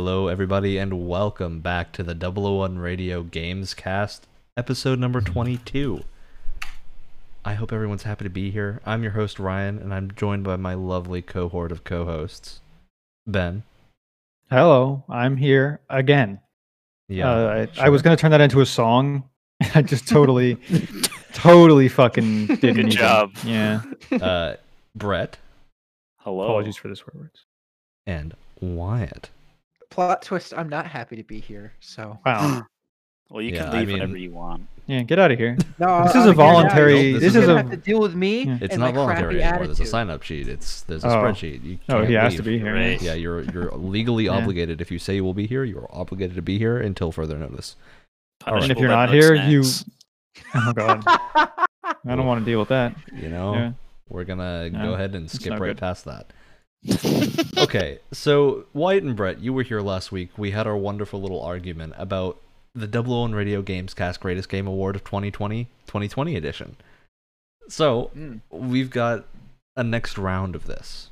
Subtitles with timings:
[0.00, 6.04] Hello, everybody, and welcome back to the 001 Radio Games Cast, episode number 22.
[7.44, 8.80] I hope everyone's happy to be here.
[8.86, 12.60] I'm your host, Ryan, and I'm joined by my lovely cohort of co hosts,
[13.26, 13.64] Ben.
[14.48, 16.38] Hello, I'm here again.
[17.08, 17.28] Yeah.
[17.28, 19.24] uh, I, I was gonna turn that into a song.
[19.74, 20.58] I just totally,
[21.32, 22.60] totally fucking didn't.
[22.60, 23.32] Good even- job.
[23.44, 23.82] Yeah.
[24.12, 24.54] Uh,
[24.94, 25.38] Brett
[26.18, 26.44] Hello.
[26.44, 27.44] Apologies for the swear words.
[28.06, 29.30] and Wyatt.
[29.90, 32.48] Plot twist i'm not happy to be here so Wow.
[32.56, 32.60] Hmm.
[33.30, 34.66] Well, you Yeah, can I leave mean- whenever you want.
[34.86, 35.58] Yeah, get out of here.
[35.78, 38.14] no This I'm is a voluntary- this This is is a- have to deal with
[38.14, 38.58] me Yeah.
[38.62, 39.66] It's and not voluntary crappy anymore.
[39.66, 40.48] There's a sign up sheet.
[40.48, 41.10] It's There's a Oh.
[41.22, 41.62] spreadsheet.
[41.62, 42.72] You Oh, can't he has to be here.
[42.72, 43.00] Right.
[43.02, 44.30] Yeah, you're you're legally Yeah.
[44.38, 44.80] obligated.
[44.80, 47.36] If you say you will be here, you are obligated to be here until further
[47.36, 47.76] notice.
[48.46, 49.62] And if you're not bug here, you.
[50.54, 51.48] Oh god, I
[52.16, 52.94] don't want to deal with that.
[53.14, 53.72] You know, Yeah.
[54.08, 55.76] we're gonna Yeah, go ahead and skip right good.
[55.76, 56.32] past that.
[57.58, 60.30] Okay, so Wyatt and Brett, you were here last week.
[60.36, 62.38] We had our wonderful little argument about
[62.74, 66.76] the 001 Radio Games Cast Greatest Game Award of 2020, 2020 edition.
[67.68, 68.40] So Mm.
[68.50, 69.26] we've got
[69.76, 71.10] a next round of this.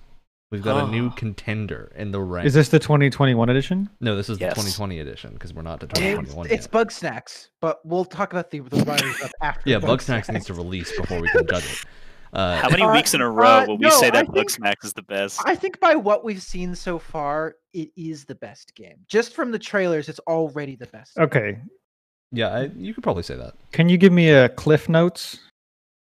[0.52, 1.10] We've got a new Oh.
[1.16, 2.46] contender in the rank.
[2.46, 3.90] Is this the 2021 edition?
[4.00, 4.52] no, this is Yes.
[4.54, 6.70] the 2020 edition because we're not to it's, 2021 it's yet.
[6.70, 10.46] bug snacks but we'll talk about the, the runners up after Yeah, Bug Snacks needs
[10.46, 11.84] to release before we can judge it.
[12.36, 14.58] Uh, How many Uh, weeks in a row uh, will we no, say that think-
[14.60, 15.40] Bug is the best?
[15.46, 19.50] i think by what we've seen so far it is the best game just from
[19.50, 21.58] the trailers it's already the best Okay.
[22.32, 23.54] yeah, I, you could probably say that.
[23.72, 25.38] Can you give me a cliff notes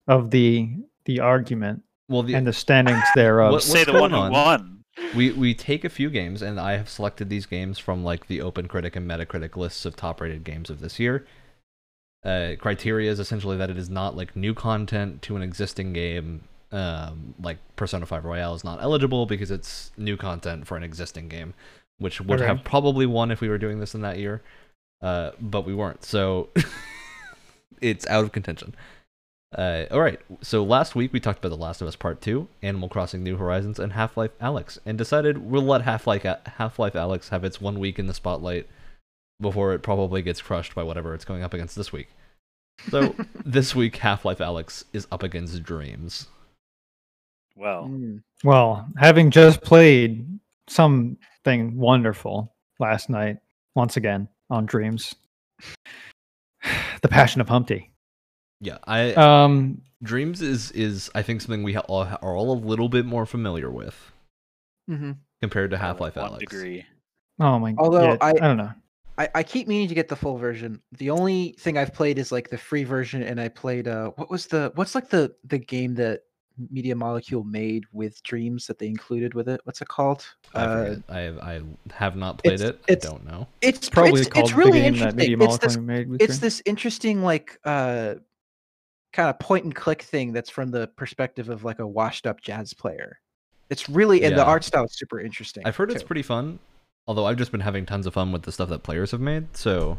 [0.08, 0.68] of the
[1.04, 3.52] the argument Well, the, and the standings thereof?
[3.52, 4.46] What- say what's the one going who on?
[4.46, 4.84] won.
[5.14, 8.40] we we take a few games, and I have selected these games from like the
[8.40, 11.24] Open Critic and Metacritic lists of top-rated games of this year.
[12.26, 16.42] Uh, criteria is essentially that it is not like new content to an existing game.
[16.72, 21.28] Um, like Persona 5 Royal is not eligible because it's new content for an existing
[21.28, 21.54] game,
[21.98, 22.46] which would Okay.
[22.48, 24.42] have probably won if we were doing this in that year.
[25.00, 26.48] Uh, but we weren't, so
[27.80, 28.74] it's out of contention.
[29.56, 30.20] Uh, all right.
[30.42, 33.36] So last week we talked about The Last of Us Part Two, Animal Crossing: New
[33.36, 37.44] Horizons, and Half Life Alyx, and decided we'll let Half Life Half Life Alyx have
[37.44, 38.66] its one week in the spotlight
[39.40, 42.08] before it probably gets crushed by whatever it's going up against this week.
[42.90, 43.14] So
[43.44, 46.26] this week, Half Life Alyx is up against Dreams.
[47.56, 48.22] Well, Mm.
[48.44, 50.26] Well, having just played
[50.68, 53.38] something wonderful last night,
[53.74, 55.14] once again on Dreams,
[57.02, 57.92] the Passion of Humpty.
[58.60, 62.88] Yeah, I Um, Dreams is is I think something we all are all a little
[62.88, 64.12] bit more familiar with
[64.90, 65.16] Mhm.
[65.40, 66.38] compared to Half Life Alyx.
[66.40, 66.84] degree.
[67.40, 67.72] oh my.
[67.72, 67.82] God!
[67.82, 68.72] Although yeah, I- I don't know.
[69.18, 70.80] I, I keep meaning to get the full version.
[70.98, 74.30] The only thing I've played is like the free version, and I played uh what
[74.30, 76.22] was the what's like the the game that
[76.70, 79.60] Media Molecule made with Dreams that they included with it?
[79.64, 80.24] What's it called?
[80.54, 80.96] I Uh.
[81.08, 81.62] I have, I
[81.92, 82.80] have not played it's- it.
[82.90, 83.46] I don't know.
[83.62, 85.14] it's Probably it's, called it's really the game that.
[85.16, 86.40] Media It's this Molecule made with it's Dreams.
[86.40, 88.14] this interesting like uh
[89.12, 92.40] kind of point and click thing that's from the perspective of like a washed up
[92.42, 93.18] jazz player.
[93.70, 95.62] It's really and the art style is super interesting.
[95.66, 96.58] I've heard it's pretty fun.
[97.08, 99.56] Although I've just been having tons of fun with the stuff that players have made.
[99.56, 99.98] So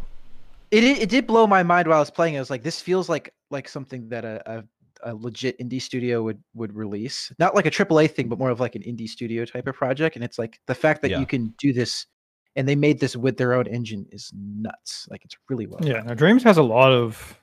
[0.71, 2.35] It it, it did blow my mind while I was playing.
[2.35, 4.63] I was like, this feels like like something that a, a
[5.03, 7.31] a legit indie studio would would release.
[7.39, 10.15] Not like a AAA thing, but more of like an indie studio type of project.
[10.15, 11.19] And it's like the fact that Yeah.
[11.19, 12.07] you can do this
[12.55, 15.07] and they made this with their own engine is nuts.
[15.09, 15.79] Like it's really well.
[15.83, 17.39] Yeah, now Dreams has a lot of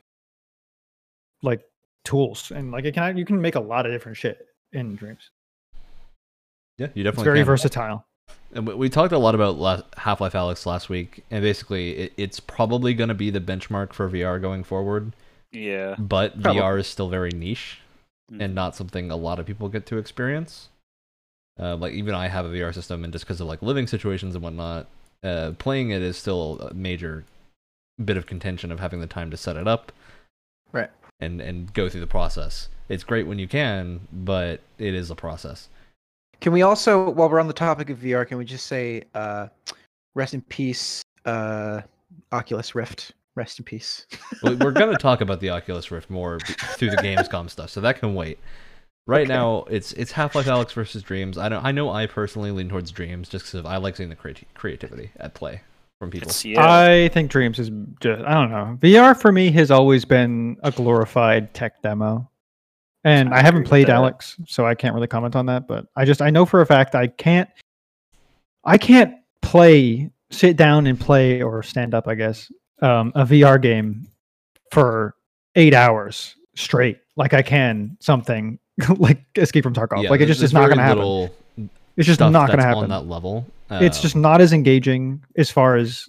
[1.42, 1.62] like
[2.04, 5.30] tools and like it can you can make a lot of different shit in Dreams.
[6.76, 7.46] yeah, you It's definitely very can.
[7.46, 8.06] versatile.
[8.54, 12.12] And we- we talked a lot about Half Life Alyx last week, and basically it,
[12.16, 15.12] it's probably going to be the benchmark for VR going forward.
[15.52, 15.96] Yeah.
[15.98, 16.60] But Probably.
[16.62, 17.80] VR is still very niche
[18.32, 18.40] Mhm.
[18.40, 20.68] and not something a lot of people get to experience.
[21.58, 24.34] Uh, like even I have a VR system, and just because of like living situations
[24.34, 24.86] and whatnot,
[25.22, 27.24] uh, playing it is still a major
[28.04, 29.92] bit of contention of having the time to set it up,
[30.72, 30.90] Right.
[31.20, 32.68] and and go through the process.
[32.88, 35.68] It's great when you can, but it is a process.
[36.40, 39.48] Can we also, while we're on the topic of VR, can we just say uh
[40.14, 41.80] rest in peace, uh
[42.32, 43.12] Oculus Rift.
[43.36, 44.06] Rest in peace.
[44.42, 47.80] Well, we're going to talk about the Oculus Rift more through the Gamescom stuff, so
[47.80, 48.38] that can wait.
[49.06, 49.32] Right Okay.
[49.34, 51.36] now, it's it's Half Life Alyx versus Dreams.
[51.36, 51.64] I don't.
[51.64, 55.10] I know I personally lean towards Dreams just because I like seeing the creati- creativity
[55.16, 55.60] at play
[55.98, 56.28] from people.
[56.28, 56.60] It's, yeah.
[56.64, 57.70] I think Dreams is
[58.00, 58.78] just I don't know.
[58.80, 62.28] VR for me has always been a glorified tech demo.
[63.04, 63.88] And I I, haven't played.
[63.88, 66.66] Alyx, so I can't really comment on that, but I just I know for a
[66.66, 67.48] fact I can't
[68.64, 73.60] I can't play sit down and play or stand up, I guess, um, a VR
[73.60, 74.08] game
[74.72, 75.14] for
[75.54, 78.58] 8 hours straight like I can something
[78.96, 80.02] like Escape from Tarkov.
[80.02, 81.70] Yeah, like it just is not going to happen.
[81.96, 82.84] It's just not going to happen.
[82.84, 83.46] on that level.
[83.70, 86.08] it's just um, not as engaging as far as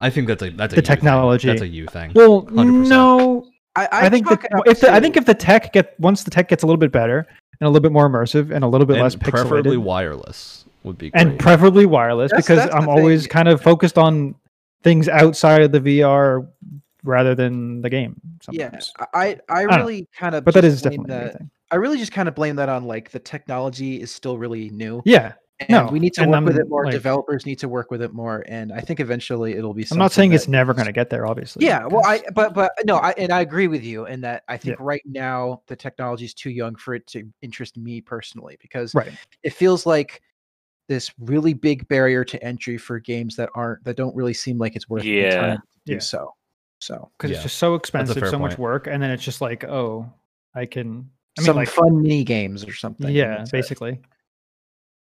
[0.00, 0.96] I think that's a that's a the you thing.
[0.96, 1.48] technology.
[1.48, 2.12] That's a you thing.
[2.14, 2.88] well, 100%.
[2.88, 3.46] no.
[3.74, 5.98] I, I, think chalk that it up if the, I think if the tech get
[5.98, 7.26] once the tech gets a little bit better
[7.60, 10.64] and a little bit more immersive and a little bit and less preferably pixelated wireless
[10.84, 11.20] would be great.
[11.20, 13.30] and preferably wireless That's- because that's I'm always thing.
[13.30, 14.34] kind of focused on
[14.82, 16.46] things outside of the VR
[17.04, 18.20] rather than the game.
[18.50, 18.78] yeah,
[19.14, 19.76] I I know.
[19.78, 21.40] really kind of but that is definitely that.
[21.70, 25.00] I really just kind of blame that on like the technology is still really new.
[25.06, 25.34] Yeah, And
[25.68, 26.84] No, we need to and work with I'm, it more.
[26.84, 29.86] like- Developers need to work with it more, and I think eventually it'll be.
[29.90, 31.26] I'm not something saying it's never going to get there.
[31.26, 31.64] Obviously.
[31.64, 34.56] Yeah, well, I but but no, I and I agree with you in that I
[34.56, 34.84] think Yeah.
[34.84, 39.12] right now the technology is too young for it to interest me personally because right.
[39.42, 40.22] it feels like
[40.88, 44.76] this really big barrier to entry for games that aren't that don't really seem like
[44.76, 45.40] it's worth the Yeah.
[45.40, 45.98] time to do Yeah.
[46.00, 46.34] so.
[46.80, 49.40] So because Yeah, it's just so expensive, fair so much work, and then it's just
[49.40, 50.12] like, oh,
[50.54, 51.08] I can.
[51.38, 53.08] I mean, some like, fun mini games or something.
[53.14, 53.92] yeah, uh, basically.
[53.92, 54.02] it.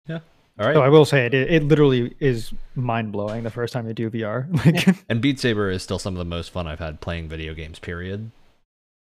[0.08, 0.22] basically.
[0.58, 0.74] All right.
[0.74, 4.10] So I will say it, it literally is mind blowing the first time you do
[4.10, 4.46] VR.
[4.64, 7.54] Like, And Beat Saber is still some of the most fun I've had playing video
[7.54, 7.78] games.
[7.78, 8.30] Period.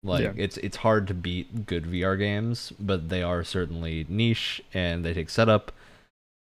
[0.04, 0.34] Like Yeah.
[0.36, 5.14] it's it's hard to beat good VR games, but they are certainly niche and they
[5.14, 5.72] take setup.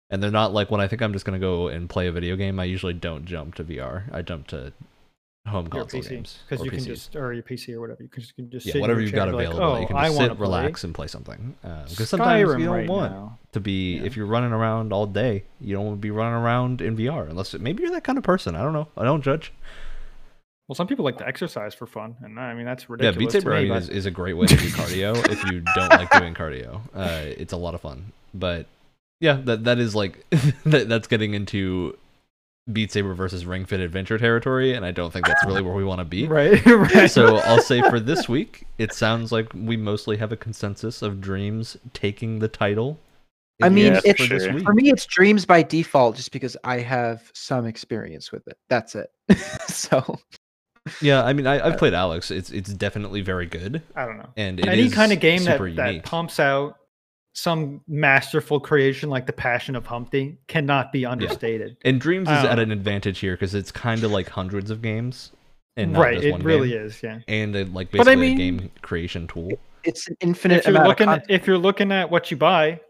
[0.08, 2.36] And they're not like when I think I'm just gonna go and play a video
[2.36, 2.58] game.
[2.58, 4.04] I usually don't jump to VR.
[4.12, 4.72] I jump to
[5.46, 8.08] home your console PC games because you can just or your PC or whatever you
[8.08, 9.76] can just, you can just yeah, sit whatever you've got be like, available.
[9.76, 11.54] oh, you can I just wanna sit, play relax, and play something.
[11.62, 13.38] Because sometimes Skyrim you don't right want now.
[13.52, 14.04] to be Yeah.
[14.04, 15.44] if you're running around all day.
[15.60, 18.25] You don't want to be running around in VR unless maybe you're that kind of
[18.25, 18.54] person.
[18.54, 18.88] I don't know.
[18.96, 19.52] I don't judge.
[20.69, 23.16] Well, some people like to exercise for fun, and I mean that's ridiculous.
[23.16, 23.19] Yeah.
[23.19, 25.62] Beat Saber I mean, but- is, is a great way to do cardio if you
[25.75, 26.81] don't like doing cardio.
[26.94, 28.12] Uh, it's a lot of fun.
[28.32, 28.66] But
[29.20, 30.25] yeah, that that is like
[30.64, 31.96] that, that's getting into
[32.72, 35.84] Beat Saber versus Ring Fit Adventure territory, and I don't think that's really where we
[35.84, 36.26] want to be.
[36.28, 37.11] right, right.
[37.11, 41.20] So I'll say for this week, it sounds like we mostly have a consensus of
[41.20, 42.99] Dreams taking the title.
[43.62, 44.61] I mean, least it's- for sure.
[44.61, 48.56] For me, it's dreams by default, just because I have some experience with it.
[48.70, 49.11] That's it.
[49.69, 50.19] so
[51.02, 52.31] Yeah, I mean, I, Uh, I've played Alyx.
[52.31, 54.31] It's it's definitely very good, I don't know.
[54.37, 56.78] and it Any is kind of game that, super that pumps out
[57.32, 61.77] some masterful creation like the Passion of Humpty cannot be understated.
[61.85, 64.71] And Dreams is I don't at an advantage here because it's kind of like hundreds
[64.71, 65.32] of games,
[65.77, 66.87] and not right, just it really game.
[66.87, 67.03] is.
[67.03, 67.21] Yeah.
[67.29, 69.53] And uh, like But I basically a game creation tool.
[69.85, 72.37] it's an infinite If you're amount looking of at, if you're looking at what you
[72.37, 72.81] buy,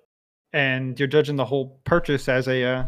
[0.53, 2.85] and you're judging the whole purchase as a, uh,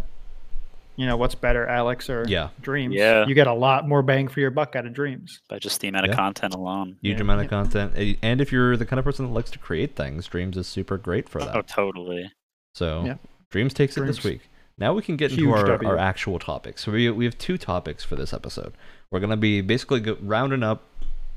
[0.96, 2.94] you know, what's better, Alyx or Yeah, Dreams?
[2.94, 3.26] Yeah.
[3.26, 5.40] You get a lot more bang for your buck out of Dreams.
[5.48, 6.16] by just the amount of Yeah.
[6.16, 6.96] content alone.
[7.02, 7.22] huge Yeah.
[7.22, 8.16] amount of content.
[8.22, 10.98] And if you're the kind of person that likes to create things, Dreams is super
[10.98, 11.56] great for that.
[11.56, 12.30] Oh, totally.
[12.74, 13.14] So Yeah.
[13.50, 14.40] Dreams takes it this week.
[14.78, 15.88] Now we can get into our, W.
[15.88, 16.82] our actual topics.
[16.84, 18.72] So we, we have two topics for this episode.
[19.10, 20.82] We're going to be basically rounding up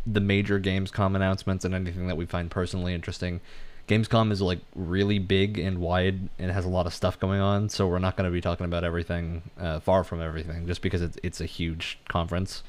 [0.08, 3.42] the major Gamescom announcements and anything that we find personally interesting.
[3.88, 7.70] Gamescom is like really big and wide and has a lot of stuff going on,
[7.70, 11.02] so we're not going to be talking about everything, uh, far from everything, just because
[11.02, 12.64] it's it's a huge conference.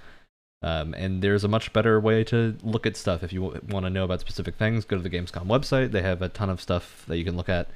[0.62, 3.22] Um, and there's a much better way to look at stuff.
[3.22, 5.92] If you w- want to know about specific things, go to the Gamescom website.
[5.92, 7.68] They have a ton of stuff that you can look at.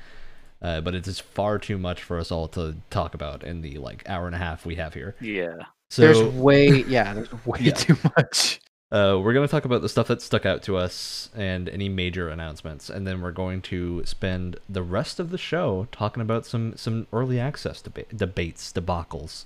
[0.63, 3.79] Uh, but it is far too much for us all to talk about in the
[3.79, 5.15] like hour and a half we have here.
[5.21, 5.57] Yeah.
[5.91, 7.73] So there's way, yeah, there's way Yeah.
[7.73, 8.61] too much.
[8.93, 11.89] Uh, we're going to talk about the stuff that stuck out to us and any
[11.89, 16.45] major announcements, and then we're going to spend the rest of the show talking about
[16.45, 19.45] some some early access deba- debates, debacles,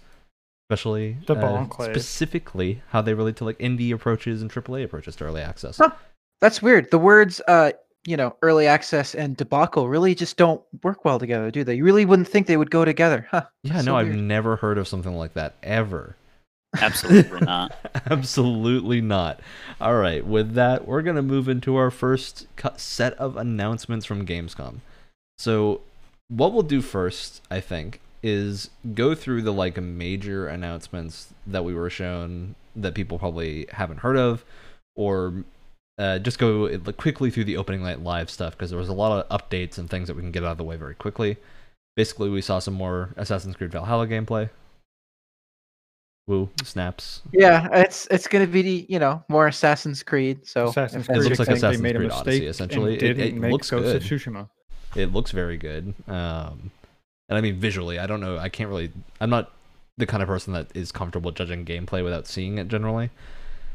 [0.70, 5.42] especially uh, specifically how they relate to like indie approaches and AAA approaches to early
[5.42, 5.76] access.
[5.78, 5.90] Huh.
[6.40, 6.90] That's weird.
[6.90, 7.72] The words, uh,
[8.06, 11.74] you know, early access and debacle really just don't work well together, do they?
[11.74, 13.44] You really wouldn't think they would go together, huh?
[13.62, 16.16] Yeah, So no, I've never heard of something like that ever.
[16.80, 17.76] Absolutely not.
[18.10, 19.40] Absolutely not.
[19.80, 24.26] All right, with that, we're going to move into our first set of announcements from
[24.26, 24.76] Gamescom.
[25.38, 25.80] So,
[26.28, 31.74] what we'll do first, I think, is go through the like major announcements that we
[31.74, 34.44] were shown that people probably haven't heard of
[34.96, 35.44] or
[35.98, 39.12] uh, just go quickly through the opening night live stuff because there was a lot
[39.12, 41.36] of updates and things that we can get out of the way very quickly.
[41.96, 44.50] Basically, we saw some more Assassin's Creed Valhalla gameplay.
[46.26, 47.20] Woo, snaps.
[47.32, 50.46] Yeah, it's it's gonna be you know more Assassin's Creed.
[50.46, 52.92] So Assassin's if It Creed looks like think they Assassin's made a Creed Odyssey, essentially.
[52.94, 53.96] and It- didn't it make looks Ghost good.
[53.96, 54.48] of Tsushima.
[54.96, 55.92] It looks very good.
[56.08, 56.70] Um,
[57.28, 58.38] and I mean visually, I don't know.
[58.38, 58.90] I can't really.
[59.20, 59.52] I'm not
[59.98, 63.10] the kind of person that is comfortable judging gameplay without seeing it generally,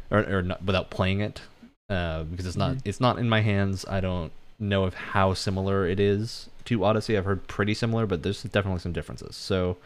[0.10, 1.41] or or not, without playing it,
[1.89, 2.82] uh, because it's not Mhm.
[2.86, 3.86] it's not in my hands.
[3.88, 7.15] I don't know if how similar it is to Odyssey.
[7.15, 9.36] I've heard pretty similar, but there's definitely some differences.
[9.36, 9.77] So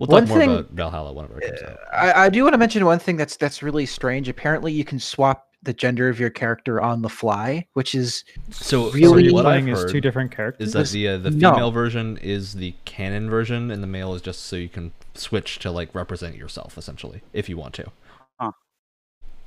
[0.00, 1.78] we'll talk One more thing- about Valhalla whenever it comes out.
[1.92, 4.28] I, I do want to mention one thing that's that's really strange.
[4.28, 8.90] Apparently, you can swap the gender of your character on the fly, which is So,
[8.92, 9.28] Really?
[9.28, 10.68] so what what I've playing is two different characters.
[10.68, 11.52] is that the uh, the no.
[11.52, 15.58] female version is the canon version, and the male is just so you can switch
[15.60, 17.86] to like represent yourself essentially if you want to.
[18.40, 18.52] Huh.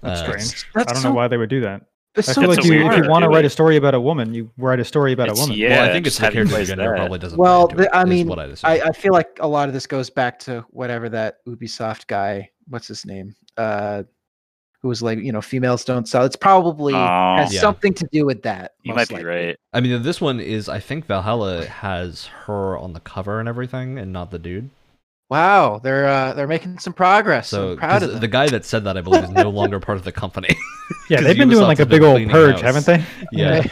[0.01, 0.67] That's Uh, strange.
[0.75, 1.81] that's I don't so, know why they would do that.
[2.15, 3.95] It's I so feel like you, if you want to to write a story about
[3.95, 5.57] a woman, you write a story about It's- a woman.
[5.57, 6.95] yeah, well, I think it's just the have him character's play gender that.
[6.97, 7.37] probably doesn't.
[7.39, 8.59] Well, play into the- I mean, what I'd.
[8.63, 12.49] I, I feel like a lot of this goes back to whatever that Ubisoft guy,
[12.67, 14.03] what's his name, uh,
[14.81, 16.23] who was like, you know, females don't sell.
[16.25, 17.35] It's probably Oh.
[17.37, 17.61] has Yeah.
[17.61, 18.73] something to do with that.
[18.83, 19.45] You most might be likely.
[19.47, 19.57] right.
[19.73, 20.69] I mean, this one is.
[20.69, 24.69] I think Valhalla has her on the cover and everything, and not the dude.
[25.29, 27.47] Wow, they're uh, they're making some progress.
[27.49, 28.19] So I'm proud 'cause of them.
[28.21, 30.49] the guy that said that, I believe, is no longer part of the company.
[31.09, 32.61] yeah, they've been doing like a big old purge, house.
[32.61, 33.03] haven't they?
[33.31, 33.63] yeah.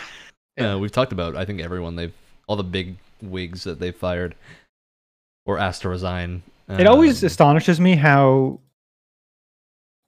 [0.57, 0.73] Yeah.
[0.73, 1.35] Uh, we've talked about.
[1.35, 2.13] I think everyone they've
[2.47, 4.33] all the big wigs that they've fired
[5.45, 6.41] or asked to resign.
[6.67, 8.59] It always Um, astonishes me how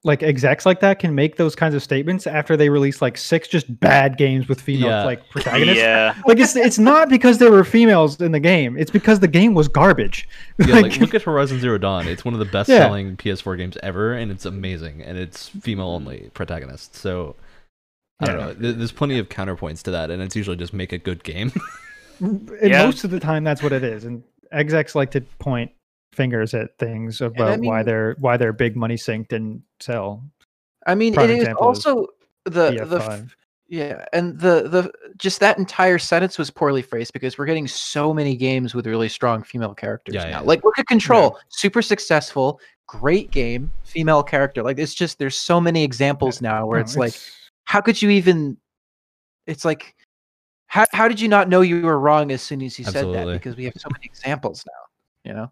[0.05, 3.47] like execs like that can make those kinds of statements after they release like six
[3.47, 5.03] just bad games with female Yeah.
[5.05, 5.81] like protagonists.
[5.81, 6.13] Yeah.
[6.27, 8.77] Like it's it's not because there were females in the game.
[8.77, 10.27] It's because the game was garbage.
[10.59, 12.07] yeah, like look at Horizon Zero Dawn.
[12.07, 12.79] It's one of the best Yeah.
[12.79, 16.99] selling PS4 games ever, and it's amazing, and it's female only protagonists.
[16.99, 17.35] So
[18.19, 18.71] I don't know.
[18.73, 21.51] There's plenty of counterpoints to that, and it's usually just make a good game.
[22.19, 22.85] and Yeah.
[22.85, 24.03] most of the time that's what it is.
[24.03, 25.71] And execs like to point
[26.13, 30.23] fingers at things about why mean- their why their big money sink didn't sell.
[30.85, 32.07] I mean, prime it is also
[32.45, 33.29] the the f- BF5.
[33.69, 38.13] yeah, and the the just that entire sentence was poorly phrased because we're getting so
[38.13, 40.29] many games with really strong female characters Yeah, now.
[40.29, 40.39] yeah.
[40.41, 44.61] Like look at Control, super successful, great game, female character.
[44.61, 47.13] Like it's just there's so many examples now where No, it's like
[47.65, 48.57] how could you even
[49.47, 49.95] it's like
[50.67, 53.27] how, how did you not know you were wrong as soon as you said that
[53.27, 55.51] because we have so many examples now you know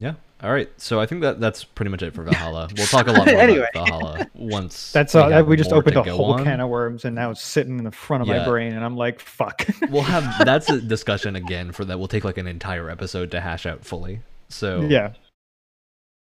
[0.00, 0.14] yeah.
[0.42, 0.68] All right.
[0.80, 2.68] So I think that that's pretty much it for Valhalla.
[2.76, 3.66] We'll talk a lot more Anyway.
[3.74, 4.92] about Valhalla once.
[4.92, 6.44] that's we uh, have we just more opened to a whole on.
[6.44, 8.38] can of worms and now it's sitting in the front of Yeah.
[8.40, 9.66] my brain and I'm like fuck.
[9.88, 11.98] We'll have that's a discussion again for that.
[11.98, 14.20] We'll take like an entire episode to hash out fully.
[14.48, 15.12] So yeah.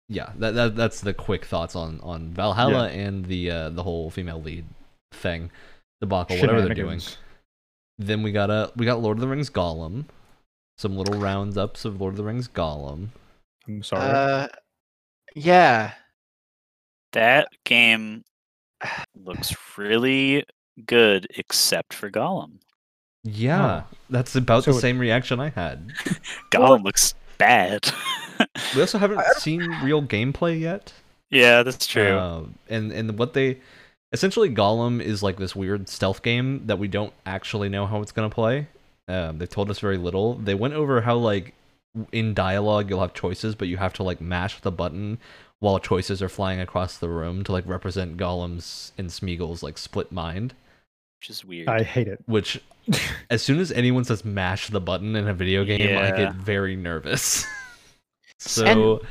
[0.09, 4.09] yeah, that, that that's the quick thoughts on on Valhalla and the uh, the whole
[4.09, 4.65] female lead
[5.13, 5.51] thing,
[6.01, 6.99] debacle, whatever they're doing.
[7.99, 10.05] Then we got a we got Lord of the Rings Gollum,
[10.77, 13.09] some little rounds ups of Lord of the Rings Gollum.
[13.69, 14.01] I'm sorry.
[14.09, 14.47] uh
[15.35, 15.93] yeah
[17.13, 18.23] That game
[19.15, 20.43] looks really
[20.85, 22.59] good, except for Gollum.
[23.23, 25.91] Yeah, that's about So the it- same reaction I had.
[26.51, 27.89] Gollum looks bad.
[28.73, 30.93] We also haven't seen real gameplay yet.
[31.29, 32.07] yeah, that's true.
[32.17, 33.59] Uh, and and what they
[34.13, 38.13] essentially Gollum is like this weird stealth game that we don't actually know how it's
[38.13, 38.67] gonna play.
[39.09, 40.35] Um, they've told us very little.
[40.35, 41.53] They went over how like
[42.12, 45.17] in dialogue you'll have choices, but you have to like mash the button
[45.60, 50.12] while choices are flying across the room to like represent Gollum's and Smeagol's like split
[50.12, 50.53] mind.
[51.19, 51.67] which is weird.
[51.67, 52.22] I hate it.
[52.25, 52.62] Which,
[53.29, 56.75] as soon as anyone says mash the button in a video game, I get very
[56.75, 57.46] nervous.
[58.39, 59.01] so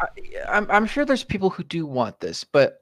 [0.00, 0.06] I,
[0.48, 2.81] I'm, I'm sure there's people who do want this, but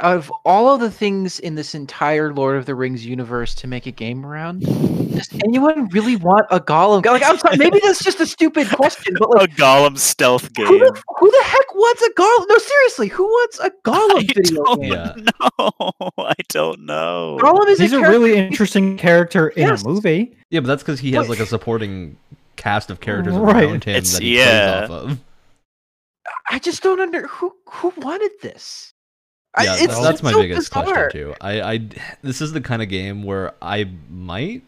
[0.00, 3.86] of all of the things in this entire Lord of the Rings universe to make
[3.86, 7.04] a game around, does anyone really want a Gollum?
[7.04, 10.66] Like, I'm sorry, maybe that's just a stupid question, but a like, Gollum stealth game.
[10.66, 12.46] who the, who the heck wants a Gollum?
[12.48, 14.92] No, seriously, who wants a Gollum video don't game?
[14.92, 15.14] Yeah.
[15.58, 15.92] know.
[16.18, 17.38] I don't know.
[17.42, 19.84] Gollum is He's a character- really interesting character in Yes.
[19.84, 20.36] a movie.
[20.50, 22.16] yeah, but that's because he has like a supporting
[22.56, 23.64] cast of characters Right.
[23.64, 24.86] around him It's- that he yeah.
[24.86, 25.18] plays off of.
[26.50, 28.92] I just don't under who who wanted this.
[29.56, 30.84] I- Yeah, it's, that's, that's my so biggest bizarre.
[30.84, 31.34] question too.
[31.40, 31.88] I, I,
[32.22, 34.62] this is the kind of game where I might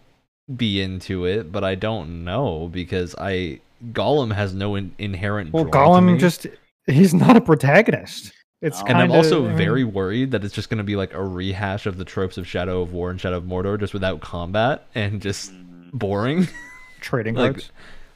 [0.56, 3.60] be into it, but I don't know because I
[3.92, 5.52] Gollum has no in, inherent.
[5.52, 5.86] Well, draw.
[6.00, 6.46] Gollum just
[6.86, 8.32] he's not a protagonist.
[8.62, 8.86] It's No.
[8.86, 11.24] And kind I'm of also very worried that it's just going to be like a
[11.24, 14.86] rehash of the tropes of Shadow of War and Shadow of Mordor, just without combat
[14.94, 16.48] and just Mm, boring.
[17.00, 17.70] trading like cards.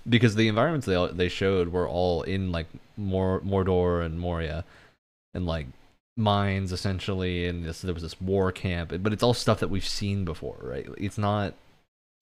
[0.07, 2.67] because the environments they they showed were all in like
[2.99, 4.65] Mor- Mordor and Moria,
[5.33, 5.67] and like
[6.17, 9.87] mines essentially, and this there was this war camp, but it's all stuff that we've
[9.87, 10.87] seen before, right?
[10.99, 11.55] It's not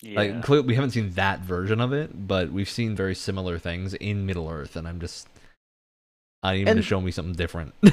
[0.00, 0.16] Yeah.
[0.18, 3.94] like clearly we haven't seen that version of it, but we've seen very similar things
[3.94, 5.28] in Middle Earth, and I'm just
[6.42, 7.74] I need him to show me something different.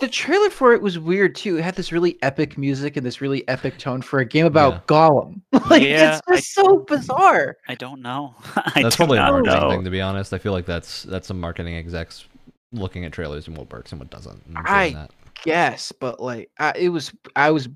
[0.00, 1.58] The trailer for it was weird too.
[1.58, 4.74] It had this really epic music and this really epic tone for a game about
[4.74, 4.80] Yeah.
[4.86, 5.40] Gollum.
[5.68, 7.56] like Yeah, it's just so bizarre.
[7.68, 8.36] I don't know.
[8.56, 9.70] I that's do probably a not marketing know.
[9.70, 10.32] thing, to be honest.
[10.32, 12.26] I feel like that's that's some marketing execs
[12.70, 14.40] looking at trailers and what works and what doesn't.
[14.46, 15.10] and I- that.
[15.44, 17.72] Yes, but like I, it was I was it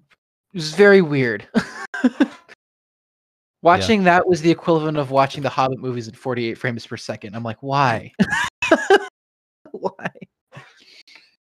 [0.54, 1.47] was very weird.
[3.62, 7.37] Watching that was the equivalent of watching the Hobbit movies in 48 frames per second.
[7.37, 8.12] I'm like, why?
[9.71, 10.11] why?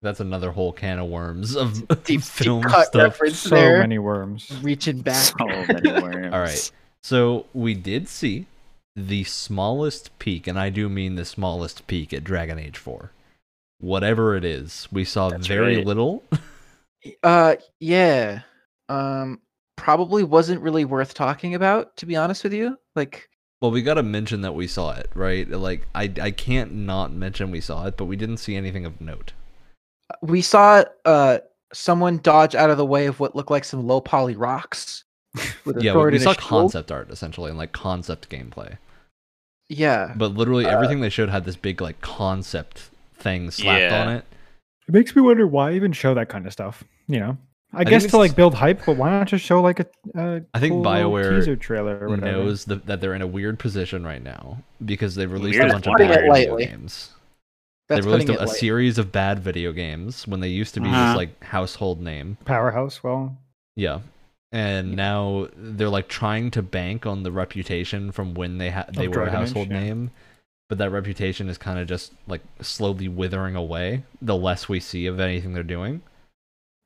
[0.01, 3.03] That's another whole can of worms of Deep, deep film cut stuff.
[3.03, 3.79] reference So there.
[3.79, 4.51] many worms.
[4.61, 5.15] Reaching back.
[5.15, 6.33] So many worms.
[6.33, 6.71] All right.
[7.03, 8.45] So we did see
[8.95, 13.11] the smallest peek, and I do mean the smallest peek at Dragon Age 4.
[13.79, 15.85] Whatever it is, we saw That's very right.
[15.85, 16.23] little.
[17.23, 18.41] Uh, yeah.
[18.89, 19.39] Um,
[19.77, 22.77] probably wasn't really worth talking about, to be honest with you.
[22.93, 23.29] Like,
[23.61, 25.47] well, we got to mention that we saw it, right?
[25.49, 28.99] Like, I, I can't not mention we saw it, but we didn't see anything of
[28.99, 29.31] note.
[30.21, 31.37] we saw uh
[31.71, 35.05] someone dodge out of the way of what looked like some low poly rocks.
[35.79, 38.77] Yeah, we, we saw concept art essentially and like concept gameplay.
[39.69, 40.13] Yeah.
[40.17, 42.89] But literally Uh, everything they showed had this big like concept
[43.19, 44.01] thing slapped Yeah.
[44.05, 44.25] on it.
[44.87, 46.83] It makes me wonder why even show that kind of stuff.
[47.07, 47.37] You know,
[47.73, 49.85] I, think guess to like build hype, but why not just show like a,
[50.15, 52.31] a I think cool little BioWare teaser trailer or whatever?
[52.31, 55.73] knows the, that they're in a weird position right now because they've released Weird a
[55.73, 57.11] bunch of bad video games.
[57.87, 60.87] That's they released a, a series of bad video games when they used to be
[60.89, 61.07] Uh-huh.
[61.13, 62.37] this like household name.
[62.45, 63.03] Powerhouse.
[63.03, 63.35] Well,
[63.75, 63.99] Yeah.
[64.51, 69.05] And now they're like trying to bank on the reputation from when they ha- they
[69.05, 69.79] Of were a Dragon Age, household yeah.
[69.79, 70.11] name,
[70.69, 75.07] but that reputation is kind of just like slowly withering away the less we see
[75.07, 76.01] of anything they're doing.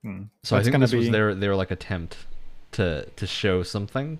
[0.03, 0.23] hmm.
[0.43, 2.17] So I think gonna this was their their like attempt
[2.71, 4.19] to to show something.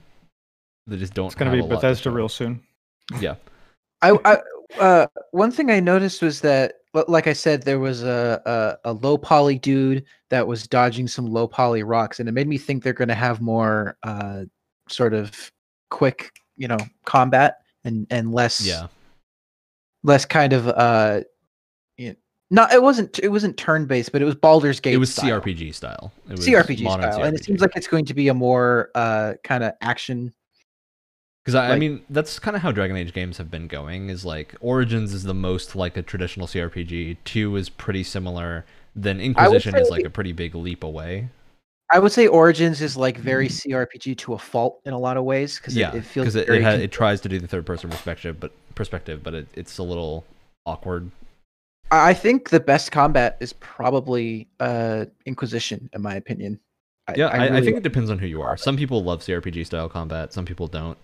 [0.86, 1.28] They just don't.
[1.28, 2.62] it's gonna have be a lot to Bethesda real soon.
[3.20, 3.36] Yeah.
[4.02, 4.38] I, I
[4.80, 8.42] uh one thing I noticed was that li- like I said there was a,
[8.84, 12.48] a a low poly dude that was dodging some low poly rocks and it made
[12.50, 14.44] me think they're going to have more uh
[14.90, 15.52] sort of
[15.90, 18.88] quick, you know, combat and and less Yeah.
[20.04, 21.22] Less kind of uh
[21.98, 22.16] you know,
[22.52, 25.42] not it wasn't it wasn't turn based but it was Baldur's Gate It was style.
[25.42, 26.12] CRPG style.
[26.30, 29.34] It was CRPG style and it seems like it's going to be a more uh
[29.44, 30.34] kind of action
[31.44, 34.10] Because I, I mean, that's kind of how Dragon Age games have been going.
[34.10, 37.18] Is like Origins is the most like a traditional CRPG.
[37.26, 38.66] Two is pretty similar.
[38.96, 41.30] Then Inquisition is like a pretty big leap away.
[41.92, 45.26] I would say Origins is like very CRPG to a fault in a lot of
[45.26, 47.66] ways because yeah, it, it feels because it, it, it tries to do the third
[47.66, 50.26] person perspective, but perspective, but it, it's a little
[50.66, 51.12] awkward.
[51.92, 56.60] I I think the best combat is probably uh Inquisition, in my opinion.
[57.08, 58.56] I, Yeah, I, I, really think it depends on who you are.
[58.56, 60.32] Some people love CRPG style combat.
[60.34, 60.98] Some people don't.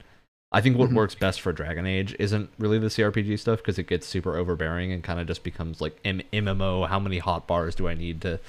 [0.52, 0.96] I think what Mhm.
[0.96, 4.92] works best for Dragon Age isn't really the CRPG stuff because it gets super overbearing
[4.92, 6.88] and kind of just becomes like M- MMO.
[6.88, 8.40] How many hot bars do I need to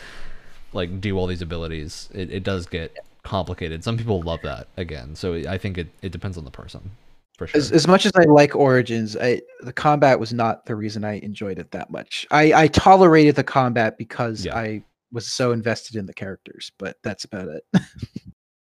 [0.72, 2.08] like do all these abilities?
[2.14, 3.84] It, it does get complicated.
[3.84, 5.14] Some people love that again.
[5.14, 6.92] So I think it, it depends on the person
[7.40, 7.58] for sure.
[7.58, 11.14] as, as much as I like Origins, I the combat was not the reason I
[11.20, 12.26] enjoyed it that much.
[12.30, 14.56] I, I tolerated the combat because Yeah.
[14.56, 17.64] I was so invested in the characters, but that's about it.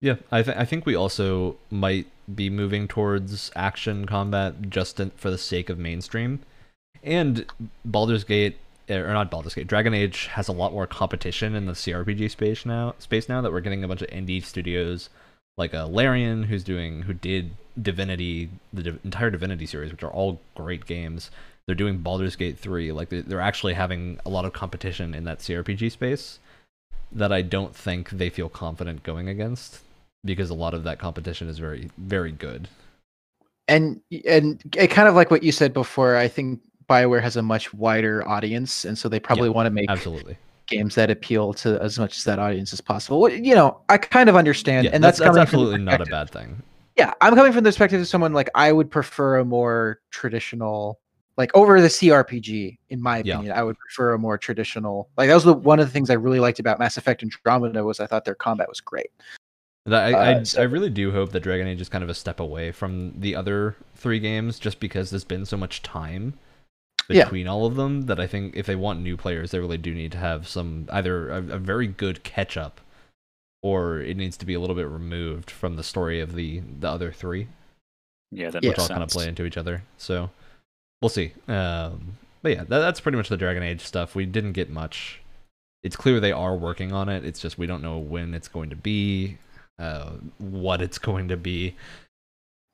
[0.00, 5.10] Yeah, I, th- I think we also might be moving towards action combat just in,
[5.16, 6.40] for the sake of mainstream.
[7.02, 7.46] And
[7.86, 8.58] Baldur's Gate,
[8.90, 12.30] eh, or not Baldur's Gate, Dragon Age has a lot more competition in the CRPG
[12.30, 12.94] space now.
[12.98, 15.08] Space now that we're getting a bunch of indie studios
[15.56, 20.40] like a Larian, who's doing, who did Divinity, the entire Divinity series, which are all
[20.54, 21.30] great games.
[21.66, 22.92] They're doing Baldur's Gate 3.
[22.92, 26.38] Like they- they're actually having a lot of competition in that CRPG space
[27.12, 29.80] that I don't think they feel confident going against
[30.24, 32.68] because a lot of that competition is very very good.
[33.66, 36.16] and and it kind of like what you said before.
[36.16, 39.88] I think Bioware has a much wider audience, and so they probably want to make
[39.88, 40.36] Absolutely.
[40.66, 43.28] Games that appeal to as much as that audience as possible.
[43.28, 45.84] You know, I kind of understand, Yeah, and that's, that's, that's coming from the absolutely
[45.84, 46.62] not a bad thing.
[46.96, 51.00] Yeah, I'm coming from the perspective of someone like I would prefer a more traditional,
[51.36, 52.78] like over the CRPG.
[52.90, 53.34] In my Yeah.
[53.34, 55.08] opinion, I would prefer a more traditional.
[55.16, 57.32] Like that was the one of the things I really liked about Mass Effect and
[57.32, 59.10] Andromeda was I thought their combat was great.
[59.86, 62.14] I, I, Uh, so- I really do hope that Dragon Age is kind of a
[62.14, 66.34] step away from the other three games just because there's been so much time
[67.08, 67.24] Yeah.
[67.24, 69.94] between all of them that I think if they want new players, they really do
[69.94, 72.80] need to have some either a, a very good catch up
[73.64, 76.88] or it needs to be a little bit removed from the story of the, the
[76.88, 77.48] other three.
[78.30, 79.82] Yeah, that which makes all kind of play into each other.
[79.96, 80.28] So
[81.00, 81.32] we'll see.
[81.48, 84.14] Um, but yeah, that, that's pretty much the Dragon Age stuff.
[84.14, 85.22] We didn't get much.
[85.82, 87.24] It's clear they are working on it.
[87.24, 89.38] It's just we don't know when it's going to be,
[89.78, 91.74] uh, what it's going to be.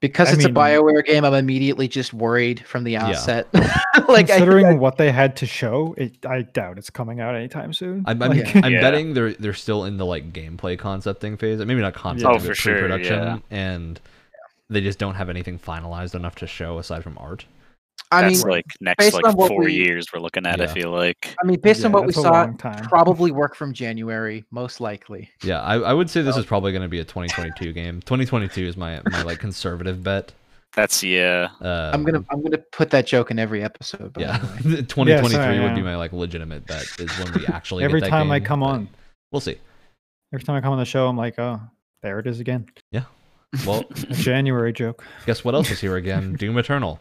[0.00, 3.08] Because I it's mean- a Bioware game, I'm immediately just worried from the Yeah.
[3.08, 3.48] outset.
[4.08, 7.72] like Considering I, what they had to show, it, I doubt it's coming out anytime
[7.74, 8.04] soon.
[8.06, 8.80] I'm, I'm, Like, I'm Yeah.
[8.80, 11.58] betting they're they're still in the like gameplay concepting phase.
[11.58, 13.38] Maybe not concepting, Oh, but for sure, pre-production, yeah.
[13.50, 14.00] and
[14.70, 17.44] they just don't have anything finalized enough to show aside from art.
[18.12, 20.60] I That's mean, like next like four we- years we're looking at.
[20.60, 20.72] I Yeah.
[20.72, 21.34] feel like.
[21.42, 22.46] I mean, based on what we saw,
[22.82, 25.30] probably work from January, most likely.
[25.44, 28.00] Yeah, I, I would say this is probably going to be a 2022 game.
[28.00, 30.32] 2022 is my my like conservative bet.
[30.74, 31.48] That's yeah.
[31.60, 34.16] Um, I'm gonna I'm gonna put that joke in every episode.
[34.18, 35.62] Yeah, 2023 yeah.
[35.64, 38.40] would be my like legitimate bet is when we actually Every get that time I
[38.40, 38.88] come on.
[39.32, 39.58] We'll see.
[40.32, 41.60] Every time I come on the show, I'm like, oh,
[42.02, 42.66] there it is again.
[42.92, 43.04] Yeah.
[43.66, 45.04] Well, A January joke.
[45.26, 46.34] guess what else is here again?
[46.34, 47.00] Doom Eternal.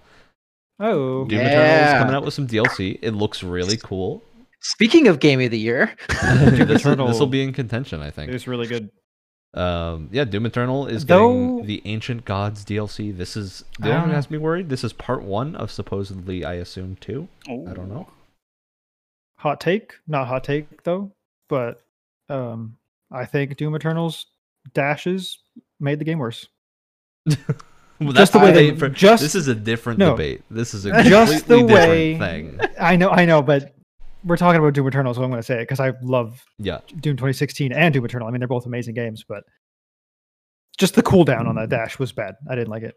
[0.79, 2.99] Oh, Doom Eternal is coming out with some DLC.
[3.01, 4.23] It looks really cool.
[4.61, 8.31] Speaking of game of the year, doom this will be in contention, I think.
[8.31, 8.89] It's really good.
[9.53, 13.15] Um, yeah, Doom Eternal is Though- getting the Ancient Gods DLC.
[13.15, 14.69] This is the I only don't thing that has me worried.
[14.69, 17.27] This is part one of supposedly, I assume, two.
[17.47, 18.09] I don't know.
[19.37, 21.11] Hot take, not hot take though,
[21.47, 21.81] but
[22.27, 22.75] um,
[23.11, 24.25] I think Doom Eternal's
[24.73, 25.39] dashes
[25.79, 26.47] made the game worse.
[27.99, 30.11] Well, Just the way they- for- just- this is a different no.
[30.11, 30.41] debate.
[30.49, 32.69] This is a Just completely the way- different thing.
[32.79, 33.73] I know, I know, but
[34.23, 36.79] we're talking about Doom Eternal, so I'm going to say it because I love Yeah,
[36.99, 38.27] Doom 2016 and Doom Eternal.
[38.27, 39.43] I mean, they're both amazing games, but
[40.77, 41.71] just the cooldown on that mm.
[41.71, 42.35] dash was bad.
[42.49, 42.95] I didn't like it.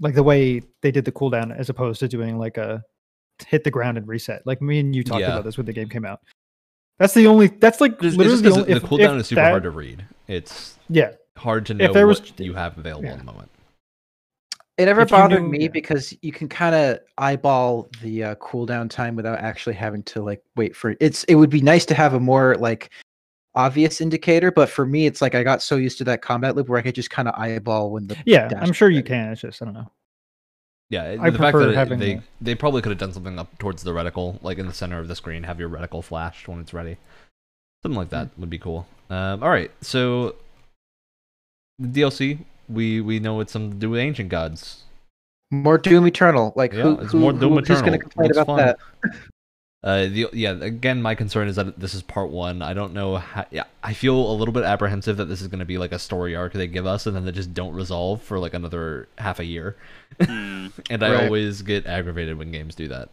[0.00, 2.82] Like the way they did the cooldown as opposed to doing like a
[3.46, 4.46] hit the ground and reset.
[4.46, 5.28] Like me and you talked Yeah.
[5.32, 6.20] about this when the game came out.
[6.98, 7.46] That's the only.
[7.48, 10.04] That's like literally the, only, the if, cooldown if is super that- hard to read.
[10.28, 13.12] It's Yeah, hard to know if there was- what you have available yeah.
[13.12, 13.50] in the moment.
[14.78, 15.68] It never If bothered knew- me yeah.
[15.68, 20.42] because you can kind of eyeball the uh, cooldown time without actually having to like
[20.56, 21.24] wait for it's.
[21.24, 22.90] It would be nice to have a more like
[23.54, 26.68] obvious indicator, but for me, it's like I got so used to that combat loop
[26.68, 28.48] where I could just kind of eyeball when the yeah.
[28.60, 29.08] I'm sure you ready.
[29.08, 29.32] can.
[29.32, 29.90] It's just I don't know.
[30.88, 33.38] Yeah, I the fact prefer that having they the- they probably could have done something
[33.38, 36.48] up towards the reticle, like in the center of the screen, have your reticle flashed
[36.48, 36.96] when it's ready.
[37.82, 38.86] Something like that would be cool.
[39.08, 40.34] Um, all right, so
[41.78, 42.38] the DLC
[42.70, 44.84] we we know it's something to do with ancient gods.
[45.50, 46.52] More Doom Eternal.
[46.56, 48.00] Like Yeah, who, it's who, more Doom who- who's going to Eternal.
[48.00, 48.56] complain Looks about fun.
[49.02, 49.10] that?
[49.82, 52.60] Uh, the yeah, again, my concern is that this is part one.
[52.60, 53.16] I don't know.
[53.16, 55.92] How, yeah, I feel a little bit apprehensive that this is going to be like
[55.92, 59.08] a story arc they give us, and then they just don't resolve for like another
[59.16, 59.76] half a year.
[60.22, 60.66] Hmm.
[60.90, 63.08] and I always get aggravated when games do that.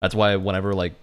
[0.00, 0.94] That's why whenever like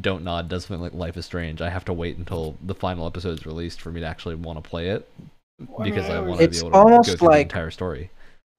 [0.00, 3.06] Don't Nod does something like Life is Strange, I have to wait until the final
[3.06, 5.08] episode is released for me to actually want to play it
[5.82, 8.10] because I want to be It's able to go almost through the like- entire story.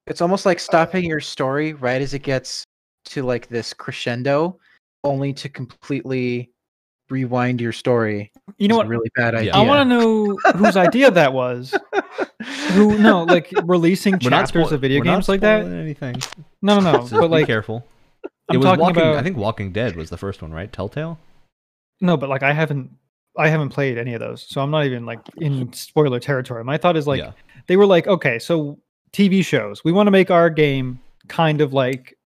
[0.07, 2.63] It's almost like stopping your story right as it gets
[3.05, 4.57] to like this crescendo,
[5.03, 6.49] only to completely
[7.12, 8.31] rewind your story.
[8.57, 8.88] You know what?
[8.88, 9.39] a really bad Yeah.
[9.39, 9.53] idea.
[9.53, 11.75] I want to know whose idea that was.
[12.71, 15.65] Who no, like releasing We're not chapters spoil- of video we're not games like that.
[15.65, 16.15] Anything?
[16.62, 17.05] No, no, no.
[17.07, 17.85] So but be like, careful.
[18.49, 18.97] I'm it was talking Walking.
[19.01, 19.15] about.
[19.15, 20.71] I think Walking Dead was the first one, right?
[20.73, 21.19] Telltale.
[22.01, 22.89] No, but like I haven't
[23.39, 24.45] I haven't played any of those.
[24.47, 26.63] So I'm not even like in spoiler territory.
[26.63, 27.32] My thought is like yeah.
[27.67, 28.78] they were like, okay, so
[29.13, 29.84] TV shows.
[29.84, 32.17] We want to make our game kind of like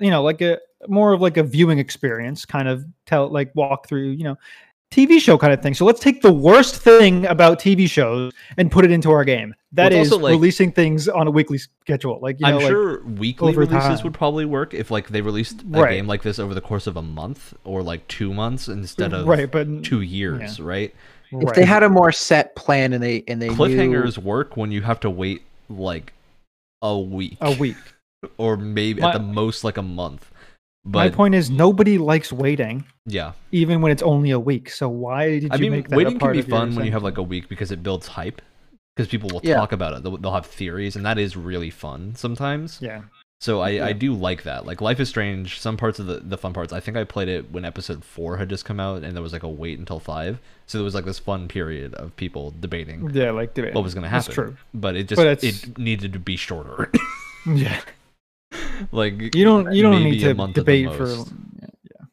[0.00, 0.58] you know, like a
[0.88, 4.36] more of like a viewing experience, kind of tell like walk through, you know,
[4.90, 5.72] TV show kind of thing.
[5.74, 9.54] So let's take the worst thing about TV shows and put it into our game.
[9.72, 12.18] That it's is like- releasing things on a weekly schedule.
[12.20, 13.98] Like you know, I'm like, sure weekly releases time.
[14.02, 15.92] would probably work if like they released a Right.
[15.92, 19.28] game like this over the course of a month or like two months instead of
[19.28, 20.92] right, but two years, right?
[21.30, 21.54] If right.
[21.54, 24.82] they had a more set plan and they and they knew- Cliffhangers work when you
[24.82, 26.12] have to wait like
[26.82, 27.76] a week a week.
[28.38, 30.29] or maybe My- at the most like a month.
[30.84, 32.84] My point is nobody likes waiting.
[33.06, 34.70] yeah, even when it's only a week.
[34.70, 36.86] So why did you I mean, make that waiting a can part be fun when
[36.86, 38.40] you have like a week because it builds hype.
[38.96, 39.54] Because people will Yeah.
[39.54, 42.78] talk about it, they'll, they'll have theories, and that is really fun sometimes.
[42.82, 43.02] yeah.
[43.40, 44.66] So I, I do like that.
[44.66, 46.74] Like Life is Strange, some parts of the, the fun parts.
[46.74, 49.32] I think I played it when episode four had just come out, and there was
[49.32, 50.38] like a wait until five.
[50.66, 53.72] So there was like this fun period of people debating Yeah, like debate.
[53.74, 54.26] what was going to happen.
[54.26, 54.56] That's true.
[54.74, 56.90] But it just But it needed to be shorter.
[57.46, 57.80] Yeah,
[58.92, 61.08] like you don't you don't need to month at the debate for.
[61.08, 62.04] Yeah,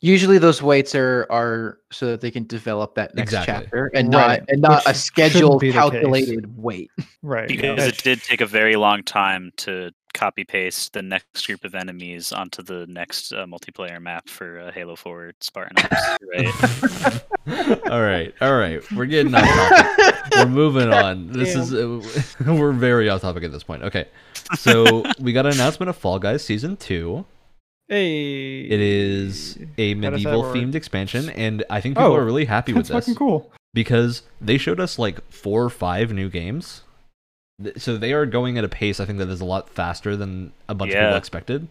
[0.00, 3.64] usually those waits are are so that they can develop that next Exactly.
[3.64, 5.80] chapter and Right, not and not a which shouldn't scheduled be the case.
[5.90, 6.90] calculated wait.
[7.22, 7.48] right.
[7.54, 11.64] because that- it did take a very long time to copy paste the next group
[11.64, 16.18] of enemies onto the next uh, multiplayer map for uh, Halo 4 Spartan Ops,
[17.46, 17.80] right?
[17.90, 18.80] all right, all right.
[18.92, 20.14] We're getting off topic.
[20.36, 21.32] We're moving on.
[21.32, 22.00] This is uh,
[22.52, 23.82] we're very off topic at this point.
[23.82, 24.06] Okay,
[24.56, 27.24] so we got an announcement of Fall Guys season two.
[27.88, 32.16] Hey, It is a How does that medieval themed expansion, and I think people Oh,
[32.16, 33.50] are really happy with That's this fucking cool.
[33.72, 36.82] because they showed us like four or five new games.
[37.62, 40.16] Th- So they are going at a pace I think that is a lot faster
[40.16, 41.68] than a bunch of people expected,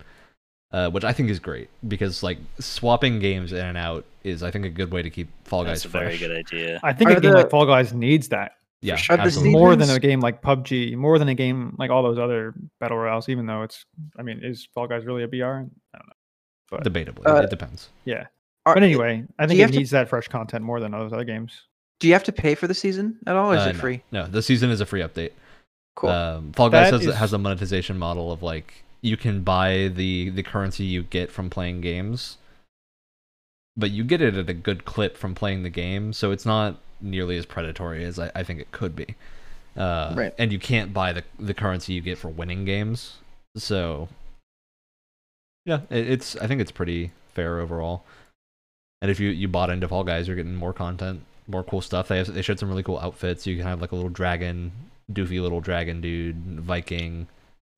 [0.72, 4.52] uh, which I think is great because like swapping games in and out is I
[4.52, 6.04] think a good way to keep Fall Guys That's a fresh.
[6.04, 6.80] very good idea.
[6.84, 9.54] I think Are a game the- like Fall Guys needs that Yeah, Are the absolutely.
[9.54, 12.98] more than a game like PUBG, more than a game like all those other battle
[12.98, 13.28] royales.
[13.30, 13.86] Even though it's,
[14.20, 15.46] I mean, is Fall Guys really a BR?
[15.46, 16.14] I don't know.
[16.70, 17.90] But Debatably, Uh, it depends.
[18.06, 18.26] yeah.
[18.66, 20.92] Are- But anyway, I think you it have to- needs that fresh content more than
[20.92, 21.64] those other games.
[22.02, 23.52] Do you have to pay for the season at all?
[23.54, 23.80] Or is Uh, it no.
[23.80, 24.02] free?
[24.12, 25.32] No, the season is a free update.
[25.98, 26.10] Cool.
[26.12, 30.30] Um, Fall Guys has, is- has a monetization model of like you can buy the
[30.30, 32.38] the currency you get from playing games,
[33.76, 36.78] but you get it at a good clip from playing the game, so it's not
[37.02, 39.16] nearly as predatory as I, I think it could be.
[39.76, 40.34] Uh, Right.
[40.38, 43.18] And you can't buy the the currency you get for winning games,
[43.56, 44.08] so
[45.66, 48.04] yeah, it, it's I think it's pretty fair overall.
[49.02, 52.08] And if you you bought into Fall Guys, you're getting more content, more cool stuff.
[52.08, 53.46] They have, they showed some really cool outfits.
[53.46, 54.72] You can have like a little dragon,
[55.12, 57.28] doofy little dragon dude, Viking,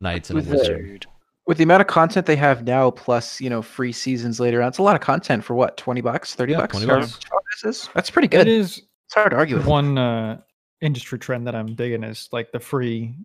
[0.01, 0.85] knights, and a With the- wizard.
[0.85, 1.05] Dude.
[1.47, 4.67] With the amount of content they have now, plus you know free seasons later on,
[4.67, 6.73] it's a lot of content for what twenty bucks, thirty Yeah, bucks.
[6.79, 7.19] 20 bucks.
[7.63, 7.89] Is?
[7.95, 8.41] That's pretty good.
[8.41, 8.77] It is.
[8.77, 9.65] It's hard to argue with.
[9.65, 10.39] one uh,
[10.81, 13.15] industry trend that I'm digging is like the free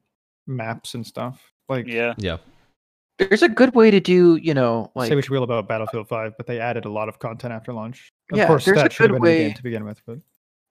[0.46, 1.52] maps and stuff.
[1.68, 2.14] Like, Yeah.
[2.16, 2.38] Yeah,
[3.18, 6.08] There's a good way to do, you know, like say what you will about Battlefield
[6.08, 8.08] 5, but they added a lot of content after launch.
[8.32, 10.18] Of Yeah, course, there's a that should have good been way- to begin with, but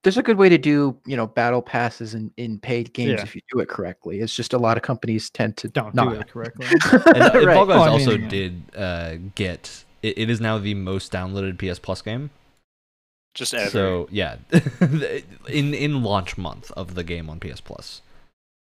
[0.04, 3.22] there's a good way to do, you know, battle passes in, in paid games Yeah.
[3.22, 4.20] if you do it correctly.
[4.20, 6.12] It's just a lot of companies tend to don't not.
[6.14, 6.66] do it correctly.
[6.70, 7.54] and, and Right.
[7.54, 9.84] Fall Guys Oh, I also mean, did uh, get.
[10.02, 12.30] It, it is now the most downloaded PS Plus game.
[13.34, 13.68] Just ever.
[13.70, 14.36] So yeah,
[15.48, 18.00] in in launch month of the game on PS Plus.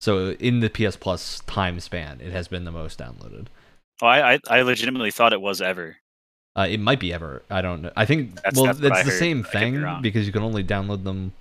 [0.02, 3.48] So in the PS Plus time span, it has been the most downloaded.
[4.04, 5.98] Oh, I, I I legitimately thought it was ever.
[6.56, 7.44] Uh, it might be ever.
[7.50, 7.92] I don't know.
[7.96, 9.20] I think That's- well, that's what it's the heard.
[9.20, 11.32] same I could be thing because you can only download them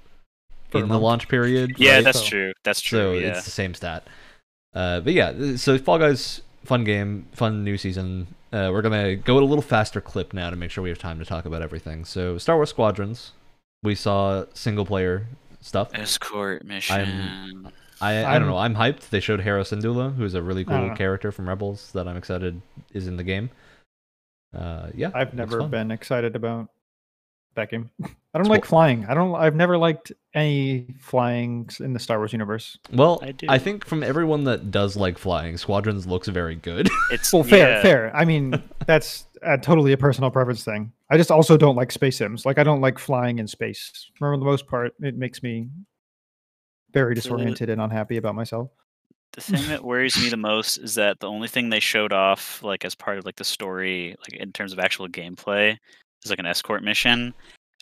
[0.70, 1.74] For in the launch period.
[1.78, 2.04] Yeah, right?
[2.04, 2.52] that's So- true.
[2.62, 3.18] That's so true.
[3.18, 3.28] yeah.
[3.28, 4.06] it's the same stat.
[4.72, 8.28] Uh, but yeah, so Fall Guys, fun game, fun new season.
[8.52, 10.98] Uh, we're gonna go at a little faster clip now to make sure we have
[10.98, 12.04] time to talk about everything.
[12.04, 13.32] So Star Wars Squadrons,
[13.82, 15.26] we saw single player
[15.60, 15.90] stuff.
[15.92, 17.72] Escort mission.
[18.00, 18.56] I, I I'm- don't know.
[18.58, 19.08] I'm hyped.
[19.10, 22.62] They showed Hera Syndulla, who's a really cool character from Rebels that I'm excited
[22.94, 23.50] is in the game.
[24.54, 26.68] Uh, yeah, I've never been excited about
[27.54, 27.90] that game.
[28.02, 28.68] I don't It's like cool.
[28.68, 29.06] flying.
[29.06, 29.34] I don't.
[29.34, 32.78] I've never liked any flying in the Star Wars universe.
[32.92, 36.88] Well, I I, think from everyone that does like flying, Squadrons looks very good.
[37.10, 37.82] It's Well, fair, yeah.
[37.82, 38.16] fair.
[38.16, 40.92] I mean, that's uh, totally a personal preference thing.
[41.10, 42.46] I just also don't like space sims.
[42.46, 44.10] Like, I don't like flying in space.
[44.16, 45.68] For the most part, it makes me
[46.92, 48.70] very disoriented and unhappy about myself.
[49.32, 52.62] The thing that worries me the most is that the only thing they showed off,
[52.62, 55.76] like as part of like the story, like in terms of actual gameplay,
[56.24, 57.32] is like an escort mission.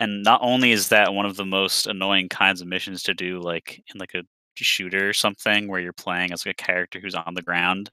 [0.01, 3.41] And not only is that one of the most annoying kinds of missions to do,
[3.41, 4.25] like in like a
[4.65, 7.91] shooter or something where you're playing as like a character who's on the ground,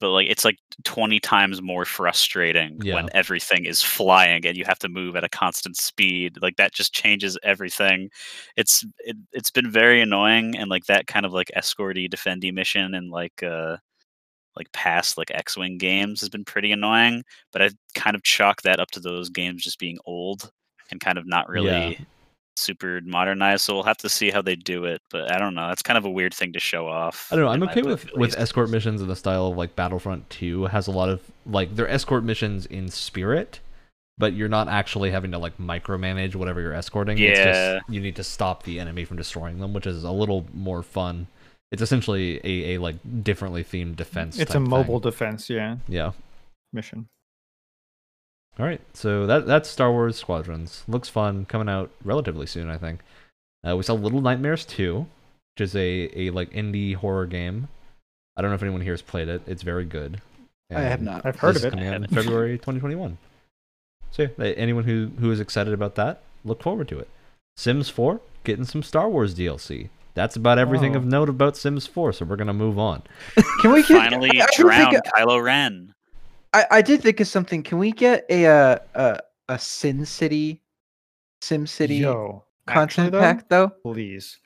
[0.00, 2.94] but like it's like 20 times more frustrating Yeah.
[2.96, 6.38] when everything is flying and you have to move at a constant speed.
[6.40, 8.10] Like that just changes everything
[8.56, 12.94] it's it, it's been very annoying and like that kind of like escorty defendy mission
[12.94, 13.76] and like uh
[14.56, 18.80] like past like x-wing games has been pretty annoying but i kind of chalk that
[18.80, 20.50] up to those games just being old
[20.90, 21.98] and kind of not really
[22.58, 25.68] super modernized so we'll have to see how they do it but i don't know
[25.68, 27.50] that's kind of a weird thing to show off I don't know.
[27.50, 30.90] I'm okay with with escort missions in the style of like Battlefront 2 has a
[30.92, 33.60] lot of like they're escort missions in spirit,
[34.18, 37.18] but you're not actually having to like micromanage whatever you're escorting.
[37.18, 37.74] It's Yeah.
[37.74, 40.82] just you need to stop the enemy from destroying them, which is a little more
[40.82, 41.26] fun.
[41.72, 44.38] It's essentially a, a like differently themed mm, defense.
[44.38, 44.70] It's a type thing.
[44.70, 46.12] mobile defense, yeah, Yeah.
[46.72, 47.08] mission.
[48.58, 48.80] All right.
[48.94, 50.82] So that that's Star Wars Squadrons.
[50.88, 51.44] Looks fun.
[51.44, 53.00] Coming out relatively soon, I think.
[53.66, 57.68] Uh, we saw Little Nightmares 2, which is a, a like indie horror game.
[58.36, 59.42] I don't know if anyone here has played it.
[59.46, 60.20] It's very good.
[60.74, 61.24] I have not.
[61.24, 61.70] I've heard of it.
[61.70, 62.06] Coming out in.
[62.08, 63.18] February 2021.
[64.10, 67.08] So yeah, anyone who who is excited about that, look forward to it.
[67.56, 69.88] Sims 4 getting some Star Wars DLC.
[70.14, 70.98] That's about everything Oh.
[70.98, 72.12] of note about Sims 4.
[72.14, 73.02] So we're gonna move on.
[73.60, 75.92] Can we get finally I, I, did think, kylo ren
[76.52, 77.62] I, I did think of something.
[77.62, 80.62] Can we get a uh, a a Sin City,
[81.40, 83.68] Sim City Yo, actually, content though, pack though?
[83.82, 84.38] please,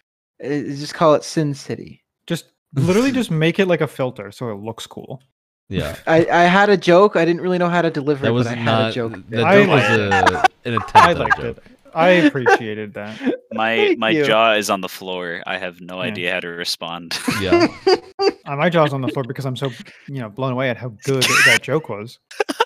[0.42, 2.02] Uh, Just call it Sin City.
[2.26, 5.20] just literally just make it like a filter so it looks cool.
[5.68, 5.96] Yeah.
[6.06, 7.16] I, I had a joke.
[7.16, 8.92] I didn't really know how to deliver That it, was but I had not a
[8.94, 9.12] joke.
[9.28, 11.56] the I joke was a, an attempt I at a liked joke.
[11.58, 11.62] it.
[11.94, 13.18] I appreciated that.
[13.52, 14.24] my Thank my you.
[14.24, 16.08] jaw is on the floor i have no Yeah.
[16.10, 17.66] idea how to respond Yeah.
[18.46, 19.70] Uh, my jaw's on the floor because I'm so
[20.08, 22.18] you know blown away at how good that joke was.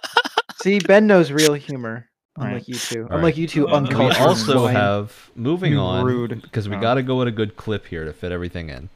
[0.63, 2.09] See, Ben knows real humor.
[2.39, 2.49] Right.
[2.49, 3.03] Unlike you two.
[3.11, 3.37] All Unlike right.
[3.37, 6.41] you two We We also have moving on rude.
[6.43, 6.81] because we Oh.
[6.81, 8.89] got to go with a good clip here to fit everything in.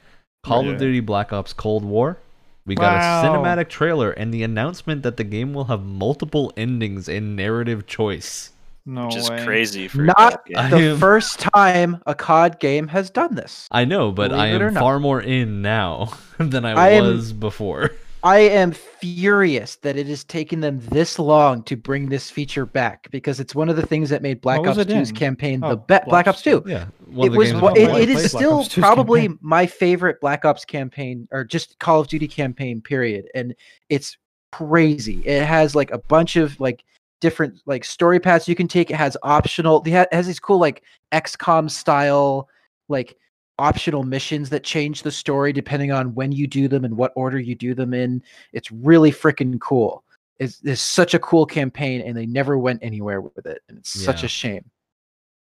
[0.45, 0.73] Call Yeah.
[0.73, 2.19] of Duty Black Ops Cold War.
[2.67, 3.23] We got Wow.
[3.23, 7.87] a cinematic trailer and the announcement that the game will have multiple endings in narrative
[7.87, 8.51] choice.
[8.89, 9.45] No which is way.
[9.45, 10.71] crazy for Not COD game.
[10.71, 13.69] The am- first time a COD game has done this.
[13.71, 14.81] I know, but I Believe it or am not.
[14.81, 17.91] far more in now than I, I am- was before.
[18.25, 23.09] I am furious that it has taken them this long to bring this feature back
[23.13, 25.15] because it's one of the things that made Black Ops it 2's in?
[25.17, 26.07] campaign Oh, the best.
[26.07, 26.65] Black Black Ops 2.
[26.67, 26.87] Yeah.
[27.07, 29.39] one it was games wa- we I it, it is still probably campaign.
[29.41, 33.55] my favorite Black Ops campaign or just Call of Duty campaign period and
[33.89, 34.17] it's
[34.51, 35.23] crazy.
[35.25, 36.85] It has like a bunch of like
[37.21, 38.91] different like story paths you can take.
[38.91, 42.49] It has optional it has these cool like XCOM style
[42.89, 43.17] like
[43.59, 47.39] optional missions that change the story depending on when you do them and what order
[47.39, 48.23] you do them in.
[48.53, 50.05] It's really freaking cool.
[50.39, 53.63] It's, it's such a cool campaign and they never went anywhere with it.
[53.69, 54.65] And it's such a shame.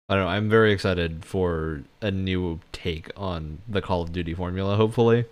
[0.08, 0.30] I don't know.
[0.30, 4.74] I'm very excited for a new take on the Call of Duty formula.
[4.74, 5.24] Hopefully.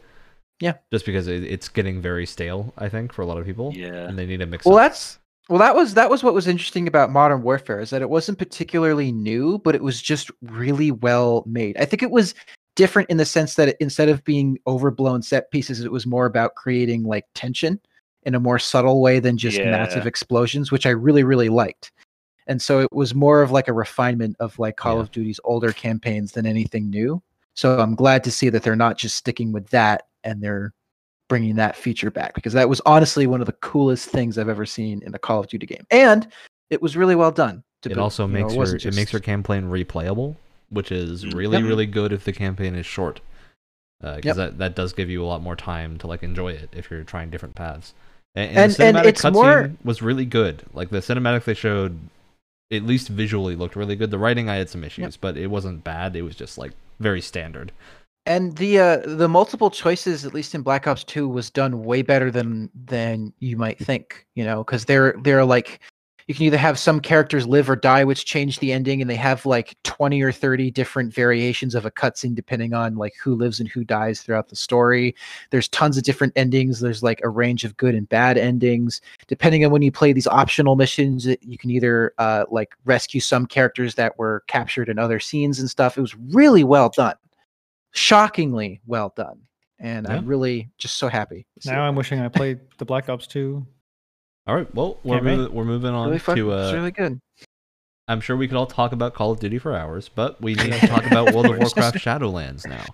[0.61, 0.75] Yeah.
[0.93, 4.09] Just because it's getting very stale, I think, for a lot of people, Yeah.
[4.09, 4.65] and they need a mix.
[4.65, 4.91] Well, up.
[4.91, 8.11] that's well, that was that was what was interesting about Modern Warfare is that it
[8.11, 11.77] wasn't particularly new, but it was just really well made.
[11.79, 12.35] I think it was
[12.77, 16.27] different in the sense that it, instead of being overblown set pieces, it was more
[16.27, 17.81] about creating like tension
[18.25, 21.93] in a more subtle way than just massive explosions, which I really really liked.
[22.47, 25.03] And so it was more of like a refinement of like Call Yeah.
[25.03, 27.23] of Duty's older campaigns than anything new.
[27.55, 30.73] So I'm glad to see that they're not just sticking with that and they're
[31.29, 34.67] bringing that feature back because that was honestly one of the coolest things I've ever
[34.67, 36.27] seen in a Call of Duty game, and
[36.71, 37.63] it was really well done.
[37.83, 38.01] to it boot.
[38.01, 40.35] also You know, makes your wasn't it makes your campaign replayable,
[40.71, 41.35] which is Mm.
[41.35, 41.67] really Yep.
[41.69, 43.21] really good if the campaign is short.
[44.01, 44.37] Because Yep.
[44.37, 47.05] that, that does give you a lot more time to like enjoy it if you're
[47.05, 47.95] trying different paths.
[48.35, 50.65] And, And- the cinematic cutscene more- was really good.
[50.75, 51.99] Like the cinematic they showed,
[52.73, 54.11] at least visually looked really good.
[54.11, 56.17] The writing I had some issues, but it wasn't bad.
[56.17, 57.71] It was just like very standard.
[58.29, 62.03] And the uh, the multiple choices, at least in Black Ops Two, was done way
[62.03, 64.27] better than than you might think.
[64.35, 65.81] You know, because they're they're like
[66.29, 69.17] you can either have some characters live or die, which change the ending, and they
[69.17, 73.61] have like twenty or thirty different variations of a cutscene depending on like who lives
[73.61, 75.17] and who dies throughout the story.
[75.49, 76.81] There's tons of different endings.
[76.81, 79.01] There's like a range of good and bad endings.
[79.27, 83.47] Depending on when you play these optional missions, you can either uh, like rescue some
[83.47, 85.97] characters that were captured in other scenes and stuff.
[85.97, 87.17] It was really well done,
[87.93, 89.41] shockingly well done,
[89.79, 90.17] and Yeah.
[90.17, 91.47] I'm really just so happy.
[91.65, 91.83] Now.
[91.83, 93.67] I'm wishing I played the Black Ops 2.
[94.47, 95.39] All right, well we're Campaign?
[95.39, 96.37] moving, we're moving on really fun.
[96.37, 97.21] to it's uh, really good.
[98.07, 100.73] I'm sure we could all talk about Call of Duty for hours, but we need
[100.73, 102.85] to talk about World of Warcraft Shadowlands now.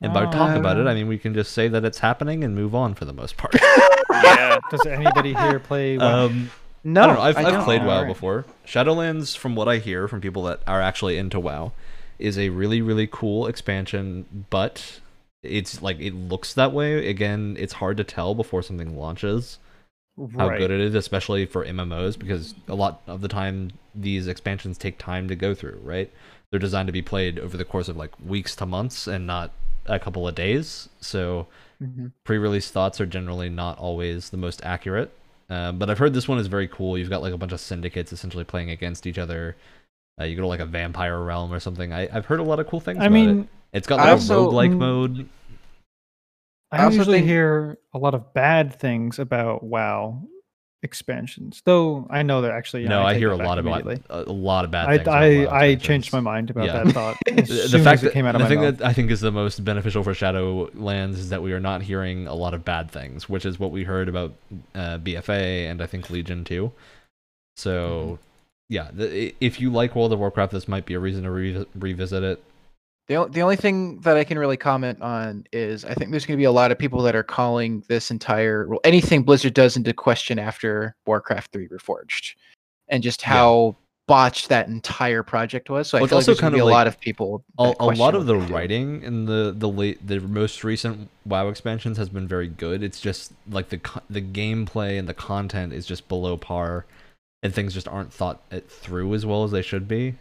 [0.00, 2.54] And by talk about it, I mean we can just say that it's happening and
[2.54, 3.54] move on for the most part.
[4.10, 4.58] yeah.
[4.70, 5.98] Does anybody here play?
[5.98, 6.24] WoW?
[6.26, 6.50] um,
[6.82, 7.20] No, I don't know.
[7.22, 8.08] I've, I I've played WoW Alright.
[8.08, 8.44] before.
[8.66, 11.72] Shadowlands, from what I hear from people that are actually into WoW,
[12.18, 15.00] is a really really cool expansion, but
[15.42, 17.08] it's like it looks that way.
[17.08, 19.58] Again, it's hard to tell before something launches
[20.36, 20.58] how right.
[20.58, 24.98] good it is, especially for MMOs, because a lot of the time these expansions take
[24.98, 25.80] time to go through.
[25.82, 26.10] Right?
[26.50, 29.52] They're designed to be played over the course of like weeks to months, and not
[29.86, 30.88] a couple of days.
[31.00, 31.46] So
[31.82, 32.12] Mhm.
[32.24, 35.10] pre-release thoughts are generally not always the most accurate.
[35.50, 36.96] Uh, but I've heard this one is very cool.
[36.96, 39.56] You've got like a bunch of syndicates essentially playing against each other.
[40.20, 41.92] Uh, you go to like a vampire realm or something.
[41.92, 42.98] I, I've heard a lot of cool things.
[42.98, 43.48] I about mean, it.
[43.72, 45.28] it's got I like also- a roguelike mm, mode.
[46.70, 50.22] I, I usually think- hear a lot of bad things about WoW
[50.84, 52.84] expansions, though I know that actually.
[52.84, 54.02] no, I take hear a lot about immediately.
[54.10, 55.02] a, a lot of bad I things.
[55.06, 56.82] about I, WoW I changed my mind about Yeah.
[56.84, 57.32] that thought the,
[57.70, 58.78] the fact as it that came out of the my thing mouth.
[58.78, 62.26] that I think is the most beneficial for Shadowlands is that we are not hearing
[62.26, 64.32] a lot of bad things, which is what we heard about
[64.74, 66.72] uh, BFA and I think Legion too.
[67.56, 68.18] So,
[68.72, 71.66] yeah, the, if you like World of Warcraft, this might be a reason to re-
[71.74, 72.42] revisit it.
[73.06, 76.38] The, the only thing that I can really comment on is I think there's going
[76.38, 79.76] to be a lot of people that are calling this entire well, anything Blizzard does
[79.76, 82.34] into question after Warcraft 3 Reforged
[82.88, 83.28] and just Yeah.
[83.28, 85.88] how botched that entire project was.
[85.88, 86.86] So Well, it's feel like also there's going kind to be of a like lot
[86.86, 87.44] of people.
[87.58, 91.98] A, a lot of the writing in the the late the most recent WoW expansions
[91.98, 92.82] has been very good.
[92.82, 96.86] It's just like the the gameplay and the content is just below par,
[97.42, 100.14] and things just aren't thought it through as well as they should be.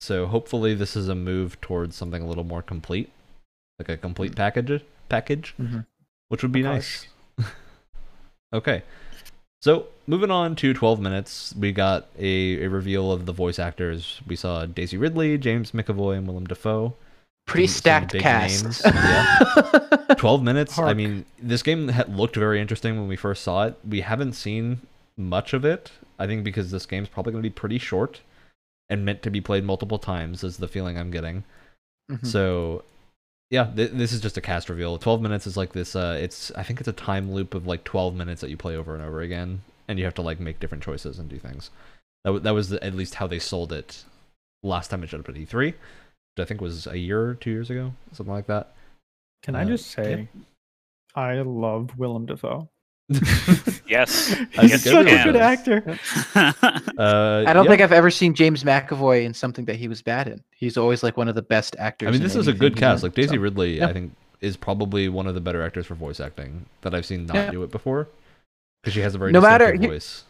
[0.00, 3.10] So hopefully this is a move towards something a little more complete,
[3.78, 5.86] like a complete package package, Mhm.
[6.28, 7.06] which would be nice.
[8.52, 8.82] okay.
[9.60, 14.20] So moving on to 12 minutes, we got a, a reveal of the voice actors.
[14.26, 16.94] We saw Daisy Ridley, James McAvoy, and Willem Dafoe.
[17.46, 18.64] Pretty some- some stacked big cast.
[18.64, 20.14] names, yeah.
[20.18, 20.78] 12 minutes.
[20.78, 23.78] I mean, this game had looked very interesting when we first saw it.
[23.88, 24.80] We haven't seen
[25.16, 25.90] much of it.
[26.22, 28.20] I think because this game's probably going to be pretty short
[28.90, 31.44] and meant to be played multiple times, is the feeling I'm getting.
[32.10, 32.26] Mhm.
[32.26, 32.84] So,
[33.50, 34.98] yeah, th- this is just a cast reveal.
[34.98, 35.94] 12 minutes is like this.
[35.96, 38.76] Uh, it's I think it's a time loop of like 12 minutes that you play
[38.76, 41.70] over and over again, and you have to like make different choices and do things.
[42.24, 44.04] That w- that was the, at least how they sold it
[44.62, 45.76] last time it showed up at E3, which
[46.38, 48.72] I think was a year or two years ago, something like that.
[49.42, 50.28] Can I Uh, just say,
[51.14, 52.68] I love Willem Dafoe.
[53.88, 54.34] Yes.
[54.56, 55.98] I He's such a good actor.
[56.98, 57.70] Uh, I don't yeah.
[57.70, 60.42] think I've ever seen James McAvoy in something that he was bad in.
[60.54, 62.08] He's always like one of the best actors.
[62.08, 63.02] I mean, this is a good cast.
[63.02, 63.40] in, Like Daisy so.
[63.40, 63.88] Ridley, Yeah.
[63.88, 67.26] I think is probably one of the better actors for voice acting that I've seen
[67.26, 67.50] not Yeah.
[67.50, 68.08] do it before.
[68.82, 70.24] Because she has a very No matter- voice.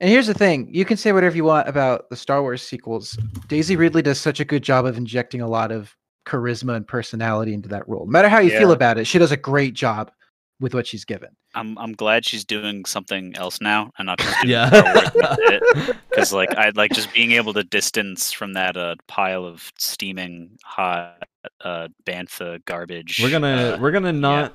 [0.00, 3.18] And here's the thing: you can say whatever you want about the Star Wars sequels.
[3.48, 5.94] Daisy Ridley does such a good job of injecting a lot of
[6.26, 8.04] charisma and personality into that role.
[8.06, 10.10] No matter how you feel about it, she does a great job
[10.60, 11.30] with what she's given.
[11.54, 14.68] I'm I'm glad she's doing something else now and not just doing Yeah.
[14.68, 15.38] Star Wars with
[15.88, 15.96] it.
[16.10, 20.50] Because like I like just being able to distance from that uh, pile of steaming
[20.64, 21.22] hot
[21.62, 23.20] uh, bantha garbage.
[23.22, 24.54] We're gonna uh, we're gonna not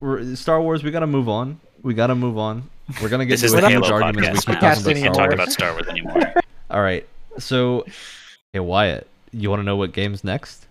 [0.00, 0.82] we're, Star Wars.
[0.82, 1.60] We gotta move on.
[1.82, 2.68] We gotta move on.
[3.00, 4.36] We're gonna get this is into the a huge Halo argument.
[4.38, 4.74] podcast We now.
[4.74, 6.34] keep We can't about Star talk about Star Wars anymore.
[6.70, 7.06] All right.
[7.38, 7.84] So,
[8.52, 10.66] hey Wyatt, you want to know what game's next?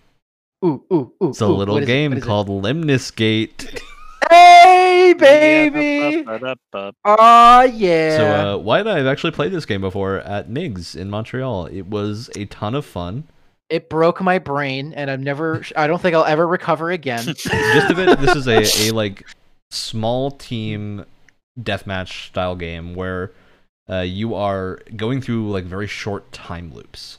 [0.64, 1.28] Ooh, ooh, ooh!
[1.30, 1.92] It's a ooh, little what is it?
[1.92, 2.26] game What is it?
[2.26, 3.80] called Lemniscate.
[4.94, 6.24] Hey, baby!
[7.04, 8.16] Oh yeah!
[8.16, 11.66] So, uh, Wyatt and I have actually played this game before at MIGS in Montreal.
[11.66, 13.24] It was a ton of fun.
[13.68, 15.64] it broke my brain, and I'm never.
[15.76, 17.24] I don't think I'll ever recover again.
[17.24, 18.20] Just a bit.
[18.20, 19.26] This is a, a like
[19.72, 21.04] small team
[21.60, 23.32] deathmatch style game where
[23.90, 27.18] uh, you are going through like very short time loops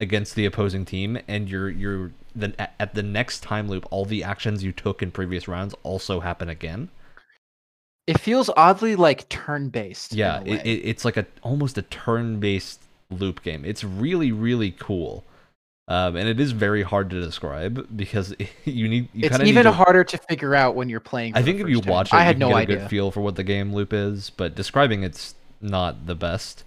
[0.00, 4.24] against the opposing team, and you're you're then at, the next time loop, all the
[4.24, 6.88] actions you took in previous rounds also happen again.
[8.06, 10.12] it feels oddly like turn-based.
[10.12, 12.80] Yeah, it, it, it's like a almost a turn-based
[13.10, 13.64] loop game.
[13.64, 15.24] It's really really cool.
[15.86, 19.62] Um, and it is very hard to describe because you need you it's even need
[19.64, 21.36] to, harder to figure out when you're playing.
[21.36, 21.92] I think if you time.
[21.92, 22.76] watch it, I you had can no get a idea.
[22.78, 26.64] good feel for what the game loop is, but describing it's not the best.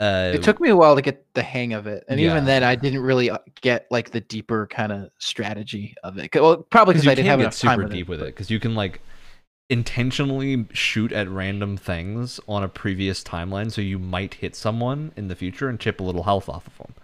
[0.00, 2.30] Uh, It took me a while to get the hang of it, and Yeah.
[2.30, 6.34] even then, I didn't really uh, get like the deeper kind of strategy of it.
[6.34, 8.10] Well, probably because I didn't have enough time super with deep it.
[8.10, 9.00] with it because you can like
[9.68, 15.28] intentionally shoot at random things on a previous timeline, so you might hit someone in
[15.28, 16.94] the future and chip a little health off of them.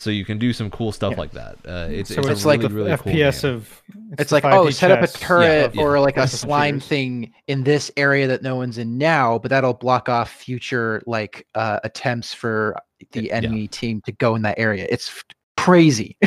[0.00, 1.18] So you can do some cool stuff Yeah.
[1.18, 1.56] like that.
[1.66, 3.54] Uh, it's, so it's, it's, a like really, the really FPS game.
[3.54, 3.82] of.
[4.18, 5.82] It's the like, oh, 5D set up a turret Yeah.
[5.82, 9.72] or like a slime thing in this area that no one's in now, but that'll
[9.74, 12.76] block off future like uh, attempts for
[13.12, 13.34] the Yeah.
[13.34, 14.86] enemy team to go in that area.
[14.90, 15.22] It's
[15.56, 16.16] crazy.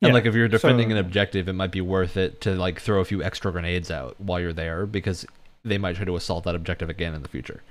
[0.00, 2.56] And Yeah, like if you're defending so- an objective, it might be worth it to
[2.56, 5.24] like throw a few extra grenades out while you're there because
[5.64, 7.62] they might try to assault that objective again in the future.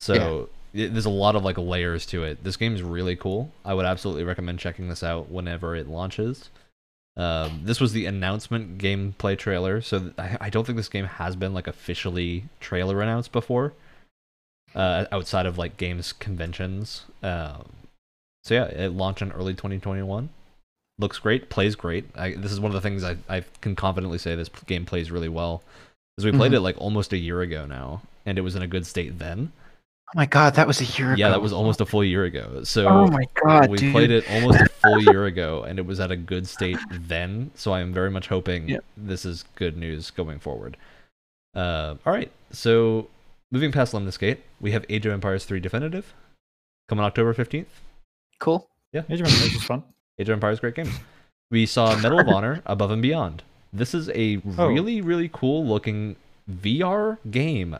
[0.00, 2.44] So it, there's a lot of like layers to it.
[2.44, 3.50] This game's really cool.
[3.64, 6.50] I would absolutely recommend checking this out whenever it launches.
[7.16, 11.34] Um, this was the announcement gameplay trailer, so I, I don't think this game has
[11.34, 13.72] been like officially trailer announced before,
[14.74, 17.06] uh, outside of like games conventions.
[17.22, 17.70] Um,
[18.44, 20.28] so yeah, it launched in early 2021
[21.00, 22.04] looks great, plays great.
[22.16, 25.10] I, this is one of the things I, I can confidently say this game plays
[25.10, 25.62] really well.
[26.16, 26.56] Because we played Mhm.
[26.56, 29.52] it like almost a year ago now, and it was in a good state then.
[30.08, 31.18] Oh my god, that was a year ago.
[31.20, 32.62] Yeah, that was almost a full year ago.
[32.64, 33.92] So Oh my god, we dude.
[33.92, 37.50] played it almost a full year ago, and it was at a good state then.
[37.54, 38.78] So I am very much hoping Yeah.
[38.96, 40.76] this is good news going forward.
[41.54, 43.08] Uh, all right, so
[43.50, 46.14] moving past Lemniscate, we have Age of Empires 3 Definitive
[46.88, 47.66] coming October 15th.
[48.38, 48.66] Cool.
[48.92, 49.02] Yeah.
[49.10, 49.82] Age of Empires is fun.
[50.18, 50.90] Age of Empires, great game.
[51.50, 53.42] We saw Medal of Honor Above and Beyond.
[53.74, 54.68] This is a Oh.
[54.68, 56.16] really, really cool looking
[56.50, 57.74] VR game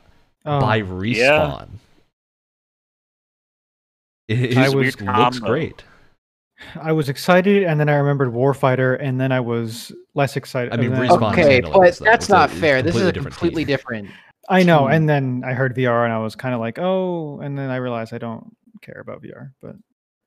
[0.44, 1.68] Um, by Respawn.
[4.28, 5.84] It, I it was- looks great.
[6.74, 10.72] I was excited, and then I remembered Warfighter, and then I was less excited.
[10.72, 12.04] I mean, then- Respawn Okay, but this, though.
[12.04, 12.82] that's It's a- not fair.
[12.82, 13.72] This is a different completely team.
[13.76, 14.08] different.
[14.48, 17.56] I know, and then I heard VR, and I was kind of like, oh, and
[17.56, 19.52] then I realized I don't care about VR.
[19.62, 19.76] But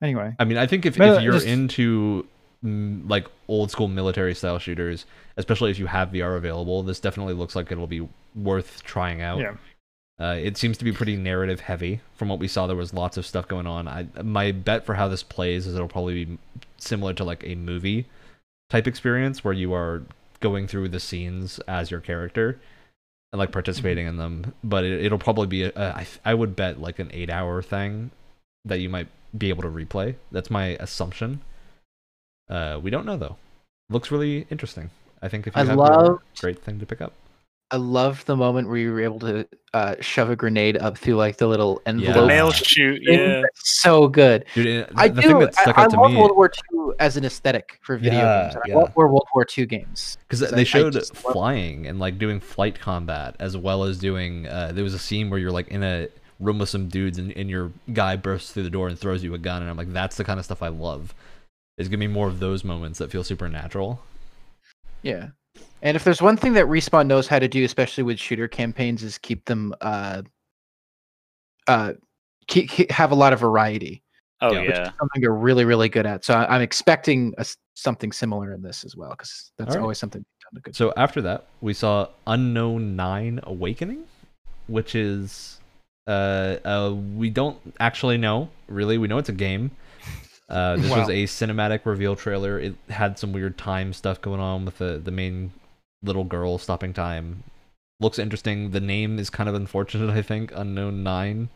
[0.02, 2.26] anyway, I mean, I think if, But, if uh, you're just- into
[2.64, 7.34] mm, like old school military style shooters, especially if you have VR available, this definitely
[7.34, 9.39] looks like it'll be worth trying out.
[9.39, 9.56] yeah,
[10.22, 11.99] Uh, it seems to be pretty narrative heavy.
[12.15, 13.88] From what we saw, there was lots of stuff going on.
[13.88, 16.38] I, my bet for how this plays is it'll probably be
[16.78, 18.05] similar to like a movie
[18.69, 20.03] type experience where you are
[20.39, 22.59] going through the scenes as your character
[23.34, 24.53] and like participating in them.
[24.63, 27.63] But it, it'll probably be, a, a, I, I would bet like an eight hour
[27.63, 28.11] thing
[28.65, 30.15] that you might be able to replay.
[30.32, 31.41] That's my assumption.
[32.47, 33.38] Uh, we don't know though.
[33.89, 34.91] Looks really interesting.
[35.19, 37.13] I think if you I have love- VR, great thing to pick up.
[37.72, 41.15] I loved the moment where you were able to uh, shove a grenade up through
[41.15, 42.03] like the little envelope.
[42.03, 42.09] Yeah.
[42.09, 42.28] envelope.
[42.28, 43.41] Mail shoot, yeah.
[43.41, 44.43] That's so good.
[44.53, 45.39] Dude, it- I the do.
[45.39, 47.97] that stuck I, I out to love me World War II as an aesthetic for
[47.97, 48.55] video Yeah, games.
[48.55, 48.76] and yeah.
[48.76, 50.17] I love World War II games.
[50.28, 53.97] because they I showed just love- flying and like doing flight combat as well as
[53.97, 56.09] doing uh, there was a scene where you're like in a
[56.41, 59.34] room with some dudes and, and your guy bursts through the door and throws you
[59.36, 61.13] a gun and i'm like that's the kind of stuff i love
[61.78, 64.01] It's gonna be more of those moments that feel supernatural
[65.03, 65.28] Yeah.
[65.82, 69.03] And if there's one thing that Respawn knows how to do, especially with shooter campaigns,
[69.03, 70.21] is keep them uh,
[71.67, 71.93] uh,
[72.47, 74.03] keep, keep- have a lot of variety.
[74.41, 74.67] Oh Yeah, yeah.
[74.67, 76.25] which which is something you're really, really good at.
[76.25, 79.82] So I- I'm expecting a s something similar in this as well, because that's Alright.
[79.82, 80.23] always something
[80.53, 80.75] they've good.
[80.75, 84.03] So after that, we saw Unknown Nine Awakening,
[84.67, 85.59] which is
[86.07, 88.97] uh, uh we don't actually know really.
[88.97, 89.71] We know it's a game.
[90.49, 92.59] Uh, this was a cinematic reveal trailer.
[92.59, 95.51] It had some weird time stuff going on with the the main
[96.04, 97.43] little girl stopping time.
[97.99, 98.72] Looks interesting.
[98.72, 100.10] The name is kind of unfortunate.
[100.10, 101.49] I think Unknown Nine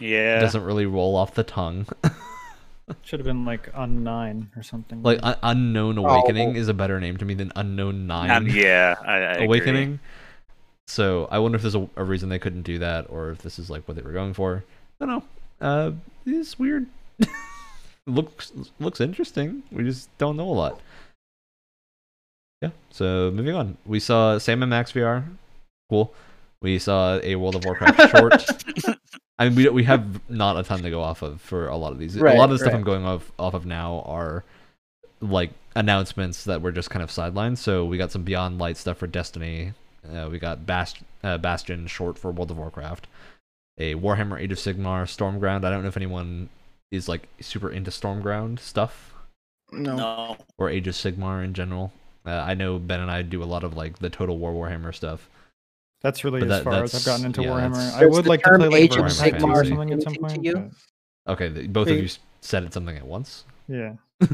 [0.00, 0.40] Yeah.
[0.40, 1.86] doesn't really roll off the tongue.
[3.02, 5.00] Should have been like on nine or something.
[5.04, 6.58] like Un- Unknown Awakening Oh.
[6.60, 8.30] is a better name to me than Unknown Nine.
[8.30, 8.96] Um, yeah.
[9.06, 9.44] I, I agree.
[9.46, 10.00] awakening.
[10.88, 13.60] So I wonder if there's a, a reason they couldn't do that, or if this
[13.60, 14.64] is like what they were going for.
[15.00, 15.24] I don't know.
[15.60, 15.92] Uh,
[16.26, 16.86] it's weird.
[18.06, 19.62] looks looks interesting.
[19.70, 20.80] We just don't know a lot.
[22.60, 22.70] Yeah.
[22.90, 25.24] So moving on, we saw Sam and Max VR.
[25.88, 26.12] Cool.
[26.62, 28.44] We saw a World of Warcraft short.
[29.38, 31.92] I mean, we we have not a ton to go off of for a lot
[31.92, 32.16] of these.
[32.16, 32.76] a lot of the stuff right.
[32.78, 34.44] I'm going off off of now are
[35.22, 37.56] like announcements that were just kind of sidelined.
[37.58, 39.72] So we got some Beyond Light stuff for Destiny.
[40.06, 43.06] Uh, we got Bast- uh, Bastion short for World of Warcraft.
[43.78, 45.64] A Warhammer Age of Sigmar Stormground.
[45.64, 46.50] I don't know if anyone
[46.90, 49.14] is like super into Stormground stuff
[49.72, 49.96] no.
[49.96, 50.36] No.
[50.58, 51.92] or Age of Sigmar in general.
[52.26, 54.94] Uh, I know Ben and I do a lot of like the Total War Warhammer
[54.94, 55.28] stuff.
[56.02, 57.92] that's really but as far as I've gotten into yeah, Warhammer.
[57.94, 60.14] I would like to term play like Age of Warhammer Sigmar or something at some
[60.14, 60.34] point.
[60.34, 60.70] to you?
[61.26, 62.08] but Okay, the, both of you
[62.40, 63.44] said it something at once.
[63.68, 63.94] Yeah.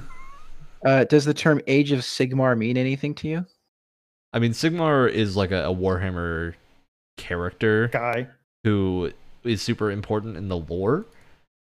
[0.84, 3.47] Uh, does the term Age of Sigmar mean anything to you?
[4.32, 6.55] I mean, Sigmar is like a, a Warhammer
[7.16, 8.28] character Guy.
[8.62, 9.11] who
[9.43, 11.05] is super important in the lore.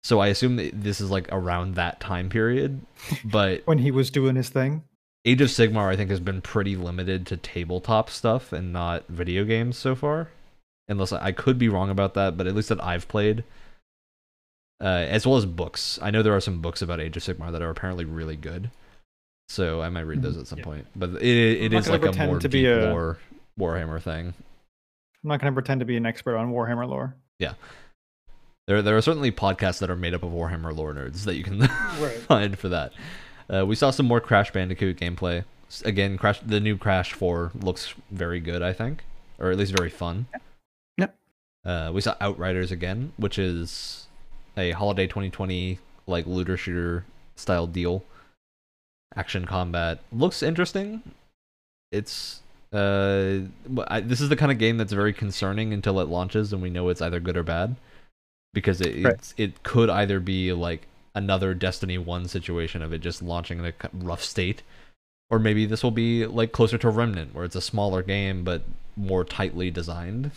[0.04, 2.80] So I assume that this is like around that time period.
[3.26, 4.84] But When he was doing his thing.
[5.24, 9.46] Age of Sigmar, I think, has been pretty limited to tabletop stuff and not video
[9.46, 10.30] games so far.
[10.88, 13.44] Unless I, could be wrong about that, but at least that I've played,
[14.82, 16.00] uh, as well as books.
[16.02, 18.72] I know there are some books about Age of Sigmar that are apparently really good,
[19.48, 20.66] so I might read those at some Yeah.
[20.66, 20.88] point.
[20.96, 23.20] But it it is like a more to be a- lore
[23.60, 24.34] Warhammer thing.
[25.24, 27.16] I'm not going to pretend to be an expert on Warhammer lore.
[27.40, 27.54] Yeah.
[28.68, 31.44] There there are certainly podcasts that are made up of Warhammer lore nerds that you
[31.44, 31.60] can
[32.00, 32.18] Right.
[32.28, 32.92] find for that.
[33.54, 35.44] Uh, we saw some more Crash Bandicoot gameplay.
[35.86, 39.04] Again, Crash the new Crash 4 looks very good, I think,
[39.40, 40.28] or at least very fun.
[40.98, 41.16] Yep.
[41.66, 44.08] Uh, we saw Outriders again, which is
[44.58, 48.04] a holiday 2020 like looter shooter style deal.
[49.16, 51.02] Action combat looks interesting.
[51.92, 52.42] It's
[52.74, 53.40] uh,
[53.88, 56.70] I, this is the kind of game that's very concerning until it launches and we
[56.70, 57.76] know it's either good or bad,
[58.54, 59.14] because it Right.
[59.14, 63.66] it's, it could either be like another Destiny One situation of it just launching in
[63.66, 64.64] a rough state,
[65.30, 68.64] or maybe this will be like closer to Remnant, where it's a smaller game but
[68.96, 70.32] more tightly designed.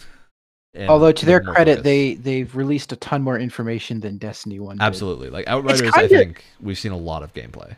[0.89, 4.79] Although to their credit, they they've released a ton more information than Destiny One.
[4.79, 4.83] did.
[4.83, 5.93] absolutely like Outriders.
[5.95, 7.77] I think we've seen a lot of gameplay.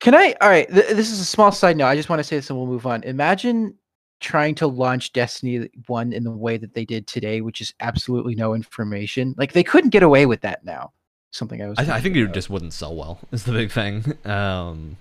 [0.00, 0.34] Can I?
[0.40, 1.88] All right, th- this is a small side note.
[1.88, 3.02] I just want to say this, and we'll move on.
[3.02, 3.74] Imagine
[4.20, 8.36] trying to launch Destiny One in the way that they did today, which is absolutely
[8.36, 9.34] no information.
[9.36, 10.92] Like they couldn't get away with that now.
[11.32, 11.78] Something I was.
[11.78, 13.20] I, th- I think thinking it just wouldn't sell well.
[13.32, 14.04] Is the big thing.
[14.24, 14.96] Um,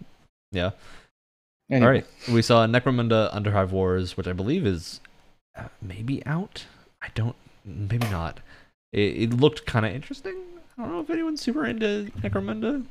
[0.52, 0.72] yeah.
[1.72, 1.86] Anyway.
[1.86, 2.06] All right.
[2.32, 5.02] We saw Necromunda Underhive Wars, which I believe is
[5.56, 6.66] uh, maybe out.
[7.02, 7.36] I don't.
[7.66, 8.40] Maybe not.
[8.92, 10.36] It, it looked kind of interesting.
[10.78, 12.86] I don't know if anyone's super into Necromunda.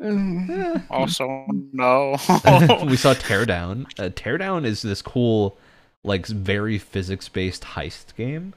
[0.00, 0.80] Mm, Eh.
[0.90, 2.12] Also, no.
[2.86, 3.84] we saw Teardown.
[3.98, 5.58] Uh, Teardown is this cool,
[6.04, 8.54] like very physics-based heist game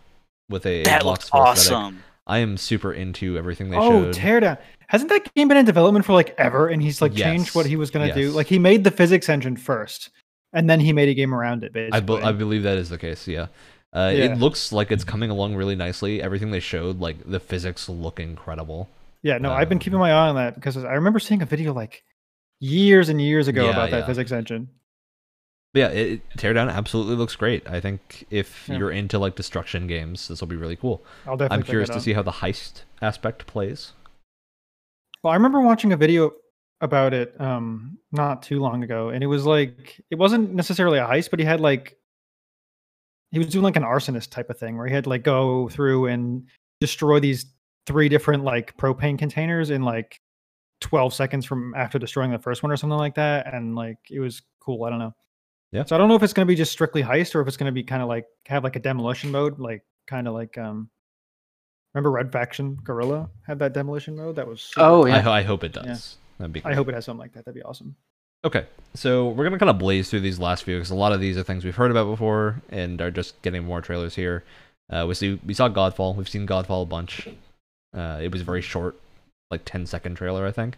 [0.49, 1.95] with a that looks spell aesthetic.
[2.25, 4.07] I am super into everything they oh, showed.
[4.07, 4.57] Oh, teardown.
[4.87, 6.67] Hasn't that game been in development for like ever?
[6.67, 8.31] And he's like changed what he was going to do.
[8.31, 10.09] Like he made the physics engine first,
[10.53, 11.73] and then he made a game around it.
[11.73, 13.27] Basically, I, be- I believe that is the case.
[13.27, 13.47] Yeah.
[13.93, 14.25] Uh, Yeah.
[14.25, 16.21] It looks like it's coming along really nicely.
[16.21, 18.89] Everything they showed, like the physics, look incredible.
[19.21, 21.45] yeah, no, I've been um, keeping my eye on that because I remember seeing a
[21.45, 22.03] video like
[22.59, 24.05] years and years ago Yeah, about that yeah.
[24.05, 24.69] physics engine.
[25.73, 27.67] But yeah, it, it- Teardown absolutely looks great.
[27.69, 28.77] I think if Yeah.
[28.77, 31.03] you're into like destruction games, this will be really cool.
[31.25, 31.57] I'll definitely.
[31.57, 33.93] I'm curious to see how the heist aspect plays.
[35.23, 36.31] Well, I remember watching a video
[36.81, 41.05] about it um not too long ago, and it was like it wasn't necessarily a
[41.05, 41.97] heist, but he had like
[43.31, 45.69] he was doing like an arsonist type of thing where he had to like go
[45.69, 46.45] through and
[46.79, 47.45] destroy these
[47.87, 50.19] three different like propane containers in like
[50.81, 54.19] 12 seconds from after destroying the first one or something like that and like it
[54.19, 55.13] was cool i don't know
[55.73, 55.83] Yeah.
[55.85, 57.57] so i don't know if it's going to be just strictly heist or if it's
[57.57, 60.57] going to be kind of like have like a demolition mode like kind of like
[60.57, 60.89] um
[61.93, 65.21] remember Red Faction Guerrilla had that demolition mode that was super Oh I, yeah.
[65.21, 65.85] ho- I hope it does.
[65.85, 65.97] Yeah.
[66.39, 66.61] That'd be.
[66.65, 67.45] I hope it has something like that.
[67.45, 67.95] That'd be awesome.
[68.45, 68.65] Okay,
[68.95, 71.37] so we're gonna kind of blaze through these last few because a lot of these
[71.37, 74.43] are things we've heard about before and are just getting more trailers here.
[74.91, 76.15] Uh, we see we saw Godfall.
[76.15, 77.27] We've seen Godfall a bunch.
[77.95, 78.99] Uh, it was a very short,
[79.51, 80.75] like 10 second trailer, I think.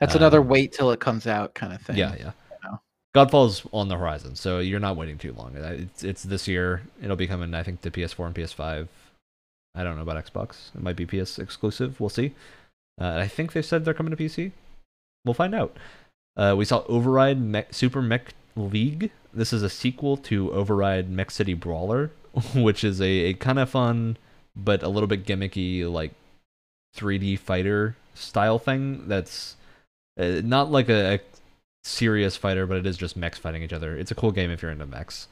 [0.00, 1.96] That's another Um, wait till it comes out kind of thing.
[1.96, 2.32] Yeah, yeah.
[3.14, 5.56] Godfall's on the horizon, so you're not waiting too long.
[5.56, 6.82] Uh, It's it's this year.
[7.02, 8.88] It'll be coming, I think, to PS4 and PS5.
[9.76, 10.74] I don't know about Xbox.
[10.74, 12.00] It might be PS exclusive.
[12.00, 12.34] We'll see.
[13.00, 14.52] Uh, I think they said they're coming to PC.
[15.24, 15.76] We'll find out.
[16.36, 19.10] Uh, we saw Override Super Mech League.
[19.32, 22.10] This is a sequel to Override Mech City Brawler,
[22.54, 24.16] which is a, a kind of fun
[24.56, 26.12] but a little bit gimmicky like
[26.96, 29.08] 3D fighter style thing.
[29.08, 29.56] That's
[30.18, 31.20] uh, not like a, a
[31.84, 33.96] serious fighter, but it is just mechs fighting each other.
[33.96, 35.28] It's a cool game if you're into mechs.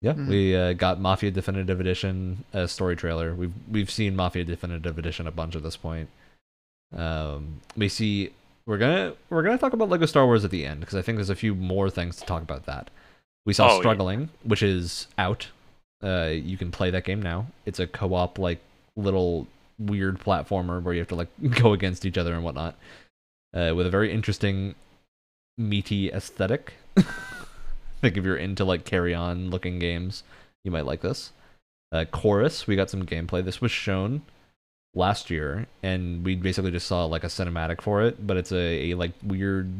[0.00, 0.28] Yeah, Mhm.
[0.28, 3.34] we uh, got Mafia Definitive Edition uh, story trailer.
[3.34, 6.08] We've we've seen Mafia Definitive Edition a bunch at this point.
[6.96, 8.30] Um, we see
[8.66, 11.16] we're gonna we're gonna talk about Lego Star Wars at the end because I think
[11.16, 12.90] there's a few more things to talk about that.
[13.44, 13.78] We saw Oh, yeah.
[13.80, 15.48] Struggling, which is out.
[16.02, 17.46] Uh, you can play that game now.
[17.66, 18.60] It's a co-op like
[18.94, 19.48] little
[19.80, 21.28] weird platformer where you have to like
[21.60, 22.76] go against each other and whatnot.
[23.52, 24.76] Uh, with a very interesting
[25.58, 26.74] meaty aesthetic.
[26.96, 27.04] I
[28.00, 30.22] think if you're into like Carrion looking games,
[30.64, 31.32] you might like this.
[31.90, 33.44] Uh, Chorus, we got some gameplay.
[33.44, 34.22] This was shown
[34.94, 38.90] last year, and we basically just saw like a cinematic for it, but it's a,
[38.90, 39.70] a like weird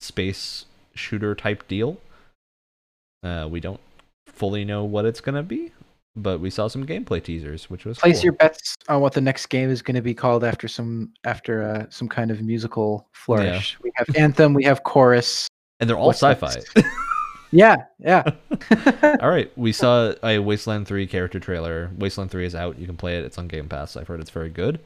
[0.00, 0.64] space
[0.94, 1.98] shooter type deal.
[3.22, 3.80] Uh, we don't
[4.26, 5.72] fully know what it's gonna be,
[6.22, 8.24] but we saw some gameplay teasers, which was Place cool.
[8.24, 11.62] your bets on what the next game is going to be called after some after
[11.62, 13.76] uh, some kind of musical flourish.
[13.82, 15.48] We have Anthem, we have Chorus.
[15.80, 16.62] and they're all What's sci-fi.
[17.50, 18.24] Yeah, yeah.
[19.22, 21.90] All right, we saw a Wasteland 3 character trailer.
[21.96, 22.78] Wasteland 3 is out.
[22.78, 23.24] You can play it.
[23.24, 23.96] It's on Game Pass.
[23.96, 24.80] I've heard it's very good.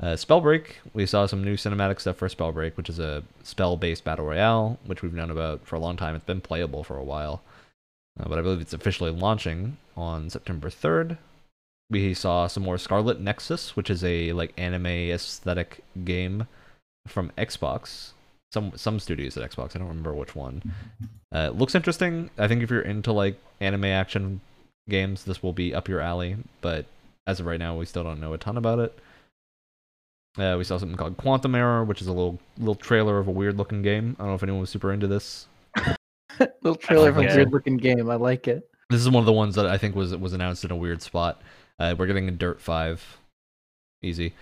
[0.00, 4.24] Uh, Spellbreak, we saw some new cinematic stuff for Spellbreak, which is a spell-based battle
[4.26, 6.16] royale, which we've known about for a long time.
[6.16, 7.42] It's been playable for a while,
[8.18, 11.18] uh, but I believe it's officially launching on September 3rd.
[11.90, 16.46] We saw some more Scarlet Nexus, which is a like anime aesthetic game
[17.06, 18.12] from Xbox.
[18.52, 19.74] Some some studios at Xbox.
[19.74, 20.62] I don't remember which one.
[21.34, 22.30] Uh, it looks interesting.
[22.38, 24.40] I think if you're into like anime action
[24.88, 26.36] games, this will be up your alley.
[26.60, 26.86] But
[27.26, 28.98] as of right now, we still don't know a ton about it.
[30.38, 33.30] Uh, we saw something called Quantum Error, which is a little little trailer of a
[33.32, 34.16] weird looking game.
[34.18, 35.46] I don't know if anyone was super into this.
[36.62, 38.08] Little trailer of a weird looking game.
[38.08, 38.68] I like it.
[38.92, 41.02] This is one of the ones that I think was was announced in a weird
[41.02, 41.40] spot.
[41.78, 43.18] Uh, we're getting a Dirt Five,
[44.02, 44.34] easy.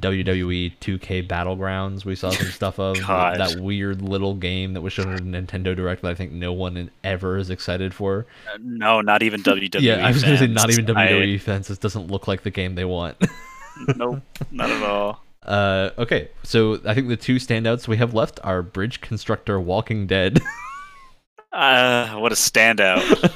[0.00, 2.06] WWE 2K Battlegrounds.
[2.06, 3.38] We saw some stuff of God.
[3.38, 6.90] that weird little game that was shown a Nintendo Direct that I think no one
[7.04, 8.24] ever is excited for.
[8.50, 9.80] Uh, No, not even WWE.
[9.82, 11.68] yeah, I was going to say not even I- WWE fans.
[11.68, 13.18] This doesn't look like the game they want.
[13.96, 15.22] nope, not at all.
[15.42, 20.06] uh, okay, so I think the two standouts we have left are Bridge Constructor Walking
[20.06, 20.40] Dead.
[21.52, 23.30] Uh, what a standout.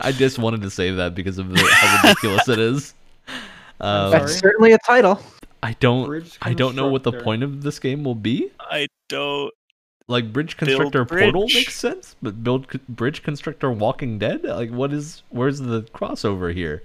[0.00, 2.94] I just wanted to say that because of the, how ridiculous it is.
[3.78, 4.10] Um.
[4.10, 5.20] That's certainly a title.
[5.62, 6.38] I don't.
[6.40, 8.50] I don't know what the point of this game will be.
[8.58, 9.52] I don't.
[10.08, 14.44] Like Bridge Build Constructor Portal makes sense, but build c- Bridge Constructor Walking Dead.
[14.44, 15.24] Like, what is?
[15.30, 16.82] Where's the crossover here?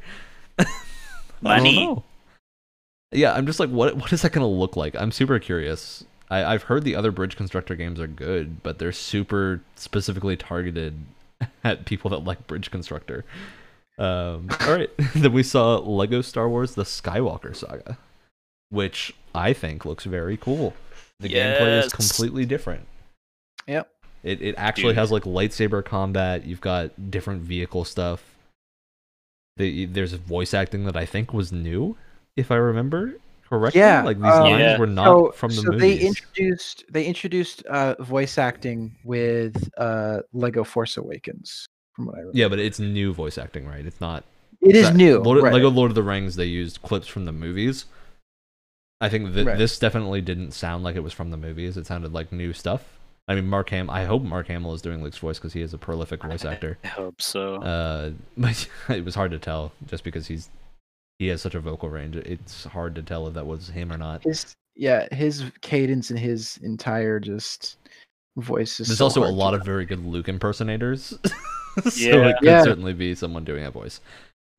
[1.42, 2.04] Money.
[3.12, 3.96] Yeah, I'm just like, what?
[3.96, 4.96] What is that gonna look like?
[4.96, 6.04] I'm super curious.
[6.32, 10.96] I, I've heard the other Bridge Constructor games are good, but they're super specifically targeted
[11.64, 13.26] at people that like Bridge Constructor.
[13.98, 17.98] Um, all right, then we saw Lego Star Wars: The Skywalker Saga,
[18.70, 20.74] which I think looks very cool.
[21.20, 22.88] The gameplay is completely different.
[23.68, 23.90] Yep.
[24.24, 24.98] It it actually Dude.
[24.98, 26.46] has like lightsaber combat.
[26.46, 28.24] You've got different vehicle stuff.
[29.58, 31.98] The, there's voice acting that I think was new,
[32.36, 33.16] if I remember
[33.52, 33.82] correctly.
[33.82, 34.78] Yeah, like these um, lines Yeah.
[34.80, 35.80] were not so, from the so movies.
[35.82, 41.68] they introduced they introduced uh, voice acting with uh, Lego Force Awakens.
[41.94, 42.38] From what I remember.
[42.38, 43.86] yeah, but it's new voice acting, right?
[43.86, 44.24] It's not.
[44.62, 45.20] it is that- new.
[45.20, 45.54] Lord, right.
[45.54, 46.36] Lego Lord of the Rings.
[46.36, 47.86] They used clips from the movies.
[49.02, 49.58] I think that Right.
[49.58, 51.76] this definitely didn't sound like it was from the movies.
[51.76, 52.84] It sounded like new stuff.
[53.28, 53.90] I mean, Mark Ham.
[53.90, 56.78] I hope Mark Hamill is doing Luke's voice because he is a prolific voice actor.
[56.84, 57.56] I hope so.
[57.56, 60.50] Uh, but it was hard to tell just because he's
[61.22, 62.16] he has such a vocal range.
[62.16, 64.24] It's hard to tell if that was him or not.
[64.24, 67.78] his yeah his cadence and his entire just
[68.38, 71.14] voice is There's so also a hard to lot of very good Luke impersonators,
[71.84, 72.30] so Yeah.
[72.30, 72.64] it could Yeah.
[72.64, 74.02] certainly be someone doing a voice.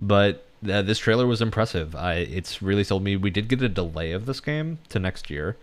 [0.00, 1.96] But uh, this trailer was impressive.
[1.96, 3.16] I it's really sold me.
[3.16, 5.56] We did get a delay of this game to next year,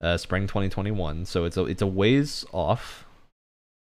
[0.00, 1.24] uh, spring 2021.
[1.24, 3.04] So it's a it's a ways off.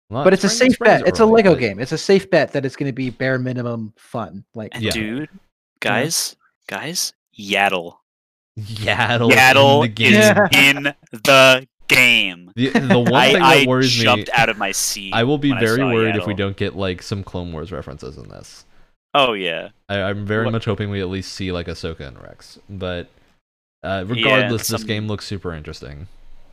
[0.09, 1.07] Not but it's a safe bet.
[1.07, 1.79] It's a Lego but- game.
[1.79, 4.43] It's a safe bet that it's going to be bare minimum fun.
[4.53, 4.91] Like Yeah.
[4.91, 5.29] dude,
[5.79, 6.35] guys,
[6.67, 7.97] guys, Yaddle.
[8.59, 10.13] Yaddle, Yaddle in the game.
[10.13, 10.83] Is in
[11.23, 12.51] the game.
[12.55, 15.13] The, the one I, thing I that worries jumped me, out of my seat.
[15.13, 17.71] I will be when very saw worried if we don't get like some Clone Wars
[17.71, 18.65] references in this.
[19.13, 22.21] Oh yeah, I, I'm very What- much hoping we at least see like Ahsoka and
[22.21, 22.59] Rex.
[22.69, 23.09] But
[23.83, 26.07] uh, regardless, this some- game looks super interesting.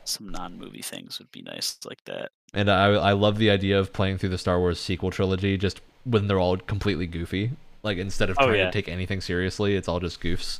[0.05, 2.31] some non-movie things would be nice like that.
[2.53, 5.79] And I I love the idea of playing through the Star Wars sequel trilogy just
[6.03, 7.51] when they're all completely goofy.
[7.83, 8.65] Like instead of Oh, trying yeah.
[8.65, 10.59] to take anything seriously, it's all just goofs,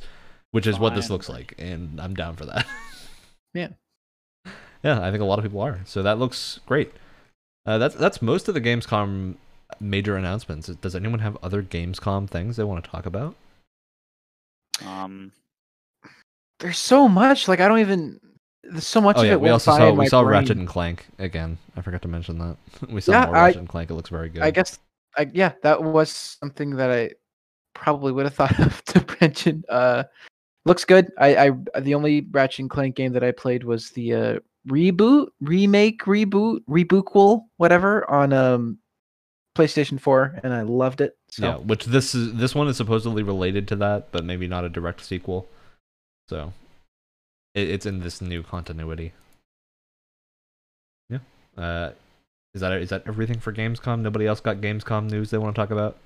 [0.50, 2.66] which is what this looks like, and I'm down for that.
[3.54, 3.68] Yeah.
[4.82, 5.78] Yeah, I think a lot of people are.
[5.86, 6.92] So that looks great.
[7.64, 9.36] Uh, that's that's most of the Gamescom
[9.78, 10.66] major announcements.
[10.66, 13.36] Does anyone have other Gamescom things they want to talk about?
[14.84, 15.30] Um,
[16.58, 17.46] There's so much.
[17.48, 18.20] Like I don't even.
[18.64, 19.40] There's so much oh of yeah, it.
[19.40, 20.32] we also saw we saw brain.
[20.40, 21.58] Ratchet and Clank again.
[21.76, 22.56] I forgot to mention that.
[22.90, 23.90] we saw Yeah, more I- Ratchet and Clank.
[23.90, 24.42] It looks very good.
[24.42, 24.78] I guess.
[25.16, 27.10] I yeah, that was something that I
[27.74, 29.64] probably would have thought of to mention.
[29.68, 30.04] Uh,
[30.64, 31.10] looks good.
[31.18, 34.38] I, I the only Ratchet and Clank game that I played was the uh,
[34.68, 38.78] reboot, remake, reboot, rebootquel, whatever on um
[39.56, 41.16] PlayStation 4, and I loved it.
[41.30, 44.64] So Yeah, which this is this one is supposedly related to that, but maybe not
[44.64, 45.48] a direct sequel.
[46.28, 46.52] So
[47.54, 49.12] it, it's in this new continuity.
[51.08, 51.18] Yeah.
[51.56, 51.90] Uh,
[52.54, 54.00] is that is that everything for Gamescom?
[54.00, 55.96] Nobody else got Gamescom news they want to talk about?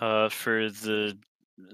[0.00, 1.16] uh, for the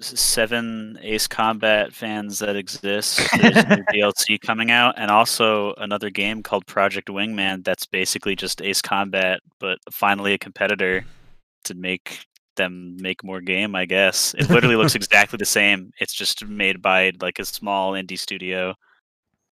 [0.00, 6.42] seven Ace Combat fans that exist, there's new DLC coming out, and also another game
[6.42, 7.64] called Project Wingman.
[7.64, 11.04] That's basically just Ace Combat, but finally a competitor
[11.64, 13.74] to make them make more game.
[13.74, 15.92] I guess it literally looks exactly the same.
[15.98, 18.74] It's just made by like a small indie studio.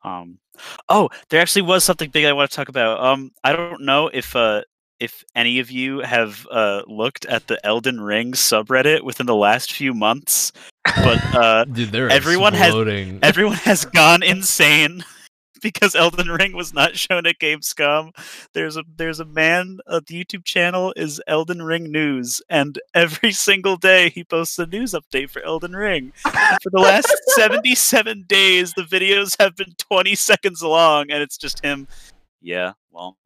[0.04, 0.38] Um,
[0.88, 3.00] oh, there actually was something big I want to talk about.
[3.02, 4.62] Um, I don't know if uh
[5.00, 9.72] if any of you have uh looked at the Elden Ring subreddit within the last
[9.72, 10.52] few months,
[10.84, 12.72] but uh Dude, Everyone has-
[13.22, 15.04] everyone has gone insane
[15.62, 18.12] because Elden Ring was not shown at Gamescom.
[18.52, 23.32] There's a there's a man, uh, the YouTube channel is Elden Ring News, and every
[23.48, 26.12] single day he posts a news update for Elden Ring.
[26.24, 31.36] And for the last 77 days, the videos have been 20 seconds long, and it's
[31.36, 31.88] just him.
[32.40, 33.16] Yeah, well,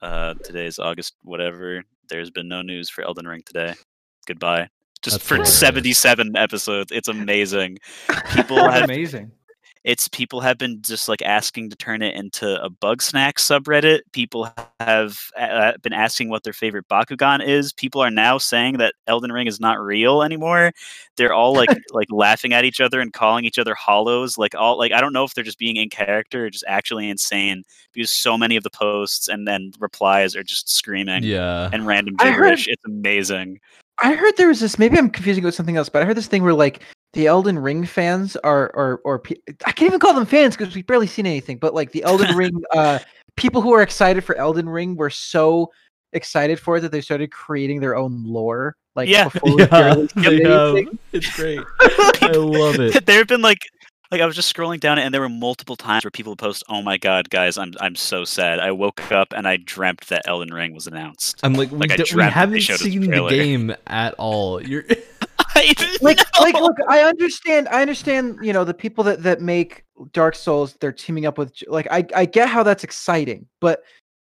[0.00, 1.82] uh, today's August whatever.
[2.08, 3.74] There's been no news for Elden Ring today.
[4.26, 4.68] Goodbye.
[5.02, 5.58] Just That's for hilarious.
[5.58, 7.78] 77 episodes, it's amazing.
[8.34, 9.30] People have amazing.
[9.84, 14.00] It's people have been just like asking to turn it into a bug snack subreddit
[14.12, 18.94] people have uh, been asking what their favorite bakugan is people are now saying that
[19.06, 20.72] elden ring is not real anymore
[21.16, 24.78] they're all like like laughing at each other and calling each other hollows like all
[24.78, 27.62] like i don't know if they're just being in character or just actually insane
[27.92, 31.70] because so many of the posts and then replies are just screaming yeah.
[31.72, 33.60] and random I heard- gibberish it's amazing
[34.00, 34.78] I heard there was this.
[34.78, 36.82] Maybe I'm confusing it with something else, but I heard this thing where like
[37.14, 39.22] the Elden Ring fans are, or or
[39.66, 41.58] I can't even call them fans because we've barely seen anything.
[41.58, 42.98] But like the Elden Ring, uh,
[43.36, 45.70] people who are excited for Elden Ring were so
[46.12, 48.76] excited for it that they started creating their own lore.
[48.94, 49.24] Like Yeah.
[49.28, 50.68] before we Yeah, barely see they have.
[50.76, 50.98] anything.
[51.12, 51.60] It's great.
[52.22, 53.06] I love it.
[53.06, 53.60] there have been like
[54.10, 56.64] like I was just scrolling down it and there were multiple times where people post,
[56.70, 58.58] "Oh my god, guys, I'm I'm so sad.
[58.58, 61.96] I woke up and I dreamt that Elden Ring was announced." I'm like, Like, we,
[61.96, 64.62] d- we dreamt that they haven't showed us a seen the game at all.
[64.62, 64.84] You're
[65.58, 69.84] I like like look i understand i understand you know the people that that make
[70.12, 73.82] dark souls they're teaming up with like i i get how that's exciting but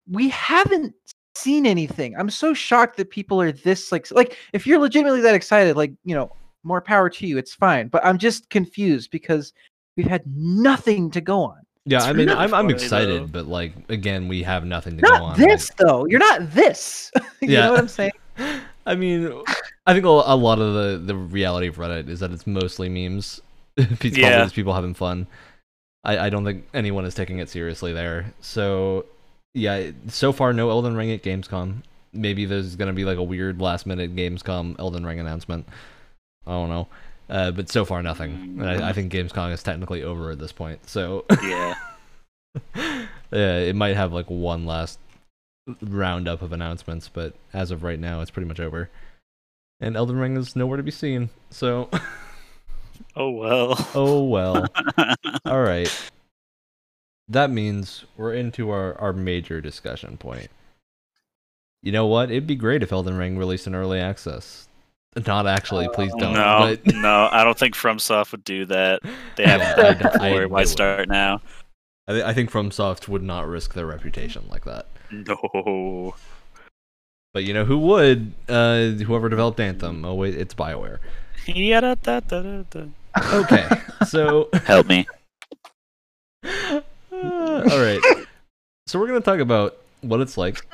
[0.09, 0.95] we haven't
[1.37, 5.35] seen anything i'm so shocked that people are this like like if you're legitimately that
[5.35, 6.31] excited like you know
[6.65, 9.53] more power to you it's fine but i'm just confused because
[9.97, 11.97] we've had nothing to go on yeah.
[11.97, 13.27] It's I mean, really I'm I'm excited, though.
[13.27, 15.39] but like again, we have nothing to go not on.
[15.39, 17.11] this though you're not this
[17.41, 17.63] you Yeah.
[17.63, 18.13] know what i'm saying
[18.87, 19.33] I mean,
[19.91, 23.41] I think a lot of the the reality of Reddit is that it's mostly memes.
[23.77, 24.45] It's Yeah.
[24.45, 25.27] just people having fun.
[26.05, 28.33] I I don't think anyone is taking it seriously there.
[28.41, 29.07] So
[29.55, 31.83] yeah, so far no Elden Ring at Gamescom.
[32.13, 35.67] Maybe there's gonna be like a weird last minute Gamescom Elden Ring announcement.
[36.47, 36.89] I don't know.
[37.29, 38.57] Uh, but so far nothing.
[38.61, 40.89] And I, I think Gamescom is technically over at this point.
[40.89, 41.75] So yeah.
[42.77, 44.99] yeah, it might have like one last
[45.81, 48.91] roundup of announcements, but as of right now, it's pretty much over.
[49.81, 51.31] And Elden Ring is nowhere to be seen.
[51.51, 51.89] So,
[53.17, 53.89] Oh well.
[53.95, 54.67] oh well.
[55.47, 56.11] All right.
[57.29, 60.49] That means we're into our, our major discussion point.
[61.83, 62.31] You know what?
[62.31, 64.69] It'd be great if Elden Ring released in early access.
[65.27, 66.35] Not actually, please don't.
[66.35, 69.01] no, But no, I don't think FromSoft would do that.
[69.37, 70.49] They have Yeah, done I it before.
[70.49, 71.41] Why start now?
[72.07, 74.87] I, thi- I think FromSoft would not risk their reputation like that.
[75.11, 76.15] No.
[77.33, 78.33] But you know who would?
[78.49, 80.05] Uh, whoever developed Anthem.
[80.05, 80.99] Oh wait, it's Bioware.
[83.33, 83.67] Okay,
[84.07, 85.07] so Help me.
[86.45, 86.81] Uh,
[87.13, 88.01] all right.
[88.87, 90.65] So we're gonna talk about what it's like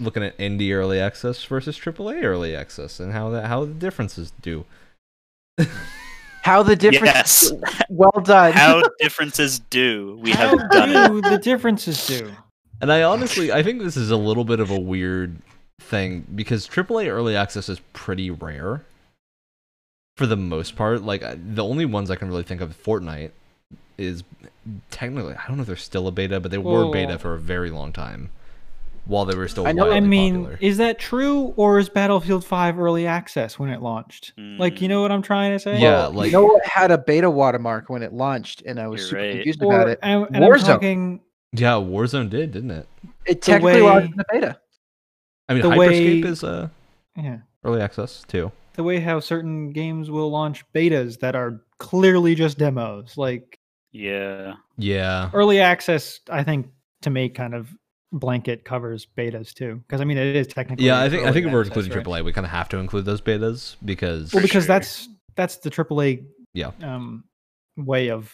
[0.00, 4.32] looking at indie early access versus AAA early access and how that how the differences
[4.42, 4.64] do.
[6.42, 7.50] How the difference?
[7.50, 7.52] Yes.
[7.88, 8.52] Well done.
[8.52, 10.18] How differences do.
[10.20, 11.08] We How have done it.
[11.08, 12.30] do the differences do?
[12.80, 15.36] And I honestly, I think this is a little bit of a weird
[15.80, 18.84] thing because AAA early access is pretty rare
[20.16, 21.02] for the most part.
[21.02, 23.30] Like the only ones I can really think of, Fortnite
[23.96, 24.24] is
[24.90, 27.38] technically I don't know if they're still a beta, but they were beta for a
[27.38, 28.30] very long time
[29.06, 29.66] while they were still.
[29.66, 30.58] I know- I wildly mean, popular.
[30.60, 34.32] is that true or is Battlefield 5 early access when it launched?
[34.38, 34.92] Like, you hmm.
[34.92, 35.78] know what I'm trying to say?
[35.78, 38.88] Yeah, Well, like- you know what had a beta watermark when it launched, and I
[38.88, 39.32] was super right.
[39.34, 39.98] confused Or, about it.
[40.02, 40.64] and, and I'm Warzone.
[40.66, 41.20] talking
[41.56, 42.88] yeah, Warzone did, didn't it?
[43.26, 44.58] It technically way- was in the beta.
[45.48, 46.68] I mean, The Hyperscape way- is uh,
[47.16, 48.50] yeah, early access too.
[48.74, 53.16] the way how certain games will launch betas that are clearly just demos.
[53.16, 53.58] Like
[53.92, 54.54] Yeah.
[54.76, 56.68] Yeah, early access, I think
[57.02, 57.68] to me kind of
[58.12, 59.82] blanket covers betas too.
[59.86, 61.00] Because I mean, it is technically yeah.
[61.00, 62.04] I think I think if we're including right?
[62.04, 64.68] AAA, we kind of have to include those betas because Well, because sure.
[64.74, 66.24] that's that's the AAA
[66.54, 66.70] Yeah.
[66.82, 67.24] um
[67.76, 68.32] way of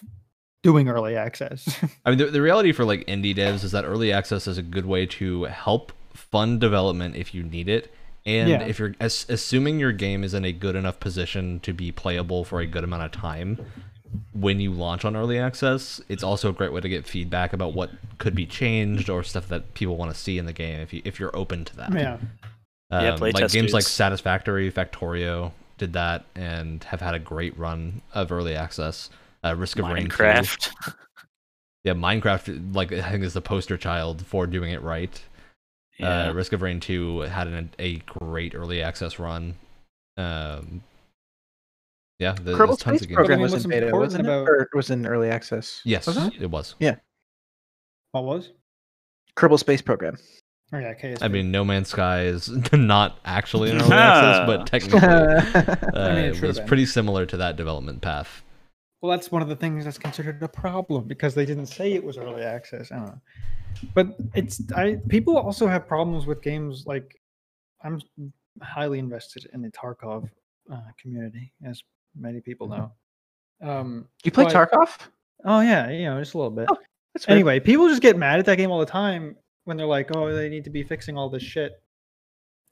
[0.62, 1.66] doing early access.
[2.04, 4.62] I mean, the, the reality for like indie devs is that early access is a
[4.62, 7.92] good way to help fund development if you need it,
[8.26, 8.62] and Yeah.
[8.62, 12.44] if you're as, assuming your game is in a good enough position to be playable
[12.44, 13.58] for a good amount of time
[14.32, 17.74] when you launch on early access, it's also a great way to get feedback about
[17.74, 20.92] what could be changed or stuff that people want to see in the game if
[20.92, 21.92] you if you're open to that.
[21.92, 22.18] yeah.
[22.90, 23.84] Yeah, Um, like playtest games like.
[23.84, 29.10] Satisfactory, Factorio did that and have had a great run of early access.
[29.44, 30.70] Uh, Risk of Rain Minecraft.
[31.82, 35.22] Yeah, Minecraft, like I think, is the poster child for doing it right.
[36.00, 36.28] Yeah.
[36.28, 39.54] Uh, Risk of Rain 2 had an, a great early access run.
[40.16, 40.82] Um,
[42.18, 43.16] yeah, there- Kerbal there's tons Space of games.
[43.16, 44.50] Program mean, was what's in beta, wasn't about- it?
[44.50, 45.80] Or was in early access?
[45.84, 46.34] Yes, Was it?
[46.42, 46.74] it was.
[46.78, 46.96] Yeah.
[48.12, 48.50] What was?
[49.36, 50.16] Kerbal Space Program.
[50.72, 51.18] Oh yeah, KSP.
[51.22, 56.14] I mean, No Man's Sky is not actually an early access, but technically uh, I
[56.14, 56.68] mean, it it was been.
[56.68, 58.42] pretty similar to that development path.
[59.02, 62.04] Well, that's one of the things that's considered a problem because they didn't say it
[62.04, 62.92] was early access.
[62.92, 63.20] I don't know.
[63.94, 67.18] But it's I people also have problems with games like
[67.82, 68.00] I'm
[68.62, 70.28] highly invested in the Tarkov
[70.72, 71.82] uh, community, as
[72.16, 72.92] many people know.
[73.62, 74.96] Um, you play but- Tarkov?
[75.44, 76.66] Oh yeah, you know, just a little bit.
[76.70, 77.24] Oh, weird.
[77.28, 80.32] anyway, people just get mad at that game all the time when they're like, "Oh,
[80.34, 81.72] they need to be fixing all this shit."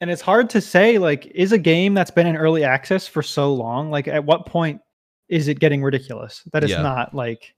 [0.01, 3.23] And it's hard to say like is a game that's been in early access for
[3.23, 4.81] so long, like at what point
[5.29, 6.83] is it getting ridiculous that it's Yeah.
[6.83, 7.55] not like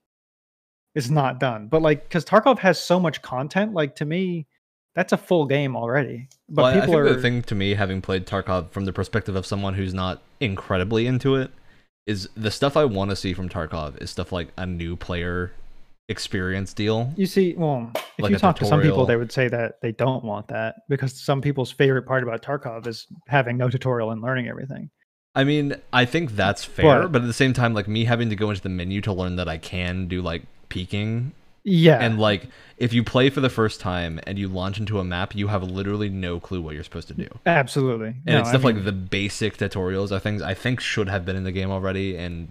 [0.95, 1.67] it's not done.
[1.67, 4.47] But like cuz Tarkov has so much content, like to me
[4.93, 6.27] that's a full game already.
[6.49, 8.83] But well, I- I people think are the thing to me, having played Tarkov from
[8.85, 11.51] the perspective of someone who's not incredibly into it,
[12.05, 15.53] is the stuff I want to see from Tarkov is stuff like a new player
[16.09, 17.13] experience deal.
[17.15, 19.93] You see, well, if Like you talk to some people, they would say that they
[19.93, 24.21] don't want that because some people's favorite part about Tarkov is having no tutorial and
[24.21, 24.89] learning everything.
[25.35, 28.29] I mean, I think that's fair, But- but at the same time, like me having
[28.29, 32.17] to go into the menu to learn that I can do like peeking Yeah, and
[32.19, 32.47] like
[32.77, 35.61] if you play for the first time and you launch into a map, you have
[35.61, 37.27] literally no clue what you're supposed to do.
[37.45, 38.07] absolutely.
[38.07, 41.07] And No, it's I stuff mean, like the basic tutorials are things I think should
[41.07, 42.47] have been in the game already and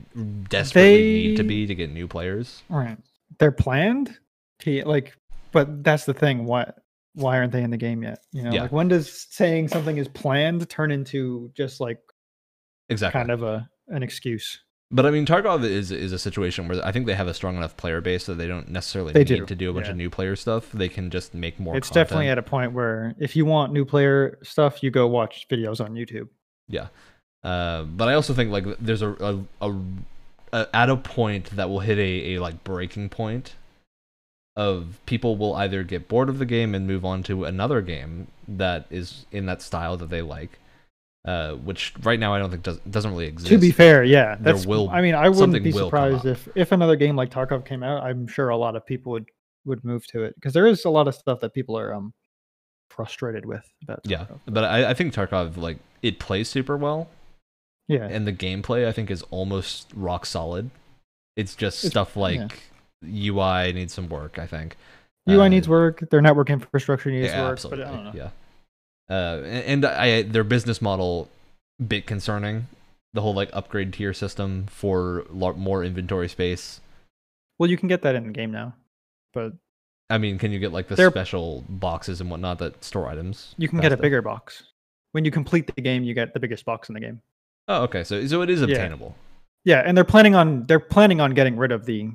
[0.48, 2.62] desperately need to be to get new players.
[2.68, 2.96] right.
[3.38, 4.16] They're planned,
[4.60, 5.16] He- like,
[5.50, 6.44] but that's the thing.
[6.44, 6.70] Why
[7.14, 8.20] why aren't they in the game yet?
[8.32, 8.62] You know, Yeah.
[8.62, 11.98] like when does saying something is planned turn into just like
[12.88, 13.18] Exactly.
[13.18, 14.60] kind of a an excuse?
[14.92, 17.56] But I mean, Tarkov is is a situation where I think they have a strong
[17.56, 19.92] enough player base that they don't necessarily They need do, to do a bunch yeah.
[19.92, 20.72] of new player stuff.
[20.72, 21.76] They can just make more.
[21.76, 25.46] it's definitely at a point where if you want new player stuff, you go watch
[25.48, 26.28] videos on YouTube.
[26.68, 26.88] yeah.
[27.42, 29.74] Uh, but I also think like there's a, a, a,
[30.52, 33.54] a at a point that will hit a, a like breaking point
[34.56, 38.26] of people will either get bored of the game and move on to another game
[38.46, 40.58] that is in that style that they like.
[41.26, 43.50] Uh, which right now I don't think does doesn't really exist.
[43.50, 46.96] To be fair, yeah, there will- I mean, I wouldn't be surprised if if another
[46.96, 48.02] game like Tarkov came out.
[48.02, 49.28] I'm sure a lot of people would
[49.66, 52.14] would move to it because there is a lot of stuff that people are um
[52.88, 54.00] frustrated with about.
[54.04, 57.08] yeah, but I, I think Tarkov like it plays super well.
[57.86, 60.70] yeah, and the gameplay I think is almost rock solid.
[61.36, 62.22] It's just It's- stuff yeah.
[62.22, 62.62] like
[63.04, 64.38] UI needs some work.
[64.38, 64.74] I think
[65.28, 66.00] UI Uh, needs work.
[66.10, 67.52] Their network infrastructure needs yeah, work.
[67.52, 67.84] absolutely.
[67.84, 68.12] But I don't know.
[68.14, 68.30] Yeah,
[69.10, 71.28] uh, and, and I their business model
[71.86, 72.66] bit concerning.
[73.12, 76.80] The whole like upgrade tier system for more inventory space.
[77.58, 78.74] Well, you can get that in the game now,
[79.34, 79.52] but
[80.08, 83.54] I mean, can you get like the They're- special boxes and whatnot that store items?
[83.58, 84.62] you can get a bigger box.
[85.12, 87.20] When you complete the game, you get the biggest box in the game.
[87.66, 88.04] Oh, okay.
[88.04, 88.66] So so it is Yeah.
[88.68, 89.16] obtainable.
[89.64, 92.10] Yeah, and they're planning on they're planning on getting rid of the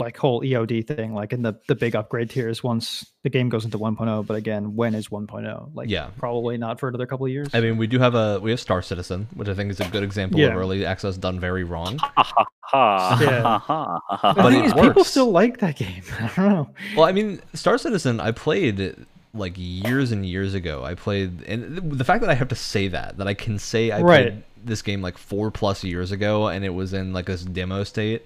[0.00, 3.64] like whole EOD thing, like in the the big upgrade tiers once the game goes
[3.64, 4.26] into 1.0.
[4.26, 5.70] But again, when is 1.0?
[5.74, 6.08] Like, Yeah.
[6.16, 7.48] probably not for another couple of years.
[7.54, 9.84] I mean, we do have a we have Star Citizen, which I think is a
[9.88, 11.98] good example of early access done very wrong.
[11.98, 14.32] Ha ha ha ha ha ha.
[14.34, 16.02] but thing it is, people still like that game.
[16.20, 16.70] I don't know.
[16.96, 18.94] Well, I mean, Star Citizen, I played
[19.34, 20.82] like years and years ago.
[20.84, 23.90] I played, and the fact that I have to say that, that I can say
[23.90, 24.22] I Right.
[24.32, 27.84] played this game like four plus years ago, and it was in like this demo
[27.84, 28.24] state.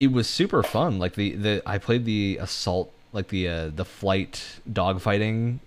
[0.00, 0.98] It was super fun.
[0.98, 5.58] Like the the I played the assault, like the uh, the flight dogfighting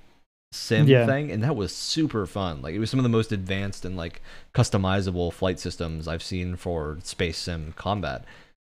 [0.53, 1.05] sim Yeah.
[1.05, 2.61] thing, and that was super fun.
[2.61, 4.21] Like it was some of the most advanced and like
[4.53, 8.23] customizable flight systems I've seen for space sim combat.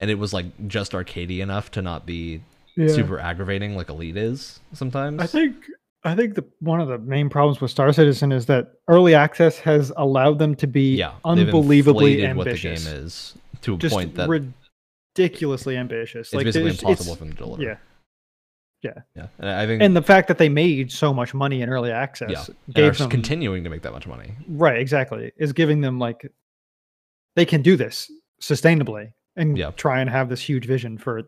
[0.00, 2.42] And it was like just arcadey enough to not be
[2.76, 5.22] super aggravating like Elite is sometimes.
[5.22, 5.56] I think
[6.04, 9.58] I think the one of the main problems with Star Citizen is that early access
[9.60, 12.84] has allowed them to be yeah, unbelievably inflated what the ambitious.
[12.84, 14.28] game is to a Just point that
[15.18, 16.28] ridiculously ambitious.
[16.28, 17.80] it's like basically there's- impossible it's- for them to deliver.
[18.82, 19.26] Yeah, yeah.
[19.40, 22.30] And I think and the fact that they made so much money in early access
[22.30, 24.34] yeah, gave them continuing to make that much money.
[24.48, 26.30] right exactly is giving them like
[27.34, 28.08] they can do this
[28.40, 29.72] sustainably and Yeah.
[29.72, 31.22] try and have this huge vision for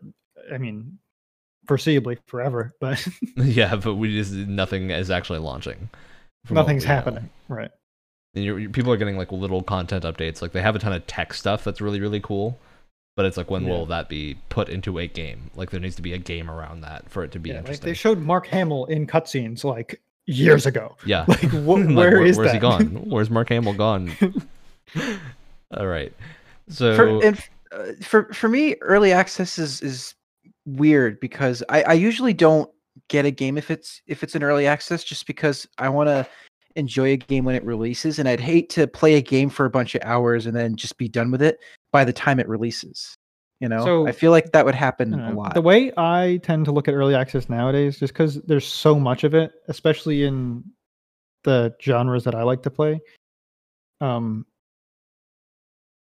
[0.53, 0.99] I mean
[1.67, 5.89] foreseeably forever, but yeah, but we just nothing is actually launching.
[6.49, 6.95] nothing's we know.
[6.95, 7.29] happening.
[7.49, 7.71] Right.
[8.35, 10.41] And you're, you people are getting like little content updates.
[10.41, 12.57] Like they have a ton of tech stuff that's really really cool.
[13.19, 13.71] But it's like when Yeah.
[13.71, 15.51] will that be put into a game?
[15.55, 17.59] Like there needs to be a game around that for it to be Yeah, like
[17.63, 17.85] interesting.
[17.87, 20.95] they showed Mark Hamill in cutscenes like years ago.
[21.05, 21.25] yeah.
[21.27, 22.85] Like, wh- Like, where is where's he gone?
[23.09, 24.15] Where's Mark Hamill gone?
[25.75, 26.13] All right.
[26.69, 30.15] So for and f- uh, for for me, early access is is
[30.65, 32.71] weird because I, I usually don't
[33.09, 36.25] get a game if it's if it's an early access just because I want to
[36.77, 39.69] enjoy a game when it releases and I'd hate to play a game for a
[39.69, 41.59] bunch of hours and then just be done with it
[41.91, 43.15] by the time it releases.
[43.59, 45.53] You know, So- I feel like that would happen a don't know, lot.
[45.53, 49.23] The way I tend to look at early access nowadays, just because there's so much
[49.23, 50.63] of it, especially in
[51.43, 53.01] the genres that I like to play.
[54.01, 54.45] Um,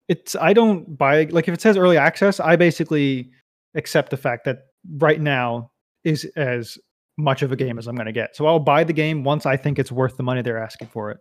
[0.09, 3.31] it's I don't buy like if it says early access, I basically
[3.75, 4.59] accept the fact that
[4.97, 5.71] right now
[6.05, 6.79] is as
[7.19, 8.35] much of a game as I'm going to get.
[8.35, 11.11] So I'll buy the game once I think it's worth the money they're asking for
[11.11, 11.19] it.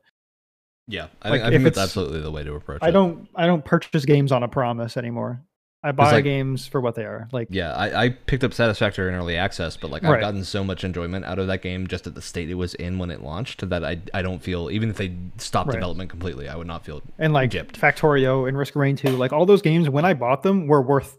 [0.88, 2.86] Yeah, I like, think, I think that's it's- absolutely the way to approach it.
[2.86, 5.42] I don't I don't purchase games on a promise anymore.
[5.84, 7.28] I buy like- games for what they are.
[7.32, 10.22] Like Yeah, I, I picked up Satisfactory in early access, but like I've Right.
[10.22, 13.00] gotten so much enjoyment out of that game just at the state it was in
[13.00, 15.74] when it launched that I I don't feel even if they stopped Right.
[15.76, 17.72] development completely, I would not feel and like gypped.
[17.74, 20.82] Factorio and Risk of Rain 2, like all those games when I bought them were
[20.84, 21.18] worth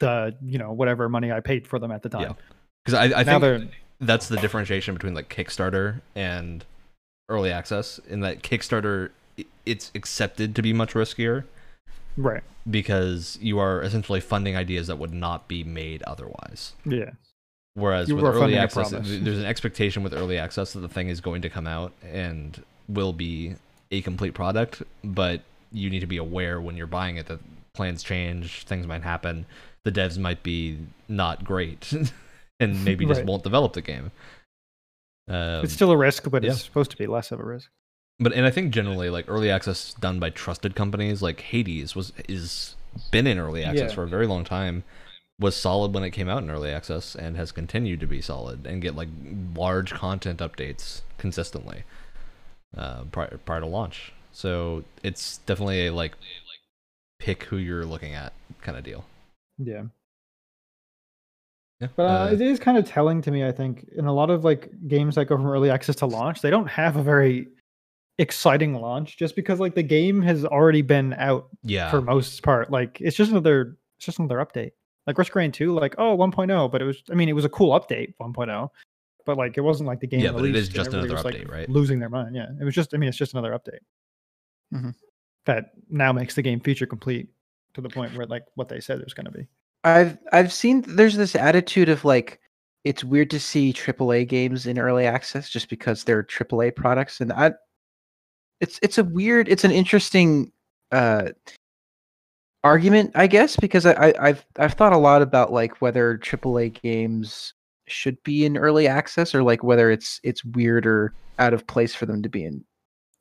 [0.00, 2.22] the, you know, whatever money I paid for them at the time.
[2.22, 2.32] Yeah.
[2.84, 6.62] because I, I now think that's the differentiation between like Kickstarter and
[7.28, 7.98] early access.
[8.08, 9.10] In that Kickstarter,
[9.66, 11.44] it's accepted to be much riskier
[12.16, 12.42] right.
[12.70, 16.72] because you are essentially funding ideas that would not be made otherwise.
[16.84, 17.10] Yeah.
[17.74, 21.20] Whereas You with early access, there's an expectation with early access that the thing is
[21.20, 23.54] going to come out and will be
[23.90, 25.40] a complete product, but
[25.72, 27.40] you need to be aware when you're buying it that
[27.74, 29.44] plans change, things might happen,
[29.84, 31.92] the devs might be not great,
[32.60, 33.26] and maybe just Right.
[33.26, 34.12] won't develop the game.
[35.28, 36.50] Um, it's still a risk, but yeah.
[36.52, 37.70] it's supposed to be less of a risk.
[38.20, 42.12] but and I think generally like early access done by trusted companies like Hades was
[42.28, 42.76] is
[43.10, 43.94] been in early access Yeah.
[43.94, 44.84] for a very long time
[45.40, 48.66] was solid when it came out in early access and has continued to be solid
[48.66, 49.08] and get like
[49.56, 51.82] large content updates consistently
[52.76, 54.12] uh, prior prior to launch.
[54.32, 56.12] So it's definitely a like
[57.18, 59.04] pick who you're looking at kind of deal.
[59.58, 59.84] Yeah.
[61.84, 61.88] Yeah.
[61.96, 64.30] But uh, uh, it is kind of telling to me, I think, in a lot
[64.30, 67.48] of like games that go from early access to launch, they don't have a very
[68.18, 71.90] exciting launch just because like the game has already been out yeah.
[71.90, 72.70] for most part.
[72.70, 74.70] Like it's just another it's just another update.
[75.06, 77.44] Like Risk of Rain 2, like, oh 1.0, but it was I mean, it was
[77.44, 78.68] a cool update, 1.0.
[79.26, 81.34] But like it wasn't like the game Yeah, but it is just another was, like,
[81.34, 81.68] update, right?
[81.68, 82.34] Losing their mind.
[82.34, 82.46] Yeah.
[82.60, 83.80] It was just I mean, it's just another update.
[84.72, 84.94] Mhm.
[85.46, 87.28] That now makes the game feature complete
[87.74, 89.46] to the point where like what they said it was gonna be.
[89.84, 92.40] I've I've seen there's this attitude of like
[92.84, 97.32] it's weird to see AAA games in early access just because they're AAA products, and
[97.32, 97.52] I
[98.60, 100.50] it's it's a weird it's an interesting
[100.90, 101.30] uh
[102.62, 106.80] argument I guess because I, I I've I've thought a lot about like whether AAA
[106.80, 107.52] games
[107.86, 111.94] should be in early access or like whether it's it's weird or out of place
[111.94, 112.64] for them to be in.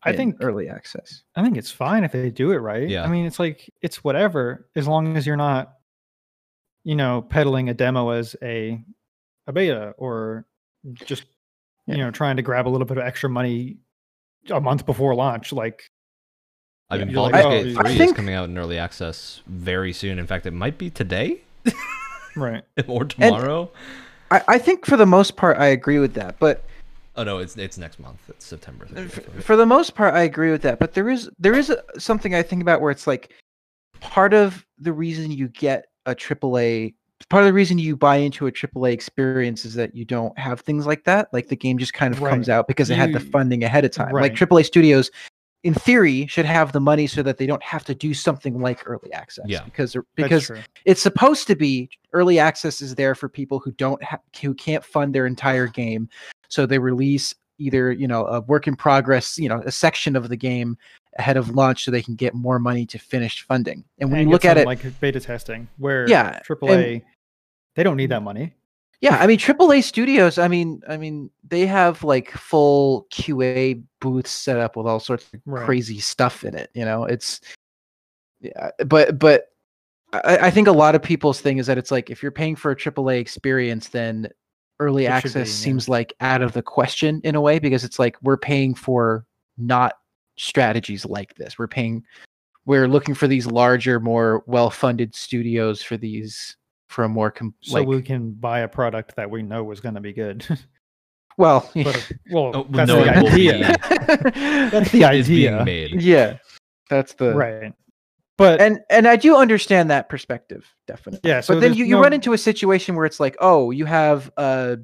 [0.04, 1.24] I in think early access.
[1.36, 2.88] I think it's fine if they do it right.
[2.88, 3.04] Yeah.
[3.04, 5.74] I mean, it's like it's whatever as long as you're not,
[6.84, 8.84] you know, peddling a demo as a
[9.48, 10.46] a beta or
[10.94, 11.24] just
[11.88, 11.96] Yeah.
[11.96, 13.78] you know trying to grab a little bit of extra money
[14.50, 15.52] a month before launch.
[15.54, 15.84] Like,
[16.90, 18.78] I mean, you're like, Baldur's oh, Gate you- 3 I is coming out in early
[18.78, 20.20] access very soon.
[20.20, 21.42] In fact, it might be today.
[22.36, 22.64] Right.
[22.88, 23.70] or tomorrow.
[24.32, 26.66] I, I think for the most part I agree with that, but
[27.16, 28.20] oh no, it's it's next month.
[28.30, 28.88] It's September.
[28.96, 29.44] Uh, f- 30th.
[29.44, 30.80] for the most part I agree with that.
[30.80, 33.32] But there is there is a, something I think about where it's like
[34.00, 36.94] part of the reason you get a AAA
[37.30, 40.62] part of the reason you buy into a AAA experience is that you don't have
[40.62, 41.30] things like that.
[41.34, 43.92] Like the game just kind of comes out because it had the funding ahead of
[43.92, 44.14] time.
[44.14, 44.34] Like.
[44.34, 45.10] AAA studios,
[45.64, 48.82] in theory, should have the money so that they don't have to do something like
[48.86, 49.46] early access.
[49.48, 49.64] Yeah.
[49.64, 50.52] because because
[50.86, 54.84] it's supposed to be early access is there for people who don't have who can't
[54.84, 56.10] fund their entire game
[56.50, 60.30] so they release either you know a work in progress you know a section of
[60.30, 60.78] the game
[61.20, 64.30] ahead of launch so they can get more money to finish funding and when And
[64.30, 67.04] you look at it like beta testing, where Yeah, AAA,
[67.76, 68.54] they don't need that money.
[69.02, 74.32] yeah i mean aaa studios i mean i mean they have like full qa booths
[74.32, 75.66] set up with all sorts of Right.
[75.66, 77.42] crazy stuff in it you know it's
[78.42, 79.50] yeah but but
[80.14, 82.56] I, I think a lot of people's thing is that it's like if you're paying
[82.56, 84.30] for a AAA experience, then
[84.80, 85.46] early It access be, yeah.
[85.46, 89.26] seems like out of the question in a way because it's like we're paying for
[89.58, 89.94] not
[90.38, 91.58] strategies like this.
[91.58, 92.04] We're paying,
[92.66, 96.56] we're looking for these larger, more well-funded studios for these
[96.88, 99.80] for a more com- So like we can buy a product that we know is
[99.80, 100.46] going to be good.
[101.38, 101.70] well.
[101.74, 104.70] but well, Oh, that's no, the it will idea.
[104.72, 105.64] That's the idea,
[105.96, 106.38] yeah,
[106.90, 107.74] that's the right?
[108.38, 111.30] But and and I do understand that perspective definitely.
[111.30, 113.72] Yeah, so but then there's you, you run into a situation where it's like, oh,
[113.72, 114.78] you have uh,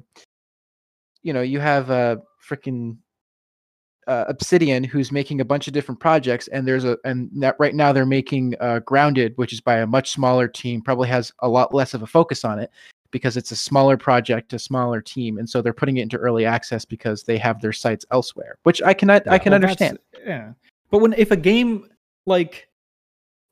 [1.22, 2.96] you know, you have a freaking
[4.10, 7.76] uh, Obsidian who's making a bunch of different projects, and there's a and that right
[7.76, 11.48] now they're making uh, Grounded, which is by a much smaller team, probably has a
[11.48, 12.70] lot less of a focus on it
[13.12, 16.44] because it's a smaller project, a smaller team, and so they're putting it into early
[16.44, 19.38] access because they have their sites elsewhere, which I cannot I Yeah.
[19.38, 19.98] can Well, understand.
[20.26, 20.52] Yeah,
[20.90, 21.88] but when if a game
[22.26, 22.66] like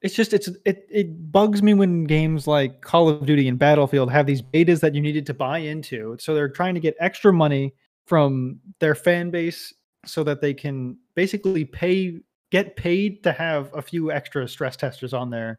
[0.02, 4.10] it's just it's it it bugs me when games like Call of Duty and Battlefield
[4.10, 6.16] have these betas that you needed to buy into.
[6.18, 7.74] So they're trying to get extra money
[8.06, 9.72] from their fan base
[10.08, 12.18] so that they can basically pay
[12.50, 15.58] get paid to have a few extra stress testers on their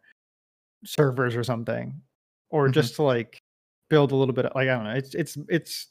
[0.86, 1.94] servers or something
[2.50, 2.74] or Mhm.
[2.74, 3.42] just to like
[3.90, 4.94] build a little bit of, like I don't know.
[4.96, 5.88] It's it's it's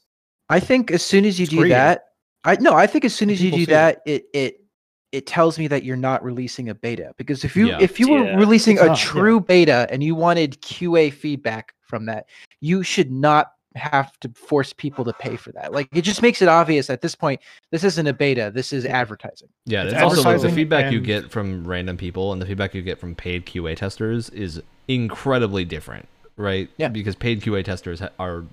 [0.49, 1.71] I think as soon as you do greedy.
[1.75, 2.07] that,
[2.45, 3.67] I no, I think as soon as you do see it.
[3.69, 4.65] that, it it
[5.13, 7.79] it tells me that you're not releasing a beta because if you Yeah.
[7.81, 8.37] if you were Yeah.
[8.37, 9.05] releasing It's a not, yeah.
[9.05, 12.27] true beta and you wanted QA feedback from that,
[12.61, 15.73] you should not have to force people to pay for that.
[15.73, 17.41] Like it just makes it obvious at this point
[17.71, 19.49] this isn't a beta, this is advertising.
[19.67, 22.47] Yeah, It's it's also like the advertising feedback you get from random people and the
[22.47, 26.69] feedback you get from paid QA testers is incredibly different, right?
[26.79, 26.89] Yeah.
[26.89, 28.45] Because paid QA testers are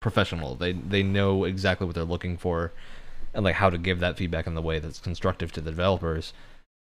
[0.00, 0.54] professional.
[0.54, 2.72] They they know exactly what they're looking for
[3.34, 6.32] and like how to give that feedback in the way that's constructive to the developers.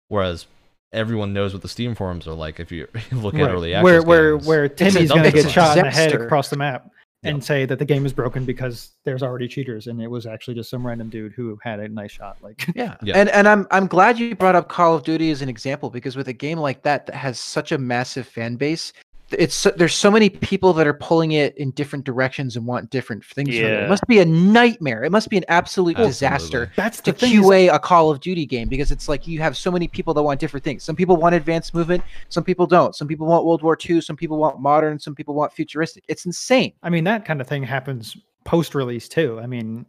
[0.08, 0.46] Whereas
[0.92, 3.50] everyone knows what the Steam forums are like if you look at Right.
[3.50, 4.46] early access where where games.
[4.46, 6.90] where Timmy's going to get shot in the head across the map
[7.24, 7.42] and Yep.
[7.44, 10.70] say that the game is broken because there's already cheaters and it was actually just
[10.70, 12.36] some random dude who had a nice shot.
[12.40, 12.94] Like Yeah.
[13.02, 13.16] Yeah.
[13.18, 16.14] And and I'm I'm glad you brought up Call of Duty as an example because
[16.16, 18.92] with a game like that that has such a massive fan base,
[19.32, 22.90] it's so, there's so many people that are pulling it in different directions and want
[22.90, 23.48] different things.
[23.50, 23.60] from it.
[23.60, 23.84] Yeah.
[23.84, 25.04] It must be a nightmare.
[25.04, 26.72] It must be an absolute disaster Absolutely.
[26.76, 27.32] that's to the thing.
[27.34, 30.14] is- QA a Call of Duty game because it's like you have so many people
[30.14, 30.82] that want different things.
[30.84, 32.94] Some people want advanced movement, some people don't.
[32.96, 36.04] Some people want World War II, some people want modern, some people want futuristic.
[36.08, 36.72] It's insane.
[36.82, 39.38] I mean, that kind of thing happens post release too.
[39.42, 39.84] I mean,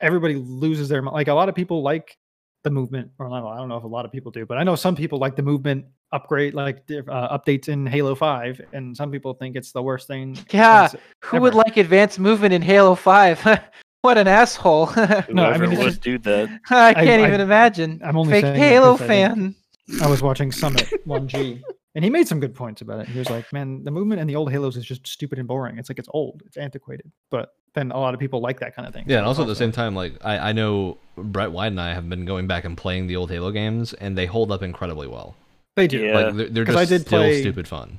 [0.00, 1.28] everybody loses their like.
[1.28, 2.18] A lot of people like
[2.62, 4.58] the movement, or I don't- I don't know if a lot of people do, but
[4.58, 8.96] I know some people like the movement upgrade, like uh, updates in Halo Five, and
[8.96, 10.36] some people think it's the worst thing.
[10.50, 13.60] Yeah, since Who would like advanced movement in Halo 5?
[14.02, 14.86] what an asshole.
[15.30, 16.48] No, I mean, would just- do that.
[16.70, 18.00] I can't I- even imagine.
[18.04, 19.56] I'm only Fake Halo because I think-
[19.90, 20.02] fan.
[20.02, 21.62] I was watching Summit 1G,
[21.94, 23.08] and he made some good points about it.
[23.08, 25.78] He was like, "Man, the movement in the old Halos is just stupid and boring.
[25.78, 28.86] It's like it's old, it's antiquated." But then a lot of people like that kind
[28.88, 29.04] of thing.
[29.06, 31.68] Yeah, so and it's also at the same time, like I, I know Brett White
[31.68, 34.50] and I have been going back and playing the old Halo games, and they hold
[34.52, 35.34] up incredibly well.
[35.76, 36.14] they do Yeah.
[36.18, 37.98] Like they're, they're 'Cause just I did still play- stupid fun.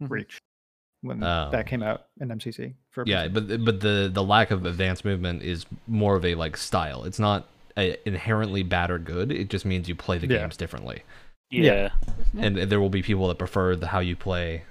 [0.00, 0.38] Reach
[1.02, 2.74] when Um, that came out in MCC.
[2.90, 6.56] For Yeah, but but the the lack of advanced movement is more of a like
[6.56, 7.04] style.
[7.04, 7.48] It's not
[7.78, 9.30] a, inherently bad or good.
[9.30, 10.38] It just means you play the Yeah.
[10.38, 11.02] games differently,
[11.50, 11.90] Yeah.
[12.34, 12.44] Yeah.
[12.44, 14.62] and there will be people that prefer the how you play